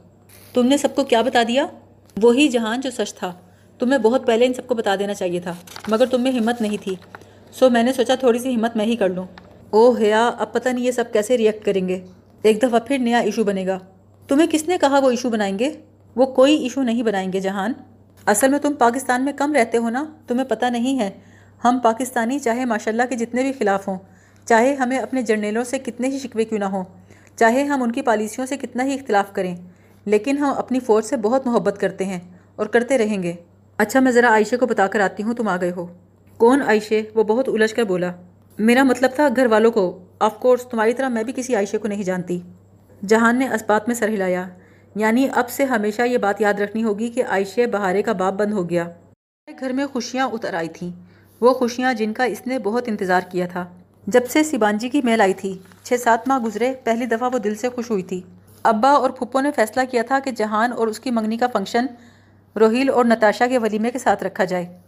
تم 0.54 0.66
نے 0.66 0.76
سب 0.76 0.94
کو 0.94 1.04
کیا 1.04 1.22
بتا 1.22 1.42
دیا؟ 1.48 1.66
وہی 2.22 2.48
جہان 2.48 2.80
جو 2.80 2.90
سچ 2.90 3.14
تھا۔ 3.14 3.32
تمہیں 3.78 3.98
بہت 3.98 4.26
پہلے 4.26 4.46
ان 4.46 4.54
سب 4.54 4.66
کو 4.66 4.74
بتا 4.74 4.96
دینا 4.96 5.14
چاہیے 5.14 5.40
تھا، 5.40 5.54
مگر 5.88 6.06
تم 6.06 6.22
میں 6.22 6.32
ہمت 6.32 6.60
نہیں 6.60 6.76
تھی۔ 6.82 6.94
سو 7.52 7.70
میں 7.70 7.82
نے 7.82 7.92
سوچا 7.92 8.14
تھوڑی 8.14 8.38
سی 8.38 8.54
ہمت 8.54 8.76
میں 8.76 8.84
ہی 8.84 8.96
کر 8.96 9.08
لوں۔ 9.08 9.24
او 9.70 9.96
ہیا 9.96 10.28
اب 10.28 10.52
پتہ 10.52 10.68
نہیں 10.68 10.84
یہ 10.84 10.90
سب 10.90 11.04
کیسے 11.12 11.38
ریئیکٹ 11.38 11.64
کریں 11.64 11.88
گے۔ 11.88 12.06
ایک 12.42 12.62
دفعہ 12.62 12.78
پھر 12.86 12.98
نیا 12.98 13.18
ایشو 13.18 13.44
بنے 13.44 13.66
گا۔ 13.66 13.78
تمہیں 14.28 14.46
کس 14.50 14.68
نے 14.68 14.78
کہا 14.80 14.98
وہ 14.98 15.10
ایشو 15.10 15.30
بنائیں 15.30 15.58
گے؟ 15.58 15.72
وہ 16.16 16.26
کوئی 16.26 16.56
ایشو 16.56 16.82
نہیں 16.82 17.02
بنائیں 17.02 17.32
گے 17.32 17.40
جہان۔ 17.40 17.72
اصل 18.26 18.48
میں 18.48 18.58
تم 18.58 18.74
پاکستان 18.74 19.24
میں 19.24 19.32
کم 19.32 19.52
رہتے 19.52 19.78
ہو 19.78 19.90
نا، 19.90 20.04
تمہیں 20.26 20.44
پتہ 20.44 20.66
نہیں 20.66 20.98
ہے۔ 20.98 21.10
ہم 21.64 21.78
پاکستانی 21.82 22.38
چاہے 22.38 22.64
ماشاء 22.64 22.90
اللہ 22.90 23.02
کے 23.10 23.16
جتنے 23.16 23.42
بھی 23.42 23.52
خلاف 23.52 23.88
ہوں، 23.88 23.98
چاہے 24.44 24.74
ہمیں 24.74 24.98
اپنے 24.98 25.22
جرنیلوں 25.22 25.64
سے 25.64 25.78
کتنے 25.78 26.08
ہی 26.08 26.18
شکوے 26.18 26.44
کیوں 26.44 26.60
نہ 26.60 26.64
ہوں، 26.64 26.84
چاہے 27.36 27.64
ہم 27.64 27.82
ان 27.82 27.92
کی 27.92 28.02
پالیسیوں 28.02 28.46
سے 28.46 28.56
کتنا 28.56 28.84
ہی 28.84 28.94
اختلاف 28.94 29.32
کریں، 29.32 29.56
لیکن 30.04 30.38
ہم 30.38 30.52
اپنی 30.56 30.80
فوج 30.80 31.04
سے 31.04 31.16
بہت 31.16 31.46
محبت 31.46 31.80
کرتے 31.80 32.04
ہیں 32.04 32.20
اور 32.56 32.66
کرتے 32.66 32.98
رہیں 32.98 33.22
گے۔ 33.22 33.32
اچھا 33.78 34.00
میں 34.00 34.12
ذرا 34.12 34.28
عائشہ 34.28 34.56
کو 34.56 34.66
بتا 34.66 34.86
کر 34.86 35.00
آتی 35.00 35.22
ہوں، 35.22 35.34
تم 35.34 35.48
آ 35.48 35.56
گئے 35.60 35.72
ہو۔ 35.76 35.86
کون 36.36 36.62
عائشے 36.62 37.02
وہ 37.14 37.24
بہت 37.24 37.48
الجھ 37.48 37.74
کر 37.74 37.82
بولا۔ 37.82 38.12
میرا 38.58 38.82
مطلب 38.82 39.10
تھا 39.14 39.28
گھر 39.36 39.46
والوں 39.46 39.70
کو۔ 39.70 40.04
آف 40.18 40.40
کورس 40.40 40.66
تمہاری 40.66 40.92
طرح 40.92 41.08
میں 41.08 41.24
بھی 41.24 41.32
کسی 41.36 41.54
عائشے 41.54 41.78
کو 41.78 41.88
نہیں 41.88 42.02
جانتی۔ 42.02 42.40
جہان 43.06 43.38
نے 43.38 43.48
اسبات 43.48 43.88
میں 43.88 43.96
سر 43.96 44.08
ہلایا۔ 44.08 44.44
یعنی 44.94 45.28
اب 45.34 45.50
سے 45.50 45.64
ہمیشہ 45.64 46.02
یہ 46.02 46.18
بات 46.18 46.40
یاد 46.40 46.54
رکھنی 46.54 46.84
ہوگی 46.84 47.08
کہ 47.08 47.24
عائشے 47.24 47.66
بہارے 47.66 48.02
کا 48.02 48.12
باپ 48.12 48.34
بند 48.34 48.52
ہو 48.52 48.70
گیا۔ 48.70 48.88
گھر 49.60 49.72
میں 49.72 49.86
خوشیاں 49.86 50.28
اتر 50.32 50.54
آئی 50.54 50.68
تھیں۔ 50.68 50.92
وہ 51.40 51.54
خوشیاں 51.54 51.94
جن 51.94 52.12
کا 52.12 52.24
اس 52.24 52.46
نے 52.46 52.58
بہت 52.58 52.84
انتظار 52.86 53.20
کیا 53.30 53.46
تھا۔ 53.46 53.66
جب 54.06 54.20
سے 54.28 54.42
سیبانجی 54.42 54.88
کی 54.88 55.00
میل 55.04 55.20
آئی 55.20 55.34
تھی، 55.34 55.58
چھ 55.82 56.00
سات 56.00 56.28
ماہ 56.28 56.38
گزرے، 56.38 56.74
پہلی 56.84 57.06
دفعہ 57.06 57.30
وہ 57.32 57.38
دل 57.38 57.54
سے 57.54 57.68
خوش 57.68 57.90
ہوئی 57.90 58.02
تھی۔ 58.02 58.20
ابا 58.62 58.90
اور 58.90 59.10
پھپھو 59.10 59.40
نے 59.40 59.50
فیصلہ 59.56 59.82
کیا 59.90 60.02
تھا 60.02 60.18
کہ 60.18 60.30
جہان 60.30 60.72
اور 60.72 60.86
اس 60.86 61.00
کی 61.00 61.10
منگنی 61.10 61.36
کا 61.36 61.46
فنکشن 61.52 61.86
روہیل 62.56 62.90
اور 62.90 63.04
نتاشا 63.04 63.46
کے 63.46 63.58
ولیمے 63.58 63.90
کے 63.90 63.98
ساتھ 63.98 64.24
رکھا 64.24 64.44
جائے۔ 64.44 64.78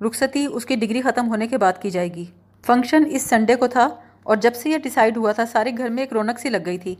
رخصتی 0.00 0.46
اس 0.46 0.66
کی 0.66 0.76
ڈگری 0.76 1.02
ختم 1.02 1.28
ہونے 1.28 1.48
کے 1.48 1.58
بعد 1.58 1.72
کی 1.80 1.90
جائے 1.90 2.14
گی۔ 2.14 2.24
فنکشن 2.66 3.02
اس 3.10 3.22
سنڈے 3.22 3.54
کو 3.54 3.66
تھا 3.66 3.88
اور 4.22 4.36
جب 4.36 4.54
سے 4.54 4.70
یہ 4.70 4.78
ڈیسائیڈ 4.78 5.16
ہوا 5.16 5.32
تھا، 5.32 5.46
سارے 5.46 5.70
گھر 5.78 5.88
میں 5.88 6.02
ایک 6.02 6.12
رونق 6.12 6.38
سی 6.38 6.48
لگ 6.48 6.58
گئی 6.66 6.78
تھی۔ 6.78 6.94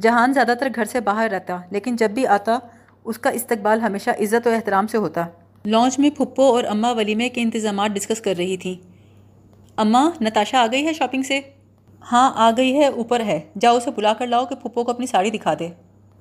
جہان 0.00 0.32
زیادہ 0.32 0.54
تر 0.60 0.68
گھر 0.74 0.84
سے 0.84 1.00
باہر 1.00 1.28
رہتا، 1.30 1.58
لیکن 1.70 1.96
جب 1.96 2.10
بھی 2.10 2.26
آتا، 2.26 2.58
اس 3.04 3.18
کا 3.18 3.30
استقبال 3.30 3.80
ہمیشہ 3.80 4.10
عزت 4.10 4.46
و 4.46 4.50
احترام 4.50 4.86
سے 4.86 4.98
ہوتا۔ 4.98 5.26
لانچ 5.66 5.98
میں 5.98 6.10
پھپھو 6.10 6.42
اور 6.42 6.64
اماں 6.64 6.94
ولیمے 6.94 7.28
کے 7.28 7.42
انتظامات 7.42 7.90
ڈسکس 7.90 8.20
کر 8.20 8.34
رہی 8.38 8.56
تھیں۔ 8.56 8.74
اماں 9.76 10.10
نتاشا 10.20 10.60
آ 10.60 10.66
گئی 10.72 10.86
ہے 10.86 10.92
شاپنگ 10.92 11.22
سے؟ 11.22 11.40
ہاں 12.12 12.32
آ 12.34 12.50
گئی 12.56 12.76
ہے، 12.76 12.86
اوپر 12.86 13.20
ہے۔ 13.20 13.40
جاؤ 13.60 13.76
اسے 13.76 13.90
بلا 13.90 14.12
کر 14.12 14.26
لاؤ 14.26 14.46
کہ 14.46 14.54
پھپھو 14.54 14.84
کو 14.84 14.90
اپنی 14.90 15.06
ساڑی 15.06 15.30
دکھا 15.30 15.54
دے۔ 15.58 15.68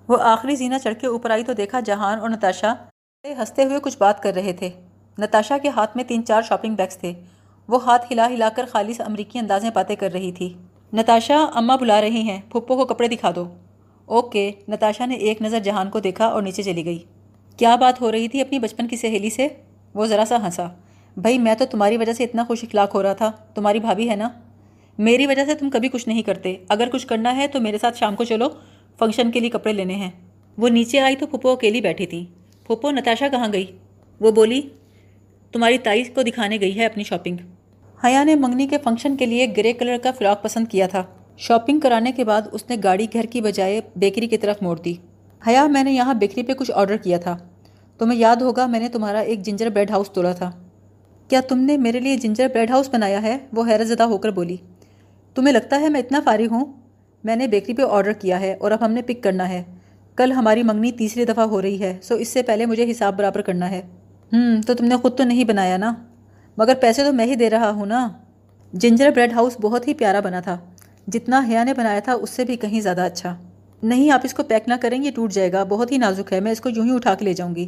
وہ 0.07 0.17
آخری 0.21 0.55
زینہ 0.55 0.75
چڑھ 0.83 0.93
کے 1.01 1.07
اوپر 1.07 1.31
آئی 1.31 1.43
تو 1.43 1.53
دیکھا 1.53 1.79
جہان 1.79 2.19
اور 2.19 2.29
نتاشا 2.29 2.73
ہنستے 3.25 3.63
ہوئے 3.63 3.79
کچھ 3.79 3.97
بات 3.97 4.23
کر 4.23 4.33
رہے 4.33 4.53
تھے۔ 4.53 4.69
نتاشا 5.17 5.57
کے 5.57 5.69
ہاتھ 5.69 5.95
میں 5.95 6.03
تین 6.03 6.25
چار 6.25 6.41
شاپنگ 6.41 6.75
بیگس 6.75 6.97
تھے۔ 6.97 7.13
وہ 7.67 7.83
ہاتھ 7.83 8.05
ہلا 8.11 8.27
ہلا 8.27 8.49
کر 8.55 8.65
خالص 8.65 9.01
امریکی 9.01 9.39
انداز 9.39 9.63
میں 9.63 9.71
باتیں 9.71 9.95
کر 9.95 10.11
رہی 10.11 10.31
تھی۔ 10.31 10.53
نتاشا 10.93 11.45
اماں 11.53 11.77
بلا 11.77 12.01
رہی 12.01 12.21
ہیں، 12.21 12.41
پھپھو 12.49 12.75
کو 12.75 12.85
کپڑے 12.85 13.07
دکھا 13.07 13.31
دو۔ 13.35 13.45
اوکے، 14.05 14.51
نتاشا 14.67 15.05
نے 15.05 15.15
ایک 15.15 15.41
نظر 15.41 15.59
جہان 15.59 15.89
کو 15.89 15.99
دیکھا 15.99 16.25
اور 16.25 16.41
نیچے 16.41 16.63
چلی 16.63 16.85
گئی۔ 16.85 17.03
کیا 17.57 17.75
بات 17.75 18.01
ہو 18.01 18.11
رہی 18.11 18.27
تھی 18.27 18.41
اپنی 18.41 18.59
بچپن 18.59 18.87
کی 18.87 18.95
سہیلی 18.95 19.29
سے؟ 19.29 19.47
وہ 19.93 20.05
ذرا 20.05 20.23
سا 20.27 20.45
ہنسا۔ 20.45 20.67
بھائی، 21.17 21.37
میں 21.37 21.55
تو 21.55 21.65
تمہاری 21.65 21.97
وجہ 21.97 22.13
سے 22.13 22.23
اتنا 22.23 22.43
خوش 22.47 22.63
اخلاق 22.63 22.95
ہو 22.95 23.03
رہا 23.03 23.13
تھا۔ 23.13 23.31
تمہاری 23.55 23.79
بھابھی 23.79 24.09
ہے 24.09 24.15
نا؟ 24.15 24.29
میری 24.97 25.27
وجہ 25.27 25.45
سے 25.45 25.55
تم 25.55 25.69
کبھی 25.69 25.89
کچھ 25.89 26.07
نہیں 26.07 26.21
کرتے۔ 26.21 26.55
اگر 26.69 26.87
کچھ 26.91 27.07
کرنا 27.07 27.35
ہے 27.35 27.47
تو 27.47 27.59
میرے 27.59 27.77
ساتھ 27.77 27.97
شام 27.97 28.15
کو 28.15 28.23
چلو۔ 28.23 28.47
فنکشن 28.99 29.31
کے 29.31 29.39
لیے 29.39 29.49
کپڑے 29.49 29.73
لینے 29.73 29.95
ہیں۔ 29.95 30.11
وہ 30.57 30.69
نیچے 30.69 30.99
آئی 30.99 31.15
تو 31.15 31.27
پھپھو 31.27 31.49
اکیلی 31.49 31.81
بیٹھی 31.81 32.05
تھی۔ 32.05 32.25
پھپھو 32.67 32.91
نتاشا 32.91 33.27
کہاں 33.27 33.53
گئی؟ 33.53 33.65
وہ 34.19 34.31
بولی، 34.31 34.61
تمہاری 35.51 35.77
تائیس 35.77 36.11
کو 36.15 36.21
دکھانے 36.21 36.57
گئی 36.61 36.79
ہے 36.79 36.85
اپنی 36.85 37.03
شاپنگ۔ 37.03 37.37
حیا 38.03 38.23
نے 38.23 38.35
منگنی 38.35 38.67
کے 38.67 38.77
فنکشن 38.77 39.17
کے 39.17 39.25
لیے 39.25 39.47
گرے 39.57 39.73
کلر 39.73 39.97
کا 40.03 40.11
فراک 40.11 40.43
پسند 40.43 40.67
کیا 40.67 40.87
تھا۔ 40.87 41.03
شاپنگ 41.37 41.79
کرانے 41.79 42.11
کے 42.11 42.23
بعد 42.23 42.41
اس 42.51 42.69
نے 42.69 42.77
گاڑی 42.83 43.07
گھر 43.13 43.23
کی 43.23 43.41
بجائے 43.41 43.81
بیکری 43.95 44.27
کی 44.27 44.37
طرف 44.37 44.61
موڑ 44.61 44.79
دی۔ 44.79 44.93
حیا، 45.47 45.67
میں 45.67 45.83
نے 45.83 45.91
یہاں 45.91 46.13
بیکری 46.13 46.43
پہ 46.43 46.53
کچھ 46.53 46.71
آرڈر 46.75 46.97
کیا 46.97 47.17
تھا۔ 47.17 47.37
تمہیں 47.97 48.19
یاد 48.19 48.35
ہوگا، 48.35 48.65
میں 48.65 48.79
نے 48.79 48.89
تمہارا 48.89 49.19
ایک 49.19 49.43
جنجر 49.43 49.69
بریڈ 49.69 49.91
ہاؤس 49.91 50.09
تولا 50.09 50.31
تھا۔ 50.31 50.51
کیا 51.27 51.41
تم 51.41 51.59
نے 51.59 51.77
میرے 51.77 51.99
لیے 51.99 52.15
جنجر 52.17 52.47
بریڈ 52.53 52.71
ہاؤس 52.71 52.89
بنایا 52.93 53.21
ہے؟ 53.21 53.37
وہ 53.53 53.63
حیرت 53.67 53.87
زدہ 53.87 54.03
ہو 54.03 54.17
کر 54.17 54.29
بولی۔ 54.29 54.57
تمہیں 55.35 55.53
لگتا 55.53 55.79
ہے 55.79 55.89
میں 55.89 55.99
اتنا 55.99 56.19
فارغ 56.25 56.47
ہوں؟ 56.51 56.65
میں 57.23 57.35
نے 57.35 57.47
بیکری 57.47 57.73
پہ 57.73 57.81
آرڈر 57.89 58.11
کیا 58.11 58.39
ہے 58.39 58.53
اور 58.53 58.71
اب 58.71 58.85
ہم 58.85 58.91
نے 58.91 59.01
پک 59.01 59.23
کرنا 59.23 59.49
ہے۔ 59.49 59.63
کل 60.15 60.31
ہماری 60.31 60.63
منگنی 60.63 60.91
تیسری 60.91 61.25
دفعہ 61.25 61.45
ہو 61.45 61.61
رہی 61.61 61.81
ہے 61.81 61.97
سو 62.01 62.15
اس 62.15 62.27
سے 62.27 62.43
پہلے 62.43 62.65
مجھے 62.65 62.91
حساب 62.91 63.17
برابر 63.17 63.41
کرنا 63.41 63.69
ہے۔ 63.69 63.81
ہوں 64.33 64.61
تو 64.61 64.73
تم 64.73 64.85
نے 64.85 64.97
خود 64.97 65.17
تو 65.17 65.23
نہیں 65.23 65.43
بنایا 65.43 65.77
نا؟ 65.77 65.93
مگر 66.57 66.73
پیسے 66.75 67.03
تو 67.03 67.13
میں 67.13 67.25
ہی 67.25 67.35
دے 67.35 67.49
رہا 67.49 67.69
ہوں 67.69 67.85
نا۔ 67.85 68.09
جنجر 68.73 69.09
بریڈ 69.09 69.33
ہاؤس 69.33 69.57
بہت 69.61 69.87
ہی 69.87 69.93
پیارا 69.93 70.19
بنا 70.19 70.39
تھا۔ 70.39 70.57
جتنا 71.07 71.41
حیا 71.49 71.63
نے 71.63 71.73
بنایا 71.73 71.99
تھا، 71.99 72.13
اس 72.13 72.29
سے 72.29 72.45
بھی 72.45 72.55
کہیں 72.55 72.81
زیادہ 72.81 73.01
اچھا۔ 73.01 73.35
نہیں، 73.83 74.11
آپ 74.11 74.21
اس 74.23 74.33
کو 74.33 74.43
پیک 74.43 74.63
نہ 74.67 74.73
کریں، 74.81 75.03
یہ 75.03 75.11
ٹوٹ 75.11 75.31
جائے 75.31 75.51
گا، 75.51 75.63
بہت 75.63 75.91
ہی 75.91 75.97
نازک 75.97 76.33
ہے، 76.33 76.39
میں 76.39 76.51
اس 76.51 76.61
کو 76.61 76.69
یوں 76.69 76.85
ہی 76.85 76.95
اٹھا 76.95 77.15
کے 77.15 77.25
لے 77.25 77.33
جاؤں 77.33 77.55
گی۔ 77.55 77.67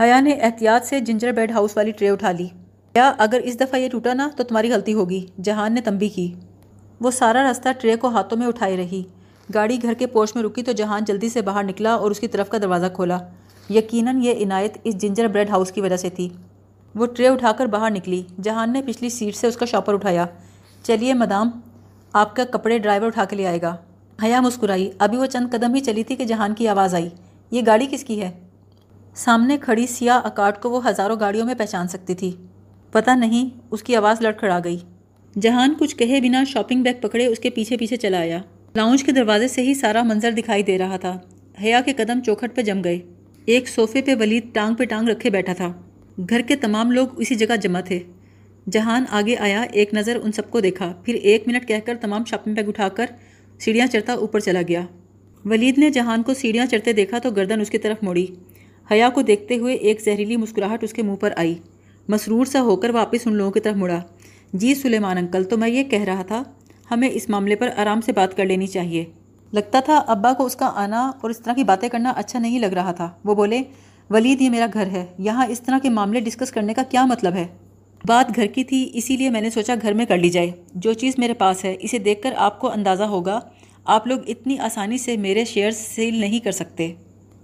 حیا 0.00 0.20
نے 0.20 0.32
احتیاط 0.32 0.86
سے 0.86 1.00
جنجر 1.00 1.32
بریڈ 1.32 1.50
ہاؤس 1.50 1.76
والی 1.76 1.90
ٹرے 1.90 2.10
اٹھا 2.10 2.32
لی۔ 2.32 2.48
کیا 2.92 3.12
اگر 3.18 3.40
اس 3.44 3.60
دفعہ 3.60 3.80
یہ 3.80 3.88
ٹوٹا 3.88 4.14
نا، 4.14 4.28
تو 4.36 4.44
تمہاری 4.44 4.72
غلطی 4.72 4.94
ہوگی۔ 4.94 5.26
جہان 5.42 5.74
نے 5.74 5.80
تنبی 5.80 6.08
کی۔ 6.08 6.34
وہ 7.00 7.10
سارا 7.10 7.42
راستہ 7.42 7.68
ٹرے 7.80 7.96
کو 7.96 8.08
ہاتھوں 8.08 8.38
میں 8.38 8.46
اٹھائی 8.46 8.76
رہی۔ 8.76 9.02
گاڑی 9.54 9.78
گھر 9.82 9.94
کے 9.94 10.06
پوش 10.06 10.34
میں 10.34 10.42
رکی 10.42 10.62
تو 10.62 10.72
جہان 10.72 11.04
جلدی 11.04 11.28
سے 11.28 11.42
باہر 11.42 11.64
نکلا 11.64 11.94
اور 11.94 12.10
اس 12.10 12.20
کی 12.20 12.28
طرف 12.28 12.48
کا 12.48 12.58
دروازہ 12.58 12.86
کھولا۔ 12.94 13.18
یقیناً 13.70 14.22
یہ 14.22 14.44
عنایت 14.44 14.78
اس 14.84 14.96
جنجر 14.96 15.28
بریڈ 15.28 15.50
ہاؤس 15.50 15.72
کی 15.72 15.80
وجہ 15.80 15.96
سے 15.96 16.10
تھی۔ 16.10 16.28
وہ 16.94 17.06
ٹرے 17.06 17.28
اٹھا 17.28 17.52
کر 17.52 17.66
باہر 17.66 17.90
نکلی۔ 17.90 18.22
جہان 18.42 18.72
نے 18.72 18.82
پچھلی 18.82 19.08
سیٹ 19.08 19.36
سے 19.36 19.46
اس 19.46 19.56
کا 19.56 19.66
شاپر 19.66 19.94
اٹھایا۔ 19.94 20.26
چلیے 20.82 21.14
مدام، 21.14 21.50
آپ 22.12 22.36
کا 22.36 22.44
کپڑے 22.44 22.78
ڈرائیور 22.78 23.06
اٹھا 23.06 23.24
کے 23.24 23.36
لے 23.36 23.46
آئے 23.46 23.62
گا۔ 23.62 23.76
حیا 24.22 24.40
مسکرائی۔ 24.40 24.90
ابھی 24.98 25.18
وہ 25.18 25.26
چند 25.26 25.52
قدم 25.52 25.74
ہی 25.74 25.80
چلی 25.80 26.02
تھی 26.02 26.16
کہ 26.16 26.24
جہان 26.24 26.54
کی 26.54 26.68
آواز 26.68 26.94
آئی۔ 26.94 27.08
یہ 27.50 27.62
گاڑی 27.66 27.86
کس 27.90 28.04
کی 28.04 28.22
ہے؟ 28.22 28.30
سامنے 29.14 29.56
کھڑی 29.60 29.86
سیاہ 29.86 30.20
اکاٹ 30.24 30.62
کو 30.62 30.70
وہ 30.70 30.88
ہزاروں 30.88 31.16
گاڑیوں 31.20 31.46
میں 31.46 31.54
پہچان 31.54 31.88
سکتی 31.88 32.14
تھی۔ 32.14 32.32
پتہ 32.92 33.10
نہیں، 33.10 33.48
اس 33.70 33.82
کی 33.82 33.96
آواز 33.96 34.20
لڑکھڑا 34.20 34.60
گئی۔ 34.64 34.78
جہان 35.40 35.74
کچھ 35.78 35.96
کہے 35.96 36.20
بنا 36.20 36.44
شاپنگ 36.44 36.82
بیگ 36.82 36.94
پکڑے 37.00 37.26
اس 37.26 37.38
کے 37.38 37.50
پیچھے 37.50 37.76
پیچھے 37.76 37.96
چلا 37.96 38.18
آیا۔ 38.18 38.38
لاؤنج 38.74 39.04
کے 39.04 39.12
دروازے 39.12 39.48
سے 39.48 39.62
ہی 39.62 39.74
سارا 39.74 40.02
منظر 40.02 40.30
دکھائی 40.30 40.62
دے 40.62 40.78
رہا 40.78 40.96
تھا۔ 40.96 41.18
حیا 41.62 41.80
کے 41.80 41.92
قدم 41.92 42.20
چوکھٹ 42.20 42.56
پہ 42.56 42.62
جم 42.62 42.84
گئے۔ 42.84 42.98
ایک 43.44 43.68
صوفے 43.68 44.02
پہ 44.02 44.14
ولید 44.20 44.54
ٹانگ 44.54 44.74
پہ 44.74 44.84
ٹانگ 44.84 45.08
رکھے 45.08 45.30
بیٹھا 45.30 45.52
تھا۔ 45.52 45.72
گھر 46.30 46.40
کے 46.40 46.56
تمام 46.56 46.90
لوگ 46.90 47.06
اسی 47.16 47.34
جگہ 47.34 47.56
جمع 47.56 47.80
تھے۔ 47.80 47.98
جہان 48.72 49.04
آگے 49.10 49.36
آیا، 49.36 49.62
ایک 49.62 49.94
نظر 49.94 50.18
ان 50.22 50.32
سب 50.32 50.50
کو 50.50 50.60
دیکھا۔ 50.60 50.92
پھر 51.04 51.14
ایک 51.14 51.48
منٹ 51.48 51.68
کہہ 51.68 51.80
کر 51.86 51.96
تمام 52.00 52.24
شاپنگ 52.24 52.54
بیگ 52.54 52.68
اٹھا 52.68 52.88
کر 52.88 53.06
سیڑھیاں 53.60 53.86
چڑھتا 53.86 54.12
اوپر 54.12 54.40
چلا 54.40 54.60
گیا۔ 54.68 54.80
ولید 55.44 55.78
نے 55.78 55.90
جہان 55.90 56.22
کو 56.22 56.34
سیڑھیاں 56.34 56.66
چڑھتے 56.66 56.92
دیکھا 56.92 57.18
تو 57.18 57.30
گردن 57.30 57.60
اس 57.60 57.70
کی 57.70 57.78
طرف 57.78 58.02
موڑی۔ 58.02 58.26
حیا 58.90 59.08
کو 59.08 59.22
دیکھتے 59.22 59.56
ہوئے 59.56 59.74
ایک 59.74 60.00
زہریلی 60.00 60.36
مسکراہٹ 60.36 60.84
اس 60.84 60.92
کے 60.92 61.02
منہ 61.02 61.16
پر 61.16 61.32
آئی۔ 61.36 61.54
مسرور 62.08 62.46
سا 62.46 62.62
ہو 62.62 62.76
کر 62.76 62.90
واپس 62.90 63.26
ان 63.26 63.34
لوگوں 63.34 63.50
کی 63.50 63.60
طرف 63.60 63.76
مڑا۔ 63.76 64.00
جی 64.52 64.74
سلیمان 64.74 65.18
انکل، 65.18 65.44
تو 65.44 65.56
میں 65.56 65.68
یہ 65.68 65.84
کہہ 65.84 66.02
رہا 66.02 66.22
تھا، 66.22 66.42
ہمیں 66.90 67.10
اس 67.12 67.28
معاملے 67.28 67.56
پر 67.56 67.68
آرام 67.76 68.00
سے 68.00 68.12
بات 68.12 68.36
کر 68.36 68.44
لینی 68.44 68.66
چاہیے۔ 68.66 69.04
لگتا 69.52 69.80
تھا 69.80 69.96
ابا 69.96 70.32
کو 70.32 70.44
اس 70.44 70.56
کا 70.56 70.70
آنا 70.74 71.10
اور 71.20 71.30
اس 71.30 71.38
طرح 71.38 71.52
کی 71.52 71.64
باتیں 71.64 71.88
کرنا 71.88 72.10
اچھا 72.10 72.38
نہیں 72.38 72.58
لگ 72.58 72.66
رہا 72.66 72.92
تھا۔ 72.92 73.10
وہ 73.24 73.34
بولے، 73.34 73.62
ولید، 74.10 74.40
یہ 74.40 74.50
میرا 74.50 74.66
گھر 74.72 74.86
ہے۔ 74.86 75.06
یہاں 75.18 75.46
اس 75.46 75.60
طرح 75.60 75.78
کے 75.82 75.88
معاملے 75.88 76.20
ڈسکس 76.20 76.50
کرنے 76.50 76.74
کا 76.74 76.82
کیا 76.82 77.06
مطلب 77.06 77.34
ہے؟ 77.34 77.46
بات 78.06 78.36
گھر 78.36 78.46
کی 78.46 78.64
تھی، 78.64 78.90
اسی 78.94 79.16
لیے 79.16 79.30
میں 79.30 79.40
نے 79.40 79.50
سوچا 79.50 79.74
گھر 79.82 79.92
میں 79.92 80.06
کر 80.06 80.18
لی 80.18 80.30
جائے۔ 80.30 80.50
جو 80.74 80.92
چیز 80.92 81.14
میرے 81.18 81.34
پاس 81.34 81.64
ہے، 81.64 81.76
اسے 81.80 81.98
دیکھ 81.98 82.22
کر 82.22 82.34
آپ 82.36 82.60
کو 82.60 82.72
اندازہ 82.72 83.04
ہوگا۔ 83.04 83.40
آپ 83.84 84.06
لوگ 84.06 84.18
اتنی 84.26 84.58
آسانی 84.58 84.98
سے 84.98 85.16
میرے 85.16 85.44
شیئر 85.44 85.70
سیل 85.70 86.14
نہیں 86.14 86.38
کر 86.38 86.52
سکتے۔ 86.52 86.94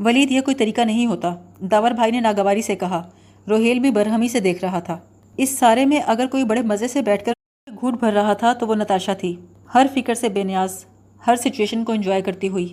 ولید، 0.00 0.30
یہ 0.30 0.40
کوئی 0.40 0.54
طریقہ 0.54 0.80
نہیں 0.80 1.06
ہوتا۔ 1.06 1.34
داور 1.60 1.90
بھائی 1.90 2.10
نے 2.10 2.20
ناگواری 2.20 2.62
سے 2.62 2.76
کہا۔ 2.76 3.10
روہیل 3.48 3.78
بھی 3.78 3.90
برہمی 3.90 4.28
سے 4.28 4.40
دیکھ 4.40 4.64
رہا 4.64 4.80
تھا۔ 4.80 4.98
اس 5.36 5.50
سارے 5.50 5.84
میں 5.84 6.00
اگر 6.06 6.26
کوئی 6.26 6.44
بڑے 6.44 6.62
مزے 6.62 6.88
سے 6.88 7.02
بیٹھ 7.02 7.24
کر 7.24 7.32
گھوٹ 7.80 7.98
بھر 7.98 8.12
رہا 8.12 8.32
تھا 8.32 8.52
تو 8.52 8.66
وہ 8.66 8.74
نتاشا 8.74 9.12
تھی۔ 9.12 9.36
ہر 9.74 9.86
فکر 9.94 10.14
سے 10.14 10.28
بے 10.28 10.42
نیاز، 10.42 10.84
ہر 11.26 11.36
سچویشن 11.36 11.84
کو 11.84 11.92
انجوائے 11.92 12.22
کرتی 12.22 12.48
ہوئی۔ 12.48 12.72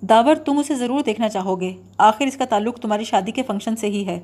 داور، 0.00 0.34
تم 0.34 0.58
اسے 0.58 0.74
ضرور 0.74 1.00
دیکھنا 1.00 1.28
چاہو 1.28 1.60
گے۔ 1.60 1.72
آخر 1.98 2.26
اس 2.26 2.36
کا 2.36 2.44
تعلق 2.44 2.78
تمہاری 2.78 3.04
شادی 3.04 3.30
کے 3.30 3.42
فنکشن 3.42 3.76
سے 3.76 3.86
ہی 3.86 4.06
ہے۔ 4.06 4.20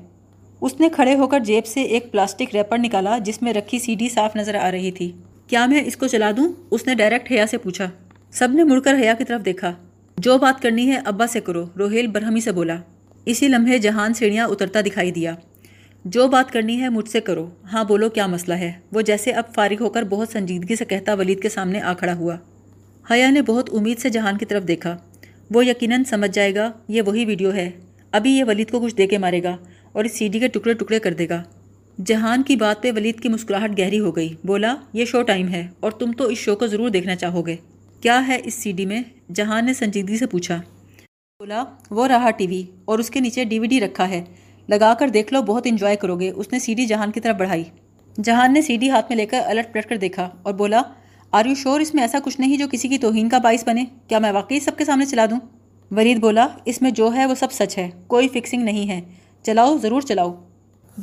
اس 0.61 0.79
نے 0.79 0.89
کھڑے 0.89 1.15
ہو 1.15 1.27
کر 1.27 1.39
جیب 1.39 1.65
سے 1.65 1.81
ایک 1.81 2.11
پلاسٹک 2.11 2.55
ریپر 2.55 2.77
نکالا 2.77 3.17
جس 3.17 3.41
میں 3.41 3.53
رکھی 3.53 3.79
سی 3.79 3.95
ڈی 3.95 4.09
صاف 4.09 4.35
نظر 4.35 4.55
آ 4.55 4.71
رہی 4.71 4.91
تھی۔ 4.91 5.11
کیا 5.47 5.65
میں 5.65 5.83
اس 5.85 5.97
کو 5.97 6.07
چلا 6.07 6.31
دوں؟ 6.37 6.53
اس 6.71 6.87
نے 6.87 6.95
ڈائریکٹ 6.95 7.31
حیا 7.31 7.47
سے 7.47 7.57
پوچھا۔ 7.57 7.89
سب 8.31 8.47
نے 8.51 8.63
مڑ 8.63 8.79
کر 8.79 8.93
حیا 9.01 9.13
کی 9.13 9.23
طرف 9.23 9.45
دیکھا۔ 9.45 9.73
جو 10.17 10.37
بات 10.37 10.61
کرنی 10.61 10.91
ہے 10.91 10.99
ابا 11.05 11.27
سے 11.27 11.39
کرو، 11.39 11.65
روہیل 11.79 12.07
برہمی 12.07 12.39
سے 12.39 12.51
بولا۔ 12.51 12.75
اسی 13.25 13.47
لمحے 13.47 13.77
جہان 13.77 14.13
سیڑھیاں 14.13 14.47
اترتا 14.47 14.81
دکھائی 14.81 15.11
دیا۔ 15.11 15.35
جو 16.05 16.27
بات 16.27 16.51
کرنی 16.51 16.81
ہے 16.81 16.89
مجھ 16.89 17.09
سے 17.09 17.21
کرو۔ 17.21 17.49
ہاں 17.73 17.83
بولو 17.83 18.09
کیا 18.09 18.27
مسئلہ 18.27 18.53
ہے؟ 18.53 18.71
وہ 18.91 19.01
جیسے 19.01 19.31
اب 19.31 19.43
فارغ 19.55 19.75
ہو 19.79 19.89
کر 19.89 20.03
بہت 20.03 20.29
سنجیدگی 20.29 20.75
سے 20.75 20.85
کہتا 20.85 21.13
ولید 21.13 21.41
کے 21.41 21.49
سامنے 21.49 21.81
آ 21.81 21.93
کھڑا 21.93 22.15
ہوا۔ 22.15 22.35
حیا 23.11 23.29
نے 23.29 23.41
بہت 23.41 23.69
امید 23.73 23.99
سے 23.99 24.09
جہان 24.09 24.37
کی 24.37 24.45
طرف 24.45 24.63
دیکھا۔ 24.67 24.97
وہ 25.51 25.65
یقیناً 25.65 26.03
سمجھ 26.03 26.31
جائے 26.31 26.55
گا، 26.55 26.71
یہ 26.87 27.01
وہی 27.01 27.25
ویڈیو 27.25 27.53
ہے۔ 27.53 27.69
ابھی 28.11 28.31
یہ 28.31 28.43
ولید 28.43 28.71
کو 28.71 28.79
کچھ 28.79 28.95
دے 28.95 29.07
کے 29.07 29.17
مارے 29.17 29.43
گا۔ 29.43 29.57
اور 29.99 30.05
اس 30.05 30.17
سی 30.17 30.27
ڈی 30.27 30.39
کے 30.39 30.47
ٹکڑے 30.47 30.73
ٹکڑے 30.73 30.99
کر 30.99 31.13
دے 31.13 31.29
گا۔ 31.29 31.43
جہان 32.05 32.43
کی 32.43 32.55
بات 32.55 32.83
پہ 32.83 32.91
ولید 32.95 33.19
کی 33.19 33.29
مسکراہٹ 33.29 33.79
گہری 33.79 33.99
ہو 33.99 34.15
گئی۔ 34.15 34.35
بولا، 34.43 34.75
یہ 34.93 35.05
شو 35.05 35.21
ٹائم 35.21 35.47
ہے 35.47 35.67
اور 35.79 35.91
تم 35.91 36.11
تو 36.11 36.23
اس 36.23 36.37
شو 36.37 36.55
کو 36.55 36.67
ضرور 36.67 36.89
دیکھنا 36.89 37.15
چاہو 37.15 37.47
گے۔ 37.47 37.55
کیا 38.01 38.27
ہے 38.27 38.41
اس 38.43 38.53
سی 38.53 38.71
ڈی 38.71 38.85
میں؟ 38.85 39.01
جہان 39.35 39.65
نے 39.65 39.73
سنجیدگی 39.73 40.17
سے 40.17 40.25
پوچھا۔ 40.25 40.55
بولا، 41.39 41.63
وہ 41.89 42.07
رہا 42.07 42.29
ٹی 42.29 42.47
وی 42.47 42.63
اور 42.85 42.99
اس 42.99 43.09
کے 43.09 43.19
نیچے 43.19 43.43
ڈی 43.43 43.59
وی 43.59 43.67
ڈی 43.67 43.79
رکھا 43.79 44.09
ہے۔ 44.09 44.23
لگا 44.69 44.93
کر 44.99 45.09
دیکھ 45.09 45.33
لو، 45.33 45.41
بہت 45.41 45.63
انجوائے 45.65 45.95
کرو 45.95 46.19
گے۔ 46.19 46.29
اس 46.29 46.45
نے 46.51 46.59
سی 46.59 46.73
ڈی 46.73 46.85
جہان 46.85 47.11
کی 47.11 47.19
طرف 47.19 47.35
بڑھائی۔ 47.35 47.63
جہان 48.23 48.53
نے 48.53 48.61
سی 48.61 48.77
ڈی 48.77 48.89
ہاتھ 48.89 49.05
میں 49.09 49.17
لے 49.17 49.25
کر 49.25 49.41
الٹ 49.45 49.73
پلٹ 49.73 49.85
کر 49.85 49.97
دیکھا 49.97 50.29
اور 50.43 50.53
بولا، 50.53 50.81
آر 51.31 51.45
یو 51.45 51.55
شور 51.55 51.79
اس 51.79 51.93
میں 51.93 52.03
ایسا 52.03 52.17
کچھ 52.23 52.39
نہیں 52.39 52.57
جو 52.57 52.67
کسی 52.71 52.87
کی 52.87 52.97
توہین 52.97 53.29
کا 53.29 53.37
باعث 53.37 53.63
بنے؟ 53.67 53.85
کیا 54.07 54.19
میں 54.19 54.31
واقعی 54.31 54.59
سب 54.59 54.77
کے 54.77 54.85
سامنے 54.85 55.05
چلا 55.05 55.25
دوں؟ 55.25 55.39
ورید 55.91 56.17
بولا، 56.17 56.47
اس 56.65 56.81
میں 56.81 56.91
جو 56.91 57.13
ہے 57.15 57.25
وہ 57.25 57.35
سب 57.35 57.51
سچ 57.51 57.77
ہے، 57.77 57.89
کوئی 58.07 58.27
فکسنگ 58.27 58.63
نہیں 58.63 58.89
ہے۔ 58.89 59.18
چلاؤ، 59.43 59.77
ضرور 59.77 60.01
چلاؤ۔ 60.01 60.33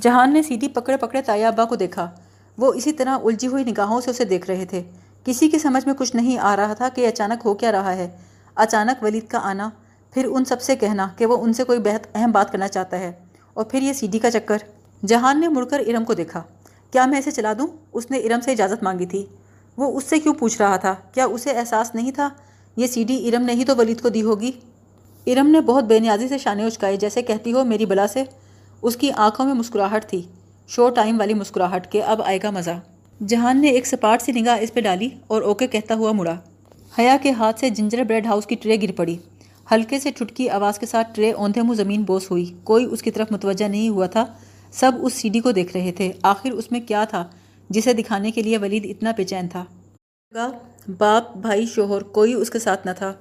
جہان 0.03 0.33
نے 0.33 0.42
سی 0.42 0.57
ڈی 0.57 0.68
پکڑے 0.68 0.96
پکڑے 0.96 1.22
تایا 1.22 1.49
ابا 1.49 1.64
کو 1.64 1.77
دیکھا۔ 1.77 2.11
وہ 2.59 2.72
اسی 2.72 2.92
طرح 2.92 3.18
الجھی 3.25 3.49
ہوئی 3.49 3.64
نگاہوں 3.64 4.01
سے 4.01 4.11
اسے 4.11 4.25
دیکھ 4.25 4.51
رہے 4.51 4.64
تھے۔ 4.64 4.83
کسی 5.25 5.49
کی 5.49 5.59
سمجھ 5.59 5.87
میں 5.87 5.94
کچھ 5.94 6.16
نہیں 6.16 6.38
آ 6.38 6.57
رہا 6.57 6.72
تھا 6.72 6.88
کہ 6.88 7.09
اچانک 7.09 7.42
ہو 7.44 7.55
کیا 7.55 7.72
رہا 7.72 7.94
ہے۔ 7.94 8.11
اچانک 8.55 9.03
ولید 9.03 9.27
کا 9.27 9.38
آنا، 9.42 9.70
پھر 10.11 10.25
ان 10.25 10.44
سب 10.44 10.62
سے 10.62 10.77
کہنا 10.77 11.09
کہ 11.16 11.27
وہ 11.27 11.37
ان 11.44 11.53
سے 11.53 11.64
کوئی 11.64 11.79
بہت 11.79 12.07
اہم 12.14 12.33
بات 12.33 12.53
کرنا 12.53 12.68
چاہتا 12.68 12.99
ہے۔ 12.99 13.12
اور 13.55 13.64
پھر 13.64 13.83
یہ 13.83 13.92
سی 13.92 14.07
ڈی 14.07 14.18
کا 14.18 14.31
چکر۔ 14.31 14.59
جہان 15.07 15.40
نے 15.40 15.49
مڑ 15.49 15.64
کر 15.64 15.83
ارم 15.87 16.05
کو 16.05 16.14
دیکھا۔ 16.14 16.42
کیا 16.90 17.07
میں 17.07 17.18
اسے 17.18 17.31
چلا 17.31 17.53
دوں؟ 17.59 17.66
اس 17.92 18.11
نے 18.11 18.18
ارم 18.18 18.40
سے 18.40 18.53
اجازت 18.53 18.83
مانگی 18.83 19.07
تھی۔ 19.07 19.27
وہ 19.77 19.96
اس 19.96 20.05
سے 20.05 20.18
کیوں 20.18 20.35
پوچھ 20.35 20.62
رہا 20.62 20.77
تھا؟ 20.77 20.94
کیا 21.12 21.25
اسے 21.25 21.51
احساس 21.51 21.94
نہیں 21.94 22.12
تھا؟ 22.12 22.29
یہ 22.77 22.87
سی 22.87 23.05
ڈی 23.05 23.29
ارم 23.29 23.42
نے 23.42 23.53
ہی 23.53 23.64
تو 23.64 23.77
ولید 23.77 24.01
کو 24.01 24.09
دی 24.09 24.22
ہوگی۔ 24.22 24.53
ارم 25.27 25.47
نے 25.47 25.61
بہت 25.61 25.85
بے 25.85 25.99
نیازی 25.99 26.29
سے 26.29 26.39
شانے 26.39 26.65
اچکائے 26.65 26.97
جیسے 26.97 27.23
کہتی 27.23 27.53
ہو 27.53 27.65
میری 27.65 27.87
بلا 27.87 28.07
سے۔ 28.07 28.23
اس 28.83 28.97
کی 28.97 29.11
آنکھوں 29.17 29.47
میں 29.47 29.55
مسکراہٹ 29.55 30.07
تھی، 30.07 30.23
شو 30.69 30.89
ٹائم 30.89 31.19
والی 31.19 31.35
مسکراہٹ 31.35 31.93
کے۔ 31.93 32.03
اب 32.03 32.23
آئے 32.23 32.39
گا 32.43 32.51
مزہ۔ 32.51 32.71
جہان 33.27 33.61
نے 33.61 33.69
ایک 33.69 33.87
سپاٹ 33.87 34.23
سی 34.23 34.33
نگاہ 34.33 34.59
اس 34.61 34.75
پہ 34.75 34.81
ڈالی 34.81 35.09
اور 35.27 35.43
اوکے 35.43 35.67
کہتا 35.67 35.95
ہوا 35.95 36.12
مڑا۔ 36.12 36.35
حیا 36.99 37.17
کے 37.23 37.31
ہاتھ 37.31 37.61
سے 37.61 37.71
جنجر 37.71 38.05
بریڈ 38.05 38.27
ہاؤس 38.27 38.47
کی 38.47 38.55
ٹرے 38.55 38.77
گر 38.83 38.93
پڑی۔ 38.93 39.17
ہلکے 39.73 39.99
سے 39.99 40.11
ٹھٹکی 40.11 40.49
آواز 40.49 40.79
کے 40.79 40.87
ساتھ 40.87 41.09
ٹرے 41.15 41.33
اوندھے 41.33 41.62
منہ 41.62 41.75
زمین 41.75 42.03
بوس 42.03 42.31
ہوئی۔ 42.31 42.53
کوئی 42.65 42.85
اس 42.85 43.03
کی 43.03 43.11
طرف 43.11 43.33
متوجہ 43.33 43.69
نہیں 43.69 43.89
ہوا 43.89 44.07
تھا۔ 44.07 44.25
سب 44.73 44.93
اس 45.03 45.15
سی 45.15 45.29
ڈی 45.29 45.41
کو 45.41 45.53
دیکھ 45.53 45.77
رہے 45.77 45.93
تھے۔ 45.93 46.12
آخر 46.23 46.51
اس 46.51 46.73
میں 46.73 46.81
کیا 46.81 47.05
تھا، 47.05 47.25
جسے 47.71 47.93
دکھانے 47.93 48.31
کے 48.31 48.43
لیے 48.43 48.59
ولید 48.59 48.87
اتنا 48.87 49.12
بے 49.17 49.25
چین 49.25 49.49
تھا۔ 49.49 49.65
باپ، 50.99 51.37
بھائی، 51.37 51.67
شوہر، 51.67 52.03
کوئی 52.03 52.35
اس 52.35 52.51
کے 52.51 52.59
ساتھ 52.59 52.87
نہ 52.87 52.93
تھا۔ 52.99 53.12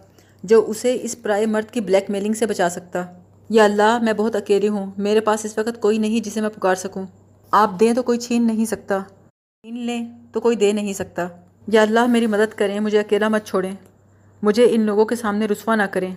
جو 0.46 0.66
اسے 0.68 0.98
اس 1.02 1.22
پرائے 1.22 1.46
مرد 1.46 1.72
کی 1.72 1.82
بلیک 1.82 2.10
میلنگ 2.10 2.34
سے 2.34 2.46
بچا 2.46 2.70
سکتا۔ 2.70 3.06
یا 3.50 3.64
اللہ، 3.64 3.98
میں 4.02 4.14
بہت 4.14 4.36
اکیلی 4.36 4.68
ہوں۔ 4.68 4.92
میرے 4.98 5.20
پاس 5.20 5.46
اس 5.46 5.58
وقت 5.58 5.82
کوئی 5.82 5.98
نہیں 5.98 6.20
جسے 6.20 6.42
میں 6.42 6.50
پکار 6.50 6.76
سکوں۔ 6.76 7.06
آپ 7.52 7.72
دیں 7.80 7.94
تو 7.94 8.04
کوئی 8.04 8.20
چھین 8.20 8.48
نہیں 8.48 8.66
سکتا۔ 8.66 9.00
چھین 9.62 9.78
لیں 9.78 10.06
تو 10.32 10.40
کوئی 10.40 10.56
دے 10.56 10.72
نہیں 10.72 10.94
سکتا۔ 10.94 11.28
یا 11.68 11.82
اللہ، 11.82 12.06
میری 12.06 12.28
مدد 12.28 12.54
کریں، 12.54 12.80
مجھے 12.80 13.00
اکیلا 13.00 13.28
مت 13.28 13.46
چھوڑیں۔ 13.46 13.72
مجھے 14.42 14.68
ان 14.72 14.82
لوگوں 14.82 15.06
کے 15.06 15.16
سامنے 15.16 15.46
رسوا 15.46 15.76
نہ 15.76 15.84
کریں۔ 15.84 16.16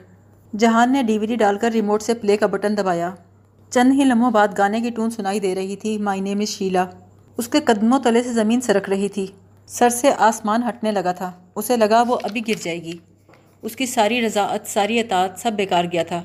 جہان 0.58 0.92
نے 0.92 1.02
ڈی 1.02 1.18
وی 1.18 1.26
ڈی 1.26 1.36
ڈال 1.36 1.58
کر 1.58 1.70
ریموٹ 1.70 2.02
سے 2.02 2.14
پلے 2.14 2.36
کا 2.36 2.46
بٹن 2.46 2.76
دبایا۔ 2.76 3.10
چند 3.70 3.92
ہی 3.92 4.04
لمحوں 4.04 4.30
بعد 4.30 4.48
گانے 4.58 4.80
کی 4.80 4.90
ٹون 4.90 5.10
سنائی 5.10 5.40
دے 5.40 5.54
رہی 5.54 5.76
تھی۔ 5.76 5.98
مائی 5.98 6.20
نیم 6.20 6.40
از 6.40 6.48
شیلا 6.48 6.86
اس 7.36 7.48
کے 7.48 7.60
قدموں 7.60 7.98
تلے 8.04 8.22
سے 8.22 8.32
زمین 8.32 8.60
سرک 8.60 8.88
رہی 8.88 9.08
تھی۔ 9.08 9.26
سر 9.66 9.88
سے 9.88 10.10
آسمان 10.18 10.62
ہٹنے 10.68 10.92
لگا 10.92 11.12
تھا۔ 11.12 11.32
اسے 11.54 11.76
لگا 11.76 12.02
وہ 12.02 12.18
ابھی 12.22 12.40
گر 12.48 12.54
جائے 12.62 12.82
گی۔ 12.82 12.92
اس 13.62 13.76
کی 13.76 13.86
ساری 13.86 14.26
رضاعت، 14.26 14.66
ساری 14.66 15.00
اطاعت 15.00 15.38
سب 15.38 15.52
بیکار 15.56 15.84
گیا 15.92 16.02
تھا۔ 16.02 16.22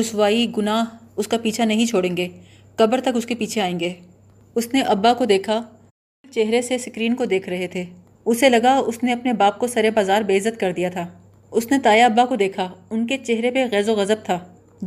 رسوائی، 0.00 0.52
گناہ 0.58 0.84
اس 1.16 1.28
کا 1.28 1.38
پیچھا 1.38 1.64
نہیں 1.64 1.86
چھوڑیں 1.86 2.16
گے۔ 2.16 2.28
قبر 2.76 3.00
تک 3.00 3.08
اس 3.14 3.26
کے 3.26 3.34
پیچھے 3.34 3.60
آئیں 3.60 3.80
گے۔ 3.80 3.92
اس 4.54 4.74
نے 4.74 4.82
ابا 4.82 5.14
کو 5.14 5.24
دیکھا، 5.24 5.62
چہرے 6.30 6.62
سے 6.62 6.78
سکرین 6.78 7.14
کو 7.14 7.24
دیکھ 7.24 7.48
رہے 7.48 7.66
تھے۔ 7.66 7.84
اسے 8.24 8.48
لگا 8.48 8.74
اس 8.86 9.02
نے 9.02 9.12
اپنے 9.12 9.32
باپ 9.32 9.58
کو 9.58 9.66
سر 9.66 9.88
بازار 9.94 10.22
بے 10.22 10.36
عزت 10.36 10.60
کر 10.60 10.72
دیا 10.72 10.90
تھا۔ 10.90 11.08
اس 11.50 11.70
نے 11.70 11.78
تایا 11.78 12.06
ابا 12.06 12.24
کو 12.24 12.36
دیکھا، 12.36 12.72
ان 12.90 13.06
کے 13.06 13.16
چہرے 13.16 13.50
پہ 13.50 13.64
غیظ 13.72 13.88
و 13.88 13.94
غضب 13.94 14.24
تھا۔ 14.24 14.38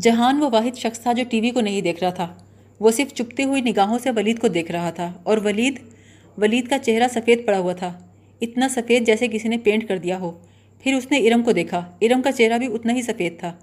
جہان 0.01 0.41
وہ 0.41 0.49
واحد 0.53 0.77
شخص 0.77 0.99
تھا 0.99 1.13
جو 1.13 1.23
ٹی 1.29 1.41
وی 1.41 1.49
کو 1.49 1.61
نہیں 1.61 1.81
دیکھ 1.81 2.03
رہا 2.03 2.09
تھا۔ 2.09 2.35
وہ 2.79 2.91
صرف 2.91 3.13
چپتی 3.13 3.43
ہوئی 3.43 3.61
نگاہوں 3.61 3.99
سے 3.99 4.11
ولید 4.11 4.39
کو 4.39 4.47
دیکھ 4.47 4.71
رہا 4.71 4.89
تھا 4.89 5.13
اور 5.23 5.37
ولید 5.37 5.79
ولید 6.37 6.67
کا 6.67 6.79
چہرہ 6.79 7.07
سفید 7.07 7.45
پڑا 7.45 7.59
ہوا 7.59 7.73
تھا۔ 7.73 7.99
اتنا 8.41 8.69
سفید 8.69 9.05
جیسے 9.05 9.27
کسی 9.27 9.47
نے 9.47 9.57
پینٹ 9.57 9.87
کر 9.87 9.97
دیا 9.97 10.19
ہو۔ 10.19 10.39
پھر 10.83 10.93
اس 10.93 11.11
نے 11.11 11.17
ارم 11.17 11.43
کو 11.43 11.51
دیکھا۔ 11.51 11.91
ارم 12.01 12.21
کا 12.21 12.31
چہرہ 12.31 12.57
بھی 12.57 12.67
اتنا 12.67 12.93
ہی 12.93 13.01
سفید 13.01 13.39
تھا۔ 13.39 13.53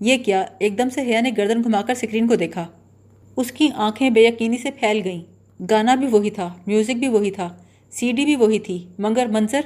یہ 0.00 0.16
کیا 0.16 0.44
ایک 0.58 0.78
دم 0.78 0.88
سے 0.88 1.00
حیا 1.00 1.20
نے 1.20 1.30
گردن 1.36 1.62
گھما 1.64 1.82
کر 1.82 1.94
سکرین 1.94 2.26
کو 2.26 2.34
دیکھا۔ 2.34 2.68
اس 3.36 3.52
کی 3.52 3.68
آنکھیں 3.74 4.10
بے 4.10 4.20
یقینی 4.20 4.58
سے 4.58 4.70
پھیل 4.70 5.00
گئیں۔ 5.04 5.20
گانا 5.70 5.94
بھی 5.94 6.06
وہی 6.06 6.30
تھا، 6.30 6.54
میوزک 6.66 6.90
بھی 6.90 7.08
وہی 7.08 7.30
تھا، 7.30 7.56
سی 7.90 8.12
ڈی 8.12 8.24
بھی 8.24 8.36
وہی 8.36 8.58
تھی۔ 8.58 8.84
مگر 8.98 9.26
منظر 9.26 9.60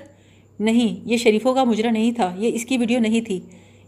نہیں، 0.61 1.09
یہ 1.09 1.17
شریفوں 1.17 1.55
کا 1.55 1.65
مجرا 1.65 1.91
نہیں 1.91 2.13
تھا، 2.13 2.35
یہ 2.39 2.51
اس 2.55 2.65
کی 2.65 2.79
ویڈیو 2.79 2.99
نہیں 2.99 3.21
تھی۔ 3.21 3.41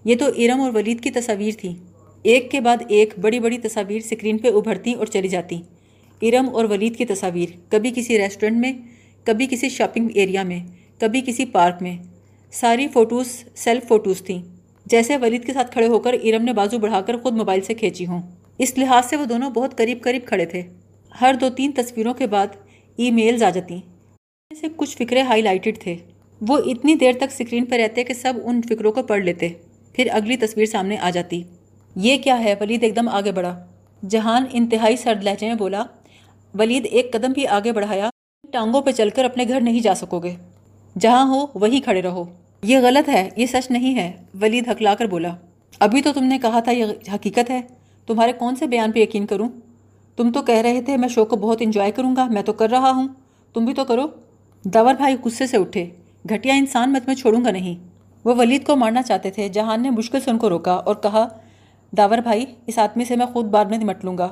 یہ 0.04 0.14
تو 0.16 0.26
ارم 0.26 0.60
اور 0.60 0.70
ولید 0.74 1.00
کی 1.00 1.10
تصاویر 1.10 1.54
تھی۔ 1.58 1.74
ایک 2.22 2.50
کے 2.50 2.60
بعد 2.60 2.76
ایک 2.88 3.14
بڑی 3.18 3.40
بڑی 3.40 3.58
تصاویر 3.58 4.00
سکرین 4.00 4.38
پہ 4.38 4.48
ابھرتی 4.48 4.92
اور 4.92 5.06
چلی 5.06 5.28
جاتی۔ 5.28 5.62
ارم 6.22 6.48
اور 6.54 6.64
ولید 6.64 6.96
کی 6.96 7.04
تصاویر، 7.04 7.48
کبھی 7.68 7.90
کسی 7.94 8.18
ریسٹورنٹ 8.18 8.56
میں، 8.56 8.72
کبھی 9.24 9.46
کسی 9.50 9.68
شاپنگ 9.68 10.08
ایریا 10.14 10.42
میں، 10.42 10.60
کبھی 10.98 11.20
کسی 11.26 11.44
پارک 11.44 11.82
میں۔ 11.82 11.96
ساری 12.52 12.88
فوٹوز 12.88 13.44
سیلف 13.54 13.88
فوٹوز 13.88 14.22
تھیں۔ 14.22 14.42
جیسے 14.86 15.16
ولید 15.16 15.44
کے 15.44 15.52
ساتھ 15.52 15.72
کھڑے 15.72 15.86
ہو 15.86 15.98
کر 15.98 16.14
ارم 16.22 16.44
نے 16.44 16.52
بازو 16.52 16.78
بڑھا 16.78 17.00
کر 17.00 17.16
خود 17.16 17.36
موبائل 17.36 17.60
سے 17.60 17.74
کھینچی 17.74 18.06
ہوں۔ 18.06 18.22
اس 18.58 18.78
لحاظ 18.78 19.04
سے 19.06 19.16
وہ 19.16 19.24
دونوں 19.24 19.50
بہت 19.50 19.78
قریب 19.78 19.98
قریب 20.02 20.26
کھڑے 20.26 20.46
تھے۔ 20.46 20.62
ہر 21.20 21.34
دو 21.40 21.50
تین 21.50 21.72
تصویروں 21.72 22.14
کے 22.14 22.26
بعد 22.26 22.46
ای 22.96 23.10
میلز 23.10 23.42
آ 23.42 23.50
جاتی 23.50 23.80
سے 24.60 24.66
کچھ 24.76 24.96
فکرے 24.96 25.22
ہائی 25.22 25.42
لائٹڈ 25.42 25.78
تھے۔ 25.78 25.96
وہ 26.48 26.58
اتنی 26.58 26.94
دیر 26.94 27.12
تک 27.12 27.32
سکرین 27.32 27.64
پر 27.64 27.78
رہتے 27.78 28.04
کہ 28.04 28.14
سب 28.14 28.34
ان 28.44 28.60
فکروں 28.62 28.92
کو 28.92 29.02
پڑھ 29.02 29.24
لیتے۔ 29.24 29.48
پھر 29.92 30.08
اگلی 30.12 30.36
تصویر 30.36 30.66
سامنے 30.66 30.96
آ 30.96 31.10
جاتی۔ 31.10 31.42
یہ 31.96 32.16
کیا 32.16 32.44
ہے؟ 32.44 32.54
ولید 32.60 32.82
ایک 32.82 32.96
دم 32.96 33.08
آگے 33.08 33.32
بڑھا۔ 33.32 33.66
جہان 34.08 34.44
انتہائی 34.52 34.96
سرد 34.96 35.24
لہجے 35.24 35.46
میں 35.46 35.54
بولا، 35.54 35.84
ولید 36.54 36.86
ایک 36.90 37.12
قدم 37.12 37.32
بھی 37.32 37.46
آگے 37.46 37.72
بڑھایا، 37.72 38.10
ٹانگوں 38.52 38.82
پہ 38.82 38.90
چل 38.90 39.10
کر 39.10 39.24
اپنے 39.24 39.44
گھر 39.48 39.60
نہیں 39.60 39.80
جا 39.80 39.94
سکو 39.94 40.18
گے۔ 40.18 40.34
جہاں 40.98 41.26
ہو 41.26 41.46
وہی 41.54 41.80
کھڑے 41.80 42.02
رہو۔ 42.02 42.24
یہ 42.62 42.78
غلط 42.82 43.08
ہے، 43.08 43.28
یہ 43.36 43.46
سچ 43.46 43.70
نہیں 43.70 43.96
ہے۔ 43.96 44.12
ولید 44.42 44.68
ہکلا 44.68 44.94
کر 44.94 45.06
بولا، 45.06 45.28
ابھی 45.78 46.02
تو 46.02 46.12
تم 46.12 46.24
نے 46.24 46.38
کہا 46.38 46.60
تھا 46.60 46.72
یہ 46.72 46.84
حقیقت 47.14 47.50
ہے۔ 47.50 47.60
تمہارے 48.06 48.32
کون 48.32 48.56
سے 48.56 48.66
بیان 48.66 48.92
پہ 48.92 48.98
یقین 48.98 49.26
کروں؟ 49.26 49.48
تم 50.16 50.32
تو 50.32 50.42
کہہ 50.42 50.54
رہے 50.54 50.82
تھے 50.82 50.96
میں 50.96 51.08
شو 51.08 51.24
کو 51.24 51.36
بہت 51.36 51.58
انجوائے 51.60 51.92
کروں 51.92 52.16
گا، 52.16 52.24
میں 52.24 52.42
تو 52.42 52.52
کر 52.52 52.70
رہا 52.70 52.90
ہوں۔ 52.90 53.08
تم 53.54 53.64
بھی 53.64 53.74
تو 53.74 53.84
کرو۔ 53.84 54.06
دور 54.64 54.94
بھائی 54.94 55.16
غصے 55.24 55.46
سے 55.46 55.56
اٹھے، 55.56 55.86
گھٹیا 56.30 56.54
انسان 56.54 56.92
میں 56.92 57.00
تمہیں 57.00 57.16
چھوڑوں 57.16 57.44
گا 57.44 57.50
نہیں۔ 57.50 57.88
وہ 58.24 58.34
ولید 58.34 58.66
کو 58.66 58.76
مارنا 58.76 59.02
چاہتے 59.02 59.30
تھے، 59.30 59.48
جہان 59.48 59.82
نے 59.82 59.90
مشکل 59.90 60.20
سے 60.20 60.30
ان 60.30 60.38
کو 60.38 60.48
روکا 60.48 60.72
اور 60.72 60.94
کہا، 60.94 61.28
داور 61.96 62.18
بھائی، 62.18 62.44
اس 62.66 62.78
آدمی 62.78 63.04
سے 63.04 63.16
میں 63.16 63.26
خود 63.26 63.44
بعد 63.44 63.64
میں 63.64 63.78
نمٹ 63.78 64.04
لوں 64.04 64.18
گا۔ 64.18 64.26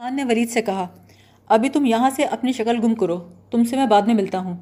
جہان 0.00 0.16
نے 0.16 0.24
ولید 0.24 0.50
سے 0.50 0.62
کہا، 0.62 0.86
ابھی 1.46 1.68
تم 1.68 1.86
یہاں 1.86 2.10
سے 2.10 2.24
اپنی 2.24 2.52
شکل 2.52 2.84
گم 2.84 2.94
کرو، 2.94 3.28
تم 3.50 3.64
سے 3.64 3.76
میں 3.76 3.86
بعد 3.86 4.02
میں 4.02 4.14
ملتا 4.14 4.38
ہوں۔ 4.38 4.56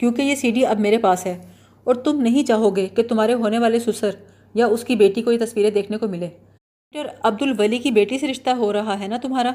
کیونکہ 0.00 0.22
یہ 0.22 0.34
سی 0.34 0.50
ڈی 0.50 0.66
اب 0.66 0.80
میرے 0.80 0.98
پاس 0.98 1.26
ہے۔ 1.26 1.46
اور 1.84 1.94
تم 1.94 2.20
نہیں 2.20 2.44
چاہو 2.44 2.76
گے 2.76 2.86
کہ 2.86 3.02
تمہارے 3.02 3.34
ہونے 3.34 3.58
والے 3.58 3.78
سسر 3.78 4.10
یا 4.54 4.66
اس 4.66 4.84
کی 4.84 4.96
بیٹی 4.96 5.22
کو 5.22 5.32
یہ 5.32 5.38
تصویریں 5.38 5.70
دیکھنے 5.70 5.96
کو 5.96 6.08
ملے۔ 6.08 6.28
ڈاکٹر 6.94 7.14
عبد 7.22 7.42
الولی 7.42 7.78
کی 7.78 7.90
بیٹی 7.90 8.18
سے 8.18 8.28
رشتہ 8.28 8.50
ہو 8.50 8.72
رہا 8.72 9.00
ہے 9.00 9.08
نا 9.08 9.16
تمہارا؟ 9.16 9.52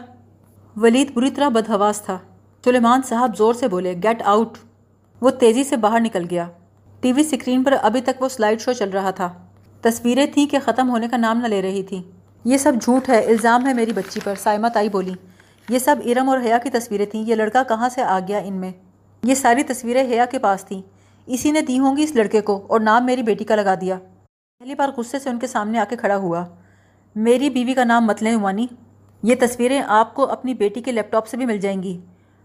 ولید 0.76 1.12
بری 1.14 1.30
طرح 1.30 1.50
بدہواس 1.50 2.02
تھا۔ 2.02 2.18
سلیمان 2.66 3.02
صاحب 3.06 3.38
زور 3.38 3.54
سے 3.54 3.68
بولے 3.68 3.94
گیٹ 4.04 4.22
آؤٹ 4.26 4.58
وہ 5.22 5.30
تیزی 5.30 5.64
سے 5.64 5.78
باہر 5.78 6.00
نکل 6.00 6.26
گیا۔ 6.32 6.48
ٹی 7.00 7.12
وی 7.12 7.24
سکرین 7.24 7.64
پر 7.64 7.74
ابھی 7.82 8.02
تک 8.02 8.22
وہ 8.22 8.30
سلائیڈ 8.30 8.62
شو 8.62 8.74
چل 8.74 8.90
رہا 8.90 9.12
تھا۔ 9.12 9.34
تصویریں 9.82 10.26
تھیں 10.26 10.46
کہ 10.46 10.58
ختم 10.66 10.90
ہونے 10.90 11.08
کا 11.12 11.18
نام 11.18 11.38
نہ 11.38 11.48
لے 11.48 11.62
رہی 11.62 11.84
تھی۔ 11.84 12.02
یہ 12.46 12.58
سب 12.58 12.72
جھوٹ 12.82 13.10
ہے، 13.10 13.26
الزام 13.26 13.68
ہے 13.68 13.74
میری 13.74 13.94
بچی 13.94 14.20
پر۔ 14.24 14.34
سائمہ 14.36 14.68
تائی 14.68 14.90
بولی۔ 14.90 15.14
یہ 15.70 15.80
سب 15.80 15.96
ارم 16.06 16.30
اور 16.30 16.38
حیا 16.38 16.58
کی 16.58 16.70
تصویریں 16.70 17.06
تھیں، 17.06 17.24
یہ 17.28 17.36
لڑکا 17.36 17.64
کہاں 17.64 17.90
سے 17.90 18.02
آ 18.02 18.20
گیا 18.28 18.38
ان 18.38 18.54
میں؟ 18.54 18.72
یہ 19.28 19.36
ساری 19.36 19.64
تصویریں 19.64 20.12
حیا 20.12 20.26
کے 20.26 20.40
پاس 20.40 20.66
تھیں۔ 20.66 20.82
اسی 21.26 21.52
نے 21.52 21.62
دی 21.62 21.80
ہوں 21.80 21.98
گی 21.98 22.04
اس 22.04 22.16
لڑکے 22.16 22.42
کو 22.42 22.66
اور 22.70 22.80
نام 22.80 23.06
میری 23.06 23.24
بیٹی 23.24 23.44
کا 23.44 23.56
لگا 23.56 23.76
دیا۔ 23.82 23.96
پہلی 24.60 24.76
بار 24.76 24.90
غصے 24.98 25.20
سے 25.20 25.30
ان 25.30 25.40
کے 25.40 25.48
سامنے 25.48 25.80
آ 25.80 25.84
کے 25.90 25.96
کھڑا 25.96 26.18
ہوا۔ 26.18 26.46
میری 27.16 27.50
بیوی 27.50 27.74
کا 27.74 27.84
نام 27.84 28.06
مت 28.06 28.24
لیں، 28.24 28.36
عمانی۔ 28.36 28.68
یہ 29.24 29.36
تصویریں 29.40 29.82
آپ 29.88 30.16
کو 30.16 30.30
اپنی 30.30 30.54
بیٹی 30.54 30.82
کے 30.82 30.92
لیپ 30.92 31.12
ٹاپ 31.12 31.28
سے 31.28 31.38
بھی 31.38 31.46
مل 31.46 31.58
جائیں 31.58 31.84
گی۔ 31.84 32.02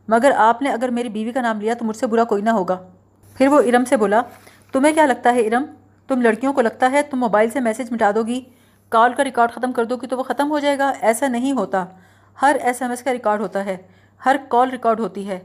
مگر 0.09 0.31
آپ 0.37 0.63
نے 0.63 0.71
اگر 0.71 0.89
میری 0.89 1.09
بیوی 1.09 1.33
کا 1.33 1.41
نام 1.41 1.61
لیا 1.61 1.75
تو 1.75 1.85
مجھ 1.85 1.97
سے 1.97 2.07
برا 2.07 2.25
کوئی 2.25 2.43
نہ 2.43 2.51
ہوگا۔ 2.51 2.89
پھر 3.35 3.49
وہ 3.49 3.59
ارم 3.59 3.85
سے 3.85 3.97
بولا، 3.97 4.23
تمہیں 4.73 4.95
کیا 4.95 5.07
لگتا 5.07 5.35
ہے 5.35 5.41
ارم؟ 5.41 5.63
تم 6.09 6.21
لڑکیوں 6.21 6.53
کو 6.53 6.61
لگتا 6.61 6.91
ہے 6.91 7.03
تم 7.03 7.19
موبائل 7.21 7.51
سے 7.51 7.61
میسج 7.61 7.93
مٹا 7.93 8.11
دو 8.15 8.23
گی۔ 8.23 8.41
کال 8.89 9.13
کا 9.13 9.25
ریکارڈ 9.25 9.53
ختم 9.53 9.73
کر 9.73 9.85
دو 9.85 9.97
گی 9.97 10.07
تو 10.07 10.19
وہ 10.19 10.23
ختم 10.23 10.51
ہو 10.51 10.59
جائے 10.59 10.79
گا۔ 10.79 10.93
ایسا 11.01 11.29
نہیں 11.29 11.53
ہوتا۔ 11.53 11.85
ہر 12.43 12.57
ایس 12.63 12.83
ایم 12.83 12.91
ایس 12.91 13.03
کا 13.03 13.13
ریکارڈ 13.13 13.41
ہوتا 13.41 13.65
ہے۔ 13.65 13.77
ہر 14.27 14.37
کال 14.49 14.71
ریکارڈ 14.71 15.01
ہوتی 15.01 15.29
ہے۔ 15.29 15.39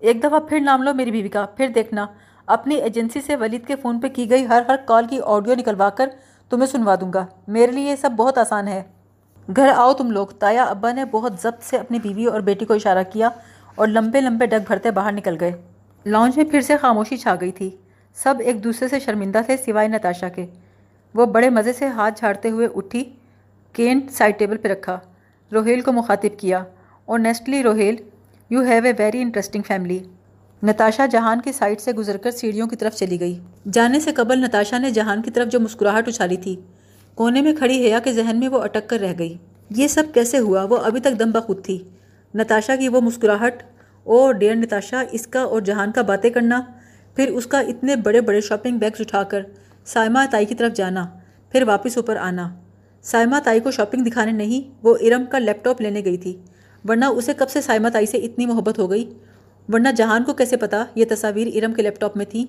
ایک 0.00 0.22
دفعہ 0.22 0.38
پھر 0.38 0.60
نام 0.60 0.82
لو 0.82 0.94
میری 0.94 1.10
بیوی 1.10 1.28
کا، 1.28 1.46
پھر 1.46 1.68
دیکھنا۔ 1.68 2.06
اپنی 2.46 2.74
ایجنسی 2.74 3.20
سے 3.20 3.36
ولید 3.36 3.66
کے 3.66 3.76
فون 3.76 4.00
پہ 4.00 4.08
کی 4.08 4.30
گئی 4.30 4.46
ہر 4.46 4.62
ہر 4.68 4.76
کال 4.86 5.06
کی 5.10 5.20
آڈیو 5.24 5.54
نکلوا 5.54 5.90
کر 5.90 6.08
تمہیں 6.50 6.66
سنوا 6.66 6.94
دوں 7.00 7.12
گا۔ 7.12 7.26
میرے 7.48 7.72
لیے 7.72 7.90
یہ 7.90 7.96
سب 7.96 8.10
بہت 8.16 8.38
آسان 8.38 8.68
ہے۔ 8.68 8.82
گھر 9.56 9.68
آؤ 9.76 9.92
تم 9.92 10.10
لوگ۔ 10.10 10.26
تایا 10.26 10.64
ابا 10.64 10.92
نے 10.92 11.04
بہت 11.04 11.32
ضبط 11.42 11.62
سے 11.62 11.76
اپنی 11.76 11.98
بیوی 11.98 12.26
اور 12.26 12.40
بیٹی 12.40 12.64
کو 12.64 12.74
اشارہ 12.74 13.02
کیا 13.12 13.28
اور 13.74 13.88
لمبے 13.88 14.20
لمبے 14.20 14.46
ڈگ 14.46 14.64
بھرتے 14.66 14.90
باہر 14.90 15.12
نکل 15.12 15.36
گئے۔ 15.40 15.52
لانچ 16.06 16.36
میں 16.36 16.44
پھر 16.44 16.60
سے 16.60 16.76
خاموشی 16.76 17.16
چھا 17.16 17.34
گئی 17.40 17.52
تھی۔ 17.52 17.76
سب 18.14 18.34
ایک 18.40 18.64
دوسرے 18.64 18.88
سے 18.88 19.00
شرمندہ 19.00 19.40
تھے 19.46 19.56
سوائے 19.56 19.88
نتاشا 19.88 20.28
کے۔ 20.28 20.46
وہ 21.14 21.26
بڑے 21.26 21.50
مزے 21.50 21.72
سے 21.72 21.86
ہاتھ 21.86 22.18
جھاڑتے 22.18 22.50
ہوئے 22.50 22.68
اٹھی 22.74 23.04
کین 23.72 24.00
سائڈ 24.08 24.38
ٹیبل 24.38 24.56
پہ 24.56 24.68
رکھا۔ 24.68 24.98
روہیل 25.52 25.80
کو 25.80 25.92
مخاطب 25.92 26.40
کیا 26.40 26.64
اور 27.04 27.18
نیسٹلی 27.18 27.62
Rohail 27.62 27.96
you 28.50 28.60
have 28.60 28.84
a 28.84 28.92
very 28.98 29.20
interesting 29.22 29.62
family. 29.66 29.98
Natasha 30.62 31.06
Jahan 31.06 31.40
کی 31.40 31.52
سائڈ 31.52 31.80
سے 31.80 31.92
گزر 31.92 32.16
کر 32.16 32.30
سیڑھیوں 32.30 32.66
کی 32.68 32.76
طرف 32.76 32.94
چلی 32.94 33.20
گئی۔ 33.20 33.38
جانے 33.72 34.00
سے 34.00 34.12
قبل 34.12 34.38
نتاشا 34.38 34.78
نے 34.78 34.90
جہان 34.90 35.22
کی 35.22 35.30
طرف 35.30 35.48
جو 35.48 35.60
مسکراہٹ 35.60 36.08
اچھالی 36.08 36.36
تھی، 36.36 36.56
کونے 37.14 37.40
میں 37.40 37.52
کھڑی 37.58 37.86
حیا 37.86 37.98
کے 37.98 38.12
ذہن 38.12 38.38
میں 38.38 38.48
وہ 38.48 38.62
اٹک 38.62 38.88
کر 38.88 39.00
رہ 39.00 39.12
گئی۔ 39.18 39.36
یہ 39.70 39.88
سب 39.88 40.04
کیسے 40.14 40.38
ہوا؟ 40.38 40.64
وہ 40.64 40.76
ابھی 40.76 41.00
تک 41.00 41.18
دم 41.18 41.30
بخود 41.30 41.64
تھی۔ 41.64 41.84
نتاشا 42.34 42.76
کی 42.76 42.88
وہ 42.88 43.00
مسکراہٹ 43.00 43.54
oh, 43.54 43.68
اور 44.02 44.34
ڈیئر 44.34 44.54
نتاشا، 44.54 45.02
اس 45.12 45.26
کا 45.26 45.40
اور 45.40 45.60
جہان 45.60 45.92
کا 45.92 46.02
باتیں 46.02 46.30
کرنا، 46.30 46.60
پھر 47.16 47.28
اس 47.28 47.46
کا 47.46 47.60
اتنے 47.60 47.96
بڑے 47.96 48.20
بڑے 48.20 48.40
شاپنگ 48.40 48.78
بیگز 48.78 49.00
اٹھا 49.00 49.22
کر 49.22 49.42
سائمہ 49.84 50.18
تائی 50.30 50.46
کی 50.46 50.54
طرف 50.54 50.72
جانا، 50.74 51.06
پھر 51.52 51.62
واپس 51.62 51.96
اوپر 51.96 52.16
آنا۔ 52.16 52.54
سائمہ 53.02 53.36
تائی 53.44 53.60
کو 53.60 53.70
شاپنگ 53.70 54.04
دکھانے 54.04 54.32
نہیں، 54.32 54.78
وہ 54.82 54.96
ارم 55.00 55.24
کا 55.24 55.38
لیپ 55.38 55.64
ٹاپ 55.64 55.80
لینے 55.80 56.04
گئی 56.04 56.16
تھی۔ 56.16 56.36
ورنہ 56.88 57.04
اسے 57.04 57.32
کب 57.36 57.50
سے 57.50 57.60
سائمہ 57.60 57.88
تائی 57.88 58.06
سے 58.06 58.18
اتنی 58.18 58.46
محبت 58.46 58.78
ہو 58.78 58.90
گئی؟ 58.90 59.10
ورنہ 59.72 59.88
جہان 59.96 60.24
کو 60.24 60.34
کیسے 60.34 60.56
پتا 60.56 60.84
یہ 60.94 61.04
تصاویر 61.10 61.48
ارم 61.54 61.72
کے 61.72 61.82
لیپ 61.82 62.00
ٹاپ 62.00 62.16
میں 62.16 62.24
تھیں؟ 62.24 62.46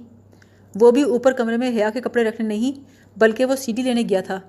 وہ 0.79 0.91
بھی 0.91 1.01
اوپر 1.01 1.31
کمرے 1.31 1.57
میں 1.57 1.69
حیا 1.69 1.89
کے 1.89 2.01
کپڑے 2.01 2.23
رکھنے 2.23 2.47
نہیں، 2.47 2.79
بلکہ 3.19 3.45
وہ 3.45 3.55
سی 3.55 3.71
ڈی 3.71 3.81
لینے 3.81 4.03
گیا 4.09 4.21
تھا۔ 4.21 4.39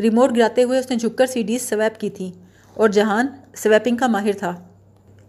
ریموٹ 0.00 0.36
گراتے 0.36 0.62
ہوئے 0.62 0.78
اس 0.78 0.90
نے 0.90 0.96
جھک 0.96 1.18
کر 1.18 1.26
سی 1.26 1.42
ڈیز 1.42 1.62
سویپ 1.62 2.00
کی 2.00 2.10
تھیں 2.10 2.32
اور 2.74 2.88
جہان 2.88 3.26
سویپنگ 3.56 3.96
کا 3.96 4.06
ماہر 4.06 4.32
تھا۔ 4.32 4.56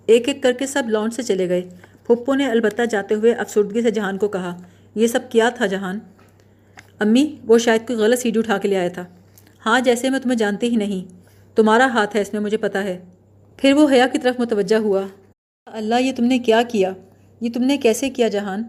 ایک 0.06 0.28
ایک 0.28 0.44
کر 0.44 0.52
کے 0.52 0.68
سب 0.68 0.84
لانچ 0.88 1.16
سے 1.16 1.24
چلے 1.24 1.50
گئے۔ 1.50 1.62
پھپھو 2.08 2.36
نے 2.36 2.46
البتہ 2.46 2.82
جاتے 2.90 3.16
ہوئے 3.16 3.34
افسردگی 3.34 3.82
سے 3.82 3.92
جہان 3.92 4.18
کو 4.18 4.28
کہا، 4.28 4.58
یہ 4.96 5.08
سب 5.08 5.20
کیا 5.30 5.50
تھا 5.50 5.66
جہان؟ 5.66 6.00
امی، 7.00 7.36
وہ 7.48 7.58
شاید 7.58 7.88
کوئی 7.88 8.00
غلط 8.00 8.20
سی 8.20 8.32
ڈی 8.32 8.40
اٹھا 8.40 8.58
کے 8.58 8.68
لے 8.68 8.78
آیا 8.78 8.88
تھا۔ 8.88 9.06
ہاں 9.66 9.80
جیسے 9.80 10.10
میں 10.10 10.20
تمہیں 10.20 10.38
جانتی 10.38 10.68
ہی 10.68 10.76
نہیں۔ 10.76 11.14
تمہارا 11.56 11.86
ہاتھ 11.86 12.16
ہے، 12.16 12.22
اس 12.22 12.34
میں 12.34 12.42
مجھے 12.42 12.58
پتا 12.58 12.84
ہے۔ 12.84 13.00
پھر 13.64 13.74
وہ 13.74 13.88
حیا 13.92 14.08
کی 14.08 14.18
طرف 14.18 14.40
متوجہ 14.40 14.76
ہوا۔ 14.76 15.02
اللہ، 15.66 15.96
یہ 16.02 16.12
تم 16.16 16.24
نے 16.24 16.40
کیا 16.40 16.62
کیا؟ 16.64 16.92
یہ 17.42 17.50
تم 17.54 17.64
نے 17.64 17.78
کیسے 17.78 18.10
کیا 18.10 18.28
جہان؟ 18.28 18.64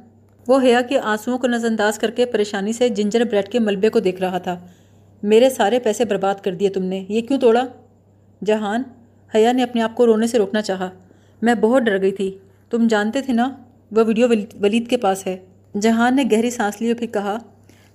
وہ 0.49 0.61
حیا 0.63 0.81
کے 0.81 0.99
آنسوؤں 0.99 1.39
کو 1.39 1.47
نظر 1.47 1.69
انداز 1.69 1.99
کر 1.99 2.11
کے 2.11 2.27
پریشانی 2.27 2.73
سے 2.73 2.89
جنجر 2.89 3.25
بریڈ 3.25 3.49
کے 3.49 3.59
ملبے 3.59 3.89
کو 3.89 4.01
دیکھ 4.01 4.21
رہا 4.21 4.39
تھا۔ 4.39 4.59
میرے 5.23 5.51
سارے 5.51 5.79
پیسے 5.79 6.05
برباد 6.05 6.35
کر 6.35 6.55
دیے 6.55 6.69
تم 6.69 6.83
نے، 6.83 7.05
یہ 7.09 7.21
کیوں 7.21 7.39
توڑا؟ 7.39 7.63
جہان، 8.45 8.83
حیا 9.35 9.53
نے 9.53 9.63
اپنے 9.63 9.83
آپ 9.83 9.95
کو 9.95 10.07
رونے 10.07 10.27
سے 10.27 10.39
روکنا 10.39 10.63
چاہا۔ 10.63 10.91
میں 11.43 11.55
بہت 11.55 11.83
ڈر 11.83 12.01
گئی 12.01 12.13
تھی۔ 12.13 12.39
تم 12.71 12.87
جانتے 12.87 13.21
تھے 13.21 13.33
نا، 13.33 13.51
وہ 13.91 14.05
ویڈیو 14.05 14.29
ولید 14.61 14.91
کے 14.91 14.97
پاس 14.97 15.27
ہے۔ 15.27 15.37
جہان 15.81 16.17
نے 16.17 16.25
گہری 16.33 16.51
سانس 16.51 16.81
لی 16.81 16.89
اور 16.89 16.99
پھر 16.99 17.07
کہا، 17.07 17.39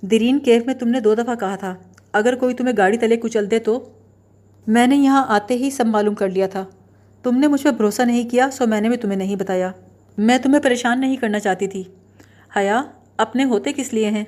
درین 0.02 0.40
کیف 0.40 0.66
میں 0.66 0.74
تم 0.74 0.88
نے 0.88 1.00
دو 1.00 1.16
دفعہ 1.16 1.36
کہا 1.36 1.56
تھا، 1.56 1.76
اگر 2.14 2.36
کوئی 2.36 2.56
تمہیں 2.56 2.78
گاڑی 2.78 2.98
تلے 2.98 3.18
کچل 3.18 3.52
دے 3.52 3.60
تو؟ 3.60 3.90
میں 4.68 4.88
نے 4.88 4.96
یہاں 4.96 5.26
آتے 5.28 5.54
ہی 5.54 5.70
سب 5.70 5.86
معلوم 5.86 6.16
کر 6.16 6.30
لیا 6.30 6.48
تھا۔ 6.48 6.66
تم 7.24 7.38
نے 7.38 7.48
مجھ 7.48 7.64
پہ 7.64 7.72
بھروسہ 7.72 8.02
نہیں 8.02 8.30
کیا، 8.30 8.50
سو 8.52 8.68
میں 8.68 8.82
نے 8.82 8.90
بھی 8.90 8.98
تمہیں 8.98 9.18
نہیں 9.18 9.36
بتایا۔ 9.36 9.72
میں 10.18 10.38
تمہیں 10.38 10.62
پریشان 10.62 11.02
نہیں 11.02 11.16
کرنا 11.16 11.40
چاہتی 11.40 11.68
تھی۔ 11.68 11.84
حیا، 12.56 12.84
اپنے 13.18 13.44
ہوتے 13.44 13.74
کس 13.74 13.94
لیے 13.94 14.10
ہیں؟ 14.10 14.24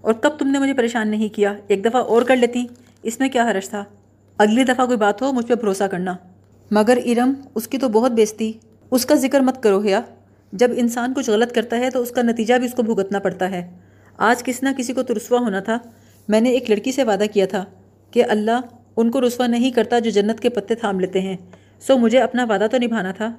اور 0.00 0.14
کب 0.14 0.30
تم 0.38 0.48
نے 0.48 0.58
مجھے 0.58 0.74
پریشان 0.74 1.08
نہیں 1.08 1.28
کیا؟ 1.28 1.54
ایک 1.68 1.84
دفعہ 1.84 2.02
اور 2.02 2.22
کر 2.22 2.36
لیتی۔ 2.36 2.66
اس 3.02 3.20
میں 3.20 3.28
کیا 3.28 3.50
حرش 3.50 3.68
تھا؟ 3.68 3.84
اگلی 4.38 4.64
دفعہ 4.64 4.86
کوئی 4.86 4.98
بات 4.98 5.22
ہو، 5.22 5.32
مجھ 5.32 5.46
پہ 5.46 5.54
بھروسہ 5.54 5.84
کرنا۔ 5.84 6.14
مگر 6.70 6.98
ارم، 7.04 7.32
اس 7.54 7.68
کی 7.68 7.78
تو 7.78 7.88
بہت 7.88 8.12
بیستی 8.12 8.52
اس 8.90 9.06
کا 9.06 9.14
ذکر 9.14 9.40
مت 9.40 9.62
کرو 9.62 9.80
حیا۔ 9.80 10.00
جب 10.52 10.70
انسان 10.76 11.14
کچھ 11.14 11.30
غلط 11.30 11.52
کرتا 11.52 11.76
ہے 11.76 11.90
تو 11.90 12.02
اس 12.02 12.10
کا 12.10 12.22
نتیجہ 12.22 12.54
بھی 12.54 12.66
اس 12.66 12.74
کو 12.74 12.82
بھگتنا 12.82 13.18
پڑتا 13.18 13.50
ہے۔ 13.50 13.70
آج 14.16 14.42
کس 14.42 14.62
نہ 14.62 14.68
کسی 14.76 14.92
کو 14.92 15.02
تو 15.02 15.14
رسوا 15.14 15.38
ہونا 15.38 15.60
تھا۔ 15.60 15.78
میں 16.28 16.40
نے 16.40 16.50
ایک 16.50 16.70
لڑکی 16.70 16.92
سے 16.92 17.04
وعدہ 17.04 17.24
کیا 17.34 17.46
تھا 17.46 17.64
کہ 18.10 18.24
اللہ 18.28 18.60
ان 18.96 19.10
کو 19.10 19.20
رسوا 19.20 19.46
نہیں 19.46 19.70
کرتا 19.70 19.98
جو 19.98 20.10
جنت 20.10 20.40
کے 20.40 20.48
پتے 20.48 20.74
تھام 20.74 21.00
لیتے 21.00 21.20
ہیں۔ 21.20 21.36
سو 21.80 21.98
مجھے 21.98 22.20
اپنا 22.20 22.44
وعدہ 22.44 22.66
تو 22.70 22.76
نبھانا 22.76 23.12
تھا۔ 23.12 23.32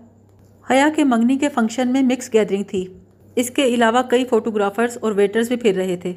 حیا 0.69 0.89
کے 0.95 1.03
منگنی 1.03 1.37
کے 1.37 1.49
فنکشن 1.49 1.87
میں 1.87 2.01
مکس 2.01 2.33
گیدرنگ 2.33 2.63
تھی۔ 2.63 2.93
اس 3.35 3.49
کے 3.49 3.63
علاوہ 3.63 4.01
کئی 4.01 4.25
فوٹوگرافرز 4.25 4.97
اور 5.01 5.11
ویٹرز 5.11 5.47
بھی 5.47 5.55
پھر 5.55 5.75
رہے 5.75 5.97
تھے۔ 5.97 6.13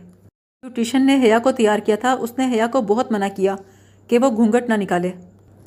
نیوٹریشن 0.63 1.07
نے 1.07 1.17
حیا 1.23 1.39
کو 1.39 1.53
تیار 1.53 1.79
کیا 1.79 1.97
تھا۔ 1.97 2.13
اس 2.13 2.39
نے 2.39 2.55
حیا 2.55 2.67
کو 2.67 2.81
بہت 2.81 3.13
منع 3.13 3.29
کیا 3.37 3.57
کہ 4.09 4.19
وہ 4.19 4.31
گھونگٹ 4.31 4.69
نہ 4.69 4.75
نکالے۔ 4.75 5.13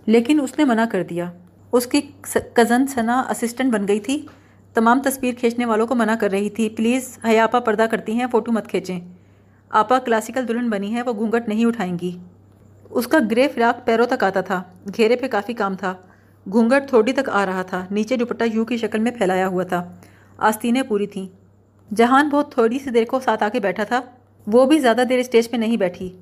لیکن 0.05 0.41
اس 0.41 0.57
نے 0.57 0.65
منع 0.65 0.85
کر 0.91 1.03
دیا۔ 1.03 1.31
اس 1.71 1.87
کی 1.87 2.01
کزن 2.53 2.87
سنا 2.87 3.19
اسسٹنٹ 3.19 3.73
بن 3.73 3.87
گئی 3.87 3.99
تھی۔ 3.99 4.25
تمام 4.73 5.01
تصویر 5.01 5.33
کھینچنے 5.33 5.65
والوں 5.65 5.87
کو 5.87 5.95
منع 5.95 6.15
کر 6.15 6.31
رہی 6.31 6.49
تھی۔ 6.49 6.69
پلیز 6.69 7.19
حیا 7.25 7.43
آپا 7.43 7.59
پردہ 7.59 7.85
کرتی 7.91 8.11
ہیں 8.11 8.25
فوٹو 8.31 8.51
مت 8.51 8.67
کھینچیں۔ 8.67 8.99
آپا 9.69 9.99
کلاسیکل 9.99 10.47
دلہن 10.47 10.69
بنی 10.69 10.95
ہے 10.95 11.01
وہ 11.01 11.13
گھونگٹ 11.13 11.47
نہیں 11.47 11.65
اٹھائیں 11.65 11.99
گی۔ 12.01 12.17
اس 12.89 13.07
کا 13.07 13.17
گرے 13.31 13.47
فراق 13.47 13.85
پیروں 13.85 14.05
تک 14.05 14.23
آتا 14.23 14.41
تھا۔ 14.41 14.63
گھیرے 14.97 15.15
پہ 15.15 15.27
کافی 15.27 15.53
کام 15.53 15.75
تھا۔ 15.75 15.93
گھونگٹ 16.49 16.89
تھوڑی 16.89 17.13
تک 17.13 17.29
آ 17.29 17.45
رہا 17.45 17.61
تھا، 17.61 17.85
نیچے 17.91 18.17
دوپٹہ 18.17 18.43
یو 18.53 18.65
کی 18.65 18.77
شکل 18.77 18.99
میں 18.99 19.11
پھیلایا 19.11 19.47
ہوا 19.47 19.63
تھا۔ 19.63 19.91
آستینیں 20.37 20.81
پوری 20.81 21.07
تھیں۔ 21.07 21.27
جہان 21.95 22.29
بہت 22.29 22.53
تھوڑی 22.53 22.79
سی 22.79 22.89
دیر 22.89 23.05
کو 23.05 23.19
ساتھ 23.19 23.43
آ 23.43 23.49
کے 23.49 23.59
بیٹھا 23.59 23.83
تھا، 23.83 24.01
وہ 24.47 24.65
بھی 24.65 24.79
زیادہ 24.79 25.01
دیر 25.09 25.19
اسٹیج 25.19 25.49
پہ 25.49 25.57
نہیں 25.57 25.77
بیٹھی۔ 25.77 26.15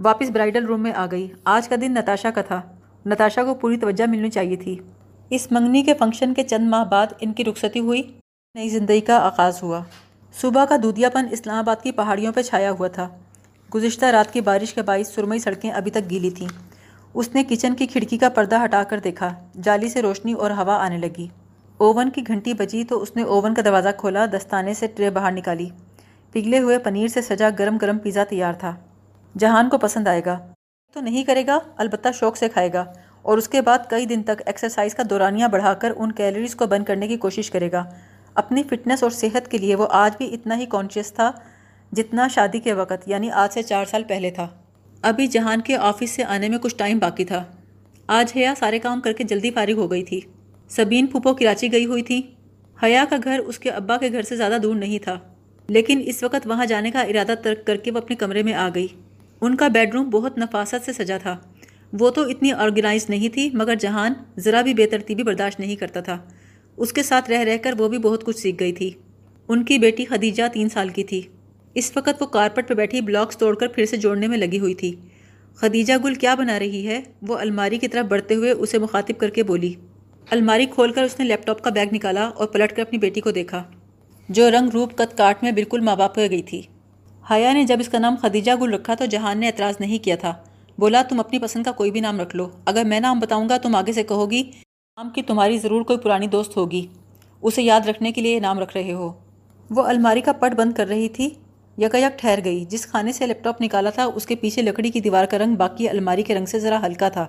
واپس 0.00 0.30
برائڈل 0.30 0.66
روم 0.66 0.82
میں 0.82 0.92
آ 0.92 1.06
گئی۔ 1.10 1.28
آج 1.44 1.68
کا 1.68 1.76
دن 1.80 1.92
نتاشا 1.92 2.30
کا 2.30 2.42
تھا۔ 2.42 2.60
نتاشا 3.06 3.44
کو 3.44 3.54
پوری 3.54 3.76
توجہ 3.76 4.06
ملنی 4.06 4.30
چاہیے 4.30 4.56
تھی۔ 4.56 4.78
اس 5.30 5.52
منگنی 5.52 5.82
کے 5.82 5.94
فنکشن 5.94 6.34
کے 6.34 6.42
چند 6.42 6.68
ماہ 6.68 6.84
بعد 6.84 7.06
ان 7.20 7.32
کی 7.32 7.44
رخصتی 7.44 7.80
ہوئی۔ 7.80 8.02
نئی 8.54 8.68
زندگی 8.68 9.00
کا 9.00 9.16
آغاز 9.18 9.62
ہوا۔ 9.62 9.80
صبح 10.40 10.64
کا 10.64 10.76
دودھیا 10.82 11.10
پن 11.10 11.26
اسلام 11.30 11.56
آباد 11.56 11.82
کی 11.82 11.92
پہاڑیوں 11.92 12.32
پہ 12.32 12.42
چھایا 12.42 12.70
ہوا 12.70 12.88
تھا۔ 12.88 13.08
گزشتہ 13.74 14.06
رات 14.06 14.32
کی 14.32 14.40
بارش 14.40 14.74
کے 14.74 14.82
باعث 14.82 15.14
سرمئی 15.14 15.38
سڑکیں 15.38 15.70
ابھی 15.70 15.90
تک 15.90 16.10
گیلی 16.10 16.30
تھیں۔ 16.30 16.48
اس 17.14 17.34
نے 17.34 17.44
کچن 17.44 17.74
کی 17.74 17.86
کھڑکی 17.86 18.18
کا 18.18 18.28
پردہ 18.28 18.64
ہٹا 18.64 18.82
کر 18.82 18.98
دیکھا۔ 18.98 19.34
جالی 19.62 19.88
سے 19.88 20.02
روشنی 20.02 20.32
اور 20.32 20.50
ہوا 20.50 20.84
آنے 20.84 20.98
لگی۔ 20.98 21.28
اوون 21.76 22.10
کی 22.10 22.22
گھنٹی 22.26 22.54
بجی 22.54 22.84
تو 22.84 23.02
اس 23.02 23.16
نے 23.16 23.22
اوون 23.22 23.54
کا 23.54 23.62
دروازہ 23.64 23.88
کھولا، 23.96 24.26
دستانے 24.26 24.74
سے 24.74 24.86
ٹرے 24.86 25.10
باہر 25.10 25.32
نکالی۔ 25.32 25.68
پگھلے 26.32 26.58
ہوئے 26.58 26.78
پنیر 26.78 27.08
سے 27.08 27.22
سجا 27.22 27.50
گرم 27.58 27.76
گرم 27.76 27.98
پیزا 27.98 28.24
تیار 28.24 28.52
تھا۔ 28.52 28.76
جہان 29.38 29.68
کو 29.68 29.78
پسند 29.78 30.06
آئے 30.06 30.22
گا۔ 30.26 30.38
تو 30.92 31.00
نہیں 31.00 31.24
کرے 31.24 31.46
گا، 31.46 31.58
البتہ 31.76 32.08
شوق 32.14 32.36
سے 32.36 32.48
کھائے 32.48 32.72
گا۔ 32.72 32.84
اور 33.22 33.38
اس 33.38 33.48
کے 33.48 33.60
بعد 33.60 33.78
کئی 33.88 34.06
دن 34.06 34.22
تک 34.22 34.42
ایکسرسائز 34.46 34.94
کا 34.94 35.02
دورانیہ 35.10 35.46
بڑھا 35.46 35.74
کر 35.74 35.92
ان 35.96 36.12
کیلریز 36.12 36.54
کو 36.54 36.66
بند 36.66 36.84
کرنے 36.84 37.08
کی 37.08 37.16
کوشش 37.16 37.50
کرے 37.50 37.72
گا۔ 37.72 37.84
اپنی 38.34 38.62
فٹنس 38.62 39.02
اور 39.02 39.10
صحت 39.10 39.48
کے 39.48 39.58
لیے 39.58 39.74
وہ 39.74 39.86
آج 39.90 40.16
بھی 40.16 40.34
اتنا 40.34 40.56
ہی 40.56 40.66
کانشیس 40.66 41.12
تھا 41.12 41.32
جتنا 41.92 42.28
شادی 42.28 42.60
کے 42.60 42.72
وقت 42.72 43.08
یعنی 43.08 43.30
آج 43.30 43.52
سے 43.52 43.62
چار 43.62 43.84
سال 43.84 44.02
پہلے 44.04 44.30
تھا۔ 44.30 44.48
ابھی 45.04 45.26
جہان 45.26 45.60
کے 45.60 45.76
آفس 45.76 46.10
سے 46.10 46.24
آنے 46.24 46.48
میں 46.48 46.58
کچھ 46.58 46.76
ٹائم 46.76 46.98
باقی 46.98 47.24
تھا۔ 47.24 47.44
آج 48.06 48.32
حیا 48.36 48.54
سارے 48.58 48.78
کام 48.78 49.00
کر 49.00 49.12
کے 49.12 49.24
جلدی 49.24 49.50
فارغ 49.50 49.72
ہو 49.72 49.90
گئی 49.90 50.04
تھی۔ 50.04 50.20
سبین 50.68 51.06
پھوپھو 51.06 51.34
کراچی 51.34 51.72
گئی 51.72 51.86
ہوئی 51.86 52.02
تھی۔ 52.02 52.22
حیا 52.82 53.04
کا 53.10 53.16
گھر 53.24 53.38
اس 53.38 53.58
کے 53.58 53.70
ابا 53.70 53.96
کے 53.96 54.12
گھر 54.12 54.22
سے 54.22 54.36
زیادہ 54.36 54.58
دور 54.62 54.74
نہیں 54.74 54.98
تھا۔ 54.98 55.18
لیکن 55.68 56.02
اس 56.06 56.22
وقت 56.22 56.46
وہاں 56.46 56.66
جانے 56.66 56.90
کا 56.90 57.00
ارادہ 57.00 57.34
ترک 57.42 57.66
کر 57.66 57.76
کے 57.76 57.90
وہ 57.90 57.98
اپنے 57.98 58.16
کمرے 58.16 58.42
میں 58.42 58.54
آ 58.54 58.68
گئی۔ 58.74 58.86
ان 59.40 59.54
کا 59.54 59.68
بیڈ 59.68 59.94
روم 59.94 60.10
بہت 60.10 60.38
نفاست 60.38 60.84
سے 60.84 60.92
سجا 60.92 61.18
تھا۔ 61.18 61.36
وہ 61.92 62.10
تو 62.10 62.22
اتنی 62.22 62.52
آرگنائز 62.52 63.06
نہیں 63.08 63.28
تھی، 63.28 63.50
مگر 63.52 63.74
جہان 63.74 64.12
ذرا 64.38 64.62
بھی 64.62 64.74
بے 64.74 64.86
ترتیبی 64.86 65.22
برداشت 65.22 65.60
نہیں 65.60 65.76
کرتا 65.76 66.00
تھا۔ 66.00 66.18
اس 66.76 66.92
کے 66.92 67.02
ساتھ 67.02 67.30
رہ 67.30 67.38
رہ 67.38 67.56
کر 67.62 67.74
وہ 67.78 67.88
بھی 67.88 67.98
بہت 67.98 68.24
کچھ 68.24 68.38
سیکھ 68.38 68.56
گئی 68.60 68.72
تھی۔ 68.72 68.90
ان 69.48 69.64
کی 69.64 69.78
بیٹی 69.78 70.04
خدیجہ 70.04 70.42
تین 70.52 70.68
سال 70.68 70.88
کی 70.88 71.04
تھی۔ 71.04 71.22
اس 71.74 71.90
وقت 71.96 72.22
وہ 72.22 72.26
کارپٹ 72.26 72.68
پہ 72.68 72.74
بیٹھی 72.74 73.00
بلاکس 73.00 73.36
توڑ 73.38 73.54
کر 73.54 73.68
پھر 73.68 73.84
سے 73.84 73.96
جوڑنے 73.96 74.26
میں 74.26 74.38
لگی 74.38 74.58
ہوئی 74.58 74.74
تھی۔ 74.74 74.94
خدیجہ 75.54 75.92
گل 76.04 76.14
کیا 76.14 76.34
بنا 76.34 76.58
رہی 76.58 76.86
ہے؟ 76.86 77.00
وہ 77.22 77.38
الماری 77.38 77.78
کی 77.78 77.88
طرف 77.88 78.06
بڑھتے 78.06 78.34
ہوئے 78.34 78.50
اسے 78.50 78.78
مخاطب 78.78 79.18
کر 79.18 79.30
کے 79.30 79.42
بولی، 79.42 79.74
الماری 80.30 80.66
کھول 80.66 80.92
کر 80.92 81.02
اس 81.02 81.18
نے 81.18 81.24
لیپ 81.24 81.46
ٹاپ 81.46 81.62
کا 81.62 81.70
بیگ 81.70 81.86
نکالا 81.92 82.24
اور 82.26 82.46
پلٹ 82.46 82.72
کر 82.72 82.82
اپنی 82.82 82.98
بیٹی 82.98 83.20
کو 83.20 83.30
دیکھا، 83.30 83.62
جو 84.28 84.50
رنگ 84.50 84.68
روپ 84.68 84.96
کت 84.98 85.16
کاٹ 85.18 85.42
میں 85.42 85.52
بالکل 85.52 85.80
ماں 85.80 85.96
باپ 85.96 86.18
ہو 86.18 86.24
گئی 86.30 86.42
تھی۔ 86.42 86.62
حیا 87.30 87.52
نے 87.52 87.64
جب 87.64 87.76
اس 87.80 87.88
کا 87.88 87.98
نام 87.98 88.14
خدیجہ 88.22 88.52
گل 88.60 88.74
رکھا 88.74 88.94
تو 88.94 89.04
جہان 89.04 89.38
نے 89.38 89.46
اعتراض 89.46 89.74
نہیں 89.80 90.04
کیا 90.04 90.16
تھا۔ 90.16 90.34
بولا، 90.78 91.02
تم 91.08 91.20
اپنی 91.20 91.38
پسند 91.38 91.64
کا 91.64 91.72
کوئی 91.72 91.90
بھی 91.90 92.00
نام 92.00 92.20
رکھ 92.20 92.36
لو۔ 92.36 92.48
اگر 92.64 92.84
میں 92.84 93.00
نام 93.00 93.18
بتاؤں 93.18 93.48
گا، 93.48 93.56
تم 93.56 93.74
آگے 93.74 93.92
سے 93.92 94.02
کہو 94.02 94.30
گی، 94.30 94.42
نام 94.96 95.10
کی 95.10 95.22
تمہاری 95.22 95.58
ضرور 95.58 95.82
کوئی 95.82 95.98
پرانی 95.98 96.26
دوست 96.26 96.56
ہوگی۔ 96.56 96.86
اسے 97.42 97.62
یاد 97.62 97.88
رکھنے 97.88 98.12
کے 98.12 98.20
لیے 98.20 98.40
نام 98.40 98.58
رکھ 98.58 98.76
رہے 98.76 98.92
ہو۔ 98.92 99.12
وہ 99.70 99.82
الماری 99.82 100.20
کا 100.20 100.32
پٹ 100.32 100.54
بند 100.54 100.72
کر 100.72 100.86
رہی 100.86 101.08
تھی۔ 101.08 101.30
یکا 101.78 101.98
یک 101.98 102.18
ٹھہر 102.18 102.38
گئی۔ 102.44 102.64
جس 102.64 102.86
کھانے 102.86 103.12
سے 103.12 103.26
لیپ 103.26 103.44
ٹاپ 103.44 103.62
نکالا 103.62 103.90
تھا، 103.90 104.04
اس 104.04 104.26
کے 104.26 104.34
پیچھے 104.36 104.62
لکڑی 104.62 104.90
کی 104.90 105.00
دیوار 105.00 105.24
کا 105.24 105.38
رنگ 105.38 105.54
باقی 105.54 105.88
الماری 105.88 106.22
کے 106.22 106.34
رنگ 106.34 106.46
سے 106.46 106.58
ذرا 106.58 106.86
ہلکا 106.86 107.08
تھا۔ 107.08 107.26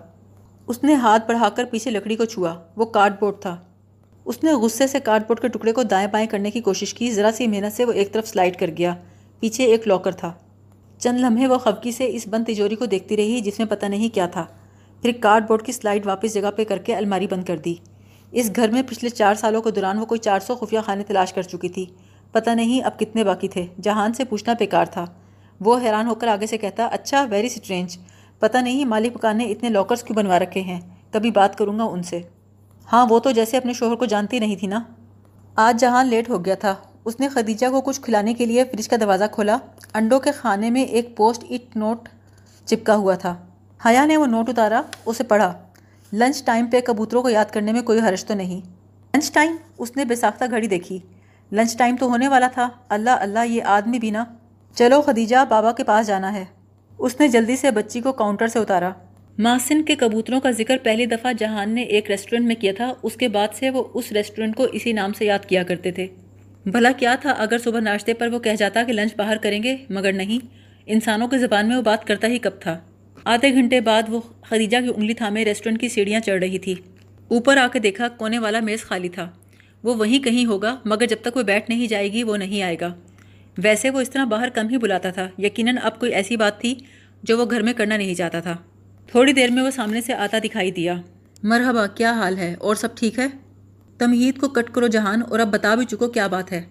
اس 0.67 0.83
نے 0.83 0.93
ہاتھ 0.93 1.27
بڑھا 1.27 1.49
کر 1.49 1.65
پیچھے 1.65 1.91
لکڑی 1.91 2.15
کو 2.15 2.25
چھوا۔ 2.25 2.53
وہ 2.75 2.85
کارڈ 2.85 3.13
بورڈ 3.19 3.35
تھا۔ 3.41 3.57
اس 4.25 4.43
نے 4.43 4.53
غصے 4.53 4.87
سے 4.87 4.99
کارڈ 4.99 5.23
بورڈ 5.27 5.39
کے 5.39 5.47
ٹکڑے 5.47 5.71
کو 5.71 5.83
دائیں 5.83 6.07
بائیں 6.07 6.27
کرنے 6.27 6.51
کی 6.51 6.61
کوشش 6.61 6.93
کی۔ 6.93 7.11
ذرا 7.11 7.29
سی 7.33 7.47
محنت 7.47 7.73
سے 7.73 7.85
وہ 7.85 7.91
ایک 7.91 8.13
طرف 8.13 8.27
سلائڈ 8.27 8.59
کر 8.59 8.69
گیا۔ 8.77 8.95
پیچھے 9.39 9.63
ایک 9.63 9.87
لاکر 9.87 10.11
تھا۔ 10.11 10.33
چند 10.99 11.19
لمحے 11.19 11.47
وہ 11.47 11.57
خفکی 11.57 11.91
سے 11.91 12.15
اس 12.15 12.27
بند 12.27 12.45
تجوری 12.47 12.75
کو 12.75 12.85
دیکھتی 12.85 13.17
رہی، 13.17 13.39
جس 13.39 13.59
میں 13.59 13.67
پتہ 13.67 13.85
نہیں 13.85 14.09
کیا 14.15 14.25
تھا۔ 14.25 14.45
پھر 15.01 15.11
کارڈ 15.19 15.47
بورڈ 15.47 15.61
کی 15.61 15.71
سلائڈ 15.71 16.05
واپس 16.05 16.33
جگہ 16.33 16.51
پہ 16.55 16.63
کر 16.63 16.77
کے 16.77 16.95
الماری 16.95 17.27
بند 17.27 17.43
کر 17.43 17.57
دی۔ 17.57 17.75
اس 18.31 18.51
گھر 18.55 18.71
میں 18.71 18.81
پچھلے 18.87 19.09
چار 19.09 19.35
سالوں 19.35 19.61
کے 19.61 19.71
دوران 19.71 19.99
وہ 19.99 20.05
کوئی 20.05 20.19
چار 20.19 20.39
سو 20.39 20.55
خفیہ 20.55 20.79
خانے 20.85 21.03
تلاش 21.03 21.33
کر 21.33 21.41
چکی 21.41 21.69
تھی۔ 21.69 21.85
پتہ 22.35 22.49
نہیں 22.49 22.85
اب 22.85 22.99
کتنے 22.99 23.23
باقی 23.23 23.47
تھے۔ 23.47 23.65
جہان 23.81 24.13
سے 24.13 24.23
پوچھنا 24.23 24.53
بیکار 24.59 24.85
تھا۔ 24.85 25.05
وہ 25.59 25.77
حیران 25.77 26.07
ہو 26.07 26.15
کر 26.15 26.27
آگے 26.27 26.47
سے 26.47 26.57
کہتا 26.57 26.85
اچھا 26.85 27.25
ویری 27.29 27.49
سٹرینج 27.49 27.97
پتہ 28.39 28.57
نہیں 28.57 28.85
مالک 28.85 29.13
پکان 29.13 29.37
نے 29.37 29.43
اتنے 29.43 29.69
لاکرز 29.69 30.03
کیوں 30.03 30.17
بنوا 30.17 30.39
رکھے 30.39 30.61
ہیں؟ 30.61 30.81
کبھی 31.11 31.31
بات 31.31 31.57
کروں 31.57 31.79
گا 31.79 31.83
ان 31.83 32.03
سے۔ 32.03 32.21
ہاں 32.91 33.05
وہ 33.09 33.19
تو 33.19 33.31
جیسے 33.31 33.57
اپنے 33.57 33.73
شوہر 33.73 33.95
کو 33.95 34.05
جانتی 34.05 34.39
نہیں 34.39 34.55
تھی 34.55 34.67
نا۔ 34.67 34.83
آج 35.55 35.79
جہان 35.79 36.07
لیٹ 36.07 36.29
ہو 36.29 36.45
گیا 36.45 36.55
تھا۔ 36.55 36.75
اس 37.05 37.19
نے 37.19 37.29
خدیجہ 37.29 37.67
کو 37.71 37.81
کچھ 37.81 38.01
کھلانے 38.01 38.33
کے 38.33 38.45
لیے 38.45 38.63
فریج 38.63 38.87
کا 38.87 38.95
دروازہ 38.99 39.23
کھولا۔ 39.31 39.57
انڈوں 39.93 40.19
کے 40.19 40.31
خانے 40.31 40.69
میں 40.69 40.83
ایک 40.83 41.17
پوسٹ 41.17 41.43
اٹ 41.49 41.77
نوٹ 41.77 42.09
چپکا 42.65 42.95
ہوا 42.95 43.15
تھا۔ 43.15 43.35
حیا 43.85 44.05
نے 44.05 44.17
وہ 44.17 44.25
نوٹ 44.25 44.49
اتارا، 44.49 44.81
اسے 45.05 45.23
پڑھا۔ 45.23 45.53
لنچ 46.13 46.43
ٹائم 46.43 46.65
پہ 46.65 46.81
کبوتروں 46.81 47.21
کو 47.21 47.29
یاد 47.29 47.45
کرنے 47.45 47.71
میں 47.71 47.81
کوئی 47.81 47.99
حرش 47.99 48.25
تو 48.25 48.33
نہیں۔ 48.33 48.61
لنچ 49.15 49.31
ٹائم 49.31 49.55
اس 49.77 49.97
نے 49.97 50.05
بے 50.05 50.15
ساختہ 50.15 50.45
گھڑی 50.49 50.67
دیکھی۔ 50.67 50.99
لنچ 51.55 51.77
ٹائم 51.77 51.95
تو 51.95 52.05
ہونے 52.05 52.27
والا 52.27 52.47
تھا۔ 52.47 52.69
اللہ 52.89 53.09
اللہ، 53.09 53.39
یہ 53.45 53.63
آدمی 53.63 53.99
بھی 53.99 54.11
نا۔ 54.11 54.25
چلو 54.75 55.01
خدیجہ، 55.01 55.35
بابا 55.49 55.71
کے 55.71 55.83
پاس 55.83 56.07
جانا 56.07 56.33
ہے۔ 56.33 56.45
اس 56.97 57.19
نے 57.19 57.27
جلدی 57.27 57.55
سے 57.55 57.71
بچی 57.71 58.01
کو 58.01 58.11
کاؤنٹر 58.11 58.47
سے 58.47 58.59
اتارا۔ 58.59 58.89
ماسن 59.37 59.83
کے 59.83 59.95
کبوتروں 59.95 60.39
کا 60.39 60.51
ذکر 60.51 60.77
پہلی 60.83 61.05
دفعہ 61.05 61.33
جہان 61.33 61.69
نے 61.69 61.81
ایک 61.81 62.11
ریسٹورنٹ 62.11 62.47
میں 62.47 62.55
کیا 62.55 62.73
تھا۔ 62.77 62.93
اس 63.03 63.15
کے 63.15 63.27
بعد 63.27 63.47
سے 63.53 63.69
وہ 63.69 63.83
اس 63.93 64.11
ریسٹورنٹ 64.11 64.55
کو 64.55 64.63
اسی 64.63 64.93
نام 64.93 65.13
سے 65.13 65.25
یاد 65.25 65.45
کیا 65.45 65.63
کرتے 65.63 65.91
تھے۔ 65.91 66.07
بھلا 66.65 66.91
کیا 66.91 67.15
تھا 67.21 67.29
اگر 67.29 67.57
صبح 67.57 67.79
ناشتے 67.79 68.13
پر 68.13 68.27
وہ 68.27 68.39
کہہ 68.39 68.55
جاتا 68.57 68.83
کہ 68.83 68.93
لنچ 68.93 69.15
باہر 69.15 69.37
کریں 69.37 69.63
گے، 69.63 69.77
مگر 69.89 70.13
نہیں۔ 70.13 70.45
انسانوں 70.85 71.27
کی 71.27 71.37
زبان 71.37 71.67
میں 71.67 71.77
وہ 71.77 71.81
بات 71.81 72.05
کرتا 72.05 72.27
ہی 72.27 72.37
کب 72.37 72.51
تھا۔ 72.59 72.79
آدھے 73.23 73.53
گھنٹے 73.53 73.81
بعد 73.81 74.03
وہ 74.07 74.21
خدیجہ 74.41 74.77
کی 74.81 74.87
انگلی 74.95 75.13
تھامے 75.13 75.45
ریسٹورنٹ 75.45 75.81
کی 75.81 75.89
سیڑھیاں 75.89 76.19
چڑھ 76.19 76.39
رہی 76.39 76.59
تھی۔ 76.59 76.75
اوپر 77.27 77.57
آ 77.57 77.67
کے 77.67 77.79
دیکھا 77.79 78.07
کونے 78.07 78.39
والا 78.39 78.59
میز 78.59 78.81
خالی 78.81 79.09
تھا۔ 79.09 79.29
وہ 79.85 79.95
وہیں 79.95 80.19
کہیں 80.19 80.45
ہوگا، 80.45 80.75
مگر 80.85 81.05
جب 81.05 81.15
تک 81.21 81.37
وہ 81.37 81.41
بیٹھ 81.41 81.69
نہیں 81.69 81.87
جائے 81.87 82.11
گی، 82.11 82.23
وہ 82.23 82.37
نہیں 82.37 82.61
آئے 82.61 82.75
گا۔ 82.81 82.93
ویسے 83.57 83.89
وہ 83.89 84.01
اس 84.01 84.09
طرح 84.09 84.25
باہر 84.25 84.49
کم 84.49 84.69
ہی 84.69 84.77
بلاتا 84.77 85.09
تھا۔ 85.09 85.29
یقیناً 85.37 85.75
اب 85.83 85.99
کوئی 85.99 86.13
ایسی 86.13 86.37
بات 86.37 86.61
تھی 86.61 86.75
جو 87.23 87.37
وہ 87.37 87.45
گھر 87.51 87.61
میں 87.61 87.73
کرنا 87.73 87.97
نہیں 87.97 88.13
چاہتا 88.13 88.39
تھا۔ 88.39 88.57
تھوڑی 89.07 89.33
دیر 89.33 89.51
میں 89.51 89.63
وہ 89.63 89.69
سامنے 89.69 90.01
سے 90.01 90.13
آتا 90.13 90.37
دکھائی 90.43 90.71
دیا۔ 90.71 91.01
مرحبا، 91.43 91.87
کیا 91.87 92.13
حال 92.13 92.37
ہے؟ 92.37 92.55
اور 92.59 92.75
سب 92.75 92.95
ٹھیک 92.95 93.19
ہے؟ 93.19 93.27
تمہید 93.97 94.39
کو 94.39 94.47
کٹ 94.47 94.69
کرو 94.73 94.87
جہان، 94.87 95.21
اور 95.29 95.39
اب 95.39 95.47
بتا 95.53 95.75
بھی 95.75 95.85
چکو 95.85 96.07
کیا 96.07 96.27
بات 96.27 96.51
ہے۔ 96.51 96.63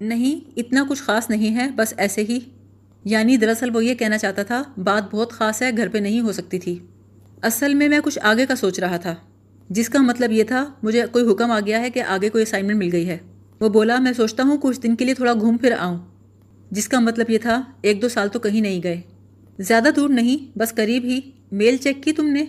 نہیں، 0.00 0.50
اتنا 0.56 0.84
کچھ 0.88 1.02
خاص 1.02 1.30
نہیں 1.30 1.56
ہے، 1.56 1.70
بس 1.70 1.94
ایسے 1.96 2.24
ہی۔ 2.28 2.38
یعنی 3.04 3.36
دراصل 3.36 3.76
وہ 3.76 3.84
یہ 3.84 3.94
کہنا 3.94 4.18
چاہتا 4.18 4.42
تھا، 4.42 4.62
بات 4.76 5.14
بہت 5.14 5.32
خاص 5.32 5.62
ہے، 5.62 5.70
گھر 5.76 5.88
پہ 5.88 5.98
نہیں 5.98 6.20
ہو 6.20 6.32
سکتی 6.32 6.58
تھی۔ 6.58 6.78
اصل 7.42 7.74
میں 7.74 7.88
میں 7.88 8.00
کچھ 8.04 8.18
آگے 8.22 8.46
کا 8.46 8.56
سوچ 8.56 8.78
رہا 8.78 8.96
تھا۔ 8.96 9.14
جس 9.70 9.88
کا 9.88 10.02
مطلب 10.02 10.32
یہ 10.32 10.44
تھا، 10.44 10.72
مجھے 10.82 11.02
کوئی 11.12 11.32
حکم 11.32 11.50
آ 11.50 11.60
گیا 11.60 11.80
ہے 11.80 11.90
کہ 11.90 12.02
آگے 12.02 12.28
کوئی 12.28 12.42
اسائنمنٹ 12.42 12.76
مل 12.76 12.88
گئی 12.92 13.08
ہے۔ 13.08 13.18
وہ 13.60 13.68
بولا، 13.68 13.98
میں 13.98 14.12
سوچتا 14.12 14.42
ہوں 14.42 14.58
کچھ 14.62 14.80
دن 14.80 14.96
کے 14.96 15.04
لیے 15.04 15.14
تھوڑا 15.14 15.32
گھوم 15.32 15.56
پھر 15.56 15.74
آؤں۔ 15.78 15.98
جس 16.70 16.88
کا 16.88 17.00
مطلب 17.00 17.30
یہ 17.30 17.38
تھا، 17.38 17.62
ایک 17.82 18.02
دو 18.02 18.08
سال 18.08 18.28
تو 18.28 18.38
کہیں 18.38 18.60
نہیں 18.60 18.80
گئے۔ 18.82 19.00
زیادہ 19.58 19.88
دور 19.96 20.08
نہیں، 20.08 20.58
بس 20.58 20.74
قریب 20.74 21.04
ہی۔ 21.04 21.20
میل 21.52 21.76
چیک 21.76 22.02
کی 22.02 22.12
تم 22.12 22.26
نے؟ 22.26 22.44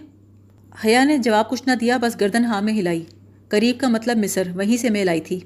حیا 0.85 1.03
نے 1.03 1.17
جواب 1.17 1.49
کچھ 1.49 1.63
نہ 1.67 1.71
دیا، 1.75 1.97
بس 1.97 2.21
گردن 2.21 2.45
ہاں 2.45 2.61
میں 2.61 2.73
ہلائی۔ 2.73 3.03
قریب 3.47 3.79
کا 3.79 3.87
مطلب 3.87 4.17
مصر، 4.17 4.47
وہیں 4.55 4.77
سے 4.77 4.89
میل 4.89 5.09
آئی 5.09 5.21
تھی۔ 5.21 5.39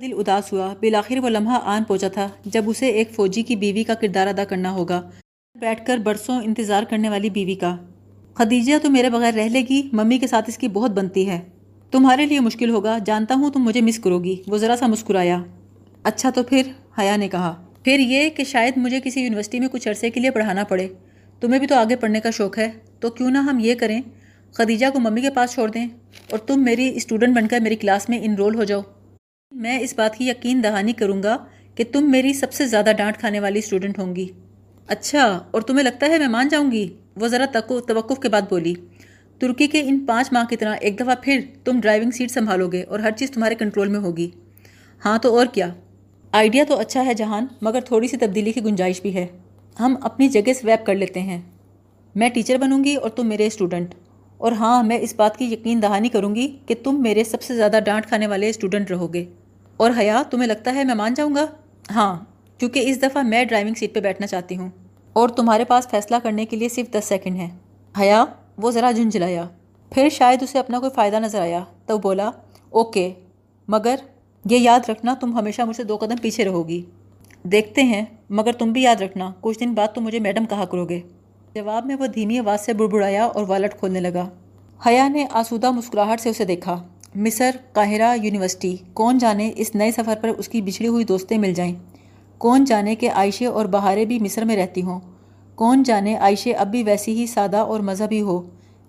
دل 0.00 0.12
اداس 0.12 0.52
ہوا۔ 0.52 0.74
بالآخر 0.80 1.18
وہ 1.18 1.28
لمحہ 1.28 1.60
آن 1.62 1.84
پہنچا 1.84 2.08
تھا، 2.08 2.28
جب 2.44 2.64
اسے 2.66 2.86
ایک 2.86 3.10
فوجی 3.10 3.42
کی 3.42 3.56
بیوی 3.56 3.84
کا 3.84 3.94
کردار 3.94 4.26
ادا 4.26 4.44
کرنا 4.44 4.72
ہوگا۔ 4.72 5.10
بیٹھ 5.60 5.86
کر 5.86 5.98
برسوں 5.98 6.42
انتظار 6.42 6.82
کرنے 6.82 7.08
والی 7.08 7.30
بیوی 7.30 7.54
کا۔ 7.54 7.76
خدیجہ 8.38 8.74
تو 8.82 8.90
میرے 8.90 9.10
بغیر 9.10 9.34
رہ 9.34 9.48
لے 9.48 9.60
گی، 9.60 9.88
ممی 9.92 10.18
کے 10.18 10.26
ساتھ 10.26 10.44
اس 10.48 10.58
کی 10.58 10.68
بہت 10.68 10.90
بنتی 10.90 11.28
ہے۔ 11.28 11.40
تمہارے 11.90 12.26
لیے 12.26 12.40
مشکل 12.40 12.70
ہوگا، 12.70 12.98
جانتا 13.06 13.34
ہوں 13.34 13.50
تم 13.50 13.62
مجھے 13.62 13.80
مس 13.80 13.98
کرو 13.98 14.24
گی 14.24 14.42
وہ 14.46 14.58
ذرا 14.58 14.76
سا 14.76 14.86
مسکرایا۔ 14.86 15.42
اچھا 16.02 16.30
تو 16.30 16.42
پھر، 16.42 16.62
حیا 16.98 17.16
نے 17.16 17.28
کہا۔ 17.28 17.66
پھر 17.84 17.98
یہ 17.98 18.30
کہ 18.30 18.44
شاید 18.44 18.72
مجھے 18.76 19.00
کسی 19.04 19.20
یونیورسٹی 19.20 19.60
میں 19.60 19.68
کچھ 19.68 19.88
عرصے 19.88 20.10
کے 20.10 20.20
لیے 20.20 20.30
پڑھانا 20.30 20.64
پڑے۔ 20.64 20.88
تمہیں 21.40 21.58
بھی 21.58 21.66
تو 21.66 21.74
آگے 21.74 21.96
پڑھنے 21.96 22.20
کا 22.20 22.30
شوق 22.30 22.58
ہے۔ 22.58 22.70
تو 23.00 23.10
کیوں 23.10 23.30
نہ 23.30 23.38
ہم 23.38 23.58
یہ 23.58 23.74
کریں۔ 23.74 24.02
خدیجہ 24.52 24.86
کو 24.92 25.00
ممی 25.00 25.20
کے 25.20 25.30
پاس 25.30 25.52
چھوڑ 25.52 25.70
دیں 25.70 25.86
اور 26.30 26.38
تم 26.38 26.64
میری 26.64 26.96
اسٹوڈنٹ 26.96 27.36
بن 27.36 27.48
کر 27.48 27.60
میری 27.60 27.76
کلاس 27.76 28.08
میں 28.08 28.18
انرول 28.22 28.54
ہو 28.54 28.64
جاؤ۔ 28.64 28.80
میں 29.52 29.78
اس 29.78 29.94
بات 29.96 30.16
کی 30.16 30.28
یقین 30.28 30.62
دہانی 30.62 30.92
کروں 30.92 31.22
گا 31.22 31.36
کہ 31.74 31.84
تم 31.92 32.10
میری 32.10 32.32
سب 32.32 32.52
سے 32.52 32.66
زیادہ 32.66 32.90
ڈانٹ 32.98 33.18
کھانے 33.18 33.40
والی 33.40 33.58
اسٹوڈنٹ 33.58 33.98
ہوں 33.98 34.16
گی۔ 34.16 34.28
اچھا 34.86 35.40
اور 35.50 35.62
تمہیں 35.62 35.84
لگتا 35.84 36.06
ہے 36.06 36.18
میں 36.18 36.28
مان 36.28 36.48
جاؤں 36.48 36.72
گی؟ 36.72 36.88
وہ 37.20 37.28
ذرا 37.28 37.44
توقف 37.86 38.20
کے 38.20 38.28
بعد 38.28 38.42
بولی، 38.42 38.74
ترکی 39.38 39.66
کے 39.66 39.80
ان 39.80 40.04
پانچ 40.06 40.32
ماہ 40.32 40.44
کی 40.44 40.56
طرح 40.56 40.76
ایک 40.80 41.00
دفعہ 41.00 41.14
پھر 41.22 41.40
تم 41.64 41.80
ڈرائیونگ 41.80 42.10
سیٹ 42.10 42.30
سنبھالو 42.30 42.68
گے 42.68 42.82
اور 42.82 42.98
ہر 42.98 43.10
چیز 43.10 43.30
تمہارے 43.30 43.54
کنٹرول 43.54 43.88
میں 43.88 44.00
ہوگی۔ 44.00 44.30
ہاں 45.04 45.18
تو 45.18 45.38
اور 45.38 45.46
کیا۔ 45.46 45.74
آئیڈیا 46.32 46.64
تو 46.68 46.78
اچھا 46.78 47.06
ہے 47.06 47.14
جہان، 47.14 47.46
مگر 47.62 47.80
تھوڑی 47.80 48.08
سی 48.08 48.16
تبدیلی 48.16 48.52
کی 48.52 48.64
گنجائش 48.64 49.02
بھی 49.02 49.14
ہے۔ 49.14 49.26
ہم 49.80 49.94
اپنی 50.02 50.28
جگہ 50.28 50.52
سویپ 50.52 50.86
کر 50.86 50.94
لیتے 50.94 51.20
ہیں۔ 51.20 51.40
میں 52.14 52.28
ٹیچر 52.28 52.56
بنوں 52.56 52.84
گی 52.84 52.94
اور 52.94 53.10
تم 53.10 53.26
میرے 53.26 53.46
اسٹوڈنٹ۔ 53.46 53.94
اور 54.38 54.52
ہاں 54.52 54.82
میں 54.82 54.98
اس 54.98 55.14
بات 55.16 55.36
کی 55.36 55.44
یقین 55.44 55.82
دہانی 55.82 56.08
کروں 56.08 56.34
گی 56.34 56.56
کہ 56.66 56.74
تم 56.84 57.02
میرے 57.02 57.24
سب 57.24 57.42
سے 57.42 57.56
زیادہ 57.56 57.78
ڈانٹ 57.84 58.06
کھانے 58.06 58.26
والے 58.26 58.48
اسٹوڈنٹ 58.48 58.90
رہو 58.90 59.14
گے 59.14 59.24
اور 59.76 59.90
حیا، 59.98 60.22
تمہیں 60.30 60.48
لگتا 60.48 60.74
ہے 60.74 60.84
میں 60.84 60.94
مان 60.94 61.14
جاؤں 61.14 61.34
گا؟ 61.34 61.46
ہاں 61.90 62.24
کیونکہ 62.58 62.90
اس 62.90 63.02
دفعہ 63.02 63.22
میں 63.22 63.44
ڈرائیونگ 63.44 63.74
سیٹ 63.74 63.94
پہ 63.94 64.00
بیٹھنا 64.00 64.26
چاہتی 64.26 64.56
ہوں۔ 64.56 64.70
اور 65.12 65.28
تمہارے 65.28 65.64
پاس 65.64 65.88
فیصلہ 65.88 66.16
کرنے 66.22 66.44
کے 66.44 66.56
لیے 66.56 66.68
صرف 66.68 66.92
دس 66.92 67.04
سیکنڈ 67.04 67.36
ہے 67.36 67.48
حیا، 68.00 68.24
وہ 68.58 68.70
ذرا 68.70 68.90
جھنجھلایا۔ 68.90 69.44
پھر 69.90 70.08
شاید 70.08 70.42
اسے 70.42 70.58
اپنا 70.58 70.78
کوئی 70.78 70.90
فائدہ 70.94 71.16
نظر 71.16 71.40
آیا۔ 71.40 71.64
تو 71.86 71.98
بولا، 71.98 72.30
اوکے، 72.70 73.12
مگر 73.68 73.94
یہ 74.50 74.58
یاد 74.58 74.80
رکھنا، 74.88 75.14
تم 75.20 75.38
ہمیشہ 75.38 75.62
مجھ 75.62 75.76
سے 75.76 75.84
دو 75.84 75.96
قدم 75.96 76.16
پیچھے 76.22 76.44
رہو 76.44 76.68
گی۔ 76.68 76.84
دیکھتے 77.42 77.82
ہیں، 77.82 78.04
مگر 78.30 78.52
تم 78.52 78.72
بھی 78.72 78.82
یاد 78.82 79.02
رکھنا، 79.02 79.32
کچھ 79.40 79.58
دن 79.58 79.74
بعد 79.74 79.88
تم 79.94 80.04
مجھے 80.04 80.18
میڈم 80.18 80.44
کہا 80.46 80.64
کرو 80.64 80.84
گے۔ 80.84 81.00
جواب 81.54 81.86
میں 81.86 81.96
وہ 81.96 82.06
دھیمی 82.06 82.38
آواز 82.38 82.60
سے 82.60 82.72
بڑبڑایا 82.72 83.24
اور 83.24 83.44
والٹ 83.48 83.78
کھولنے 83.78 84.00
لگا۔ 84.00 84.28
حیا 84.86 85.08
نے 85.08 85.26
آسودہ 85.30 85.70
مسکراہٹ 85.70 86.20
سے 86.20 86.28
اسے 86.28 86.44
دیکھا۔ 86.44 86.82
مصر، 87.14 87.50
قاہرہ 87.72 88.16
یونیورسٹی، 88.22 88.76
کون 88.94 89.18
جانے 89.18 89.52
اس 89.56 89.74
نئے 89.74 89.92
سفر 89.92 90.18
پر 90.20 90.28
اس 90.28 90.48
کی 90.48 90.62
بچھڑی 90.62 90.88
ہوئی 90.88 91.04
دوستیں 91.04 91.38
مل 91.38 91.54
جائیں؟ 91.54 91.74
کون 92.38 92.64
جانے 92.64 92.94
کہ 92.94 93.10
عائشے 93.10 93.46
اور 93.46 93.64
بہارے 93.64 94.04
بھی 94.04 94.18
مصر 94.18 94.44
میں 94.44 94.56
رہتی 94.56 94.82
ہوں؟ 94.82 95.00
کون 95.54 95.82
جانے 95.82 96.16
عائشے 96.16 96.52
اب 96.52 96.70
بھی 96.70 96.82
ویسی 96.82 97.12
ہی 97.12 97.26
سادہ 97.26 97.56
اور 97.56 97.80
مذہبی 97.80 98.20
ہو، 98.20 98.42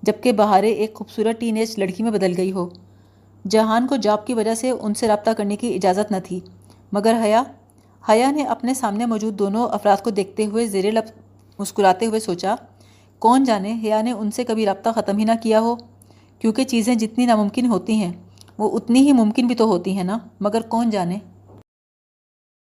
جبکہ 0.03 0.31
بہارے 0.31 0.71
ایک 0.71 0.93
خوبصورت 0.93 1.39
ٹین 1.39 1.57
ایج 1.57 1.73
لڑکی 1.77 2.03
میں 2.03 2.11
بدل 2.11 2.33
گئی 2.37 2.51
ہو۔ 2.51 2.69
جہان 3.49 3.87
کو 3.87 3.95
جاب 3.95 4.27
کی 4.27 4.33
وجہ 4.33 4.55
سے 4.55 4.69
ان 4.69 4.93
سے 4.93 5.07
رابطہ 5.07 5.31
کرنے 5.31 5.55
کی 5.55 5.75
اجازت 5.75 6.11
نہ 6.11 6.17
تھی۔ 6.23 6.39
مگر 6.91 7.17
حیا 7.23 7.43
حیا 8.09 8.31
نے 8.31 8.43
اپنے 8.43 8.73
سامنے 8.73 9.05
موجود 9.05 9.39
دونوں 9.39 9.67
افراد 9.71 10.03
کو 10.03 10.09
دیکھتے 10.09 10.45
ہوئے 10.45 10.67
زیر 10.67 10.91
لب 10.91 11.03
مسکراتے 11.59 12.05
ہوئے 12.05 12.19
سوچا، 12.19 12.55
کون 13.19 13.43
جانے 13.43 13.73
حیا 13.83 14.01
نے 14.01 14.11
ان 14.11 14.31
سے 14.31 14.43
کبھی 14.43 14.65
رابطہ 14.65 14.89
ختم 14.95 15.17
ہی 15.17 15.23
نہ 15.23 15.31
کیا 15.43 15.59
ہو؟ 15.59 15.75
کیونکہ 16.39 16.63
چیزیں 16.63 16.95
جتنی 16.95 17.25
ناممکن 17.25 17.65
ہوتی 17.65 17.93
ہیں، 17.93 18.13
وہ 18.57 18.77
اتنی 18.77 18.99
ہی 18.99 19.11
ممکن 19.11 19.47
بھی 19.47 19.55
تو 19.55 19.65
ہوتی 19.65 19.97
ہیں 19.97 20.03
نا؟ 20.03 20.17
مگر 20.39 20.61
کون 20.61 20.89
جانے؟ 20.89 21.17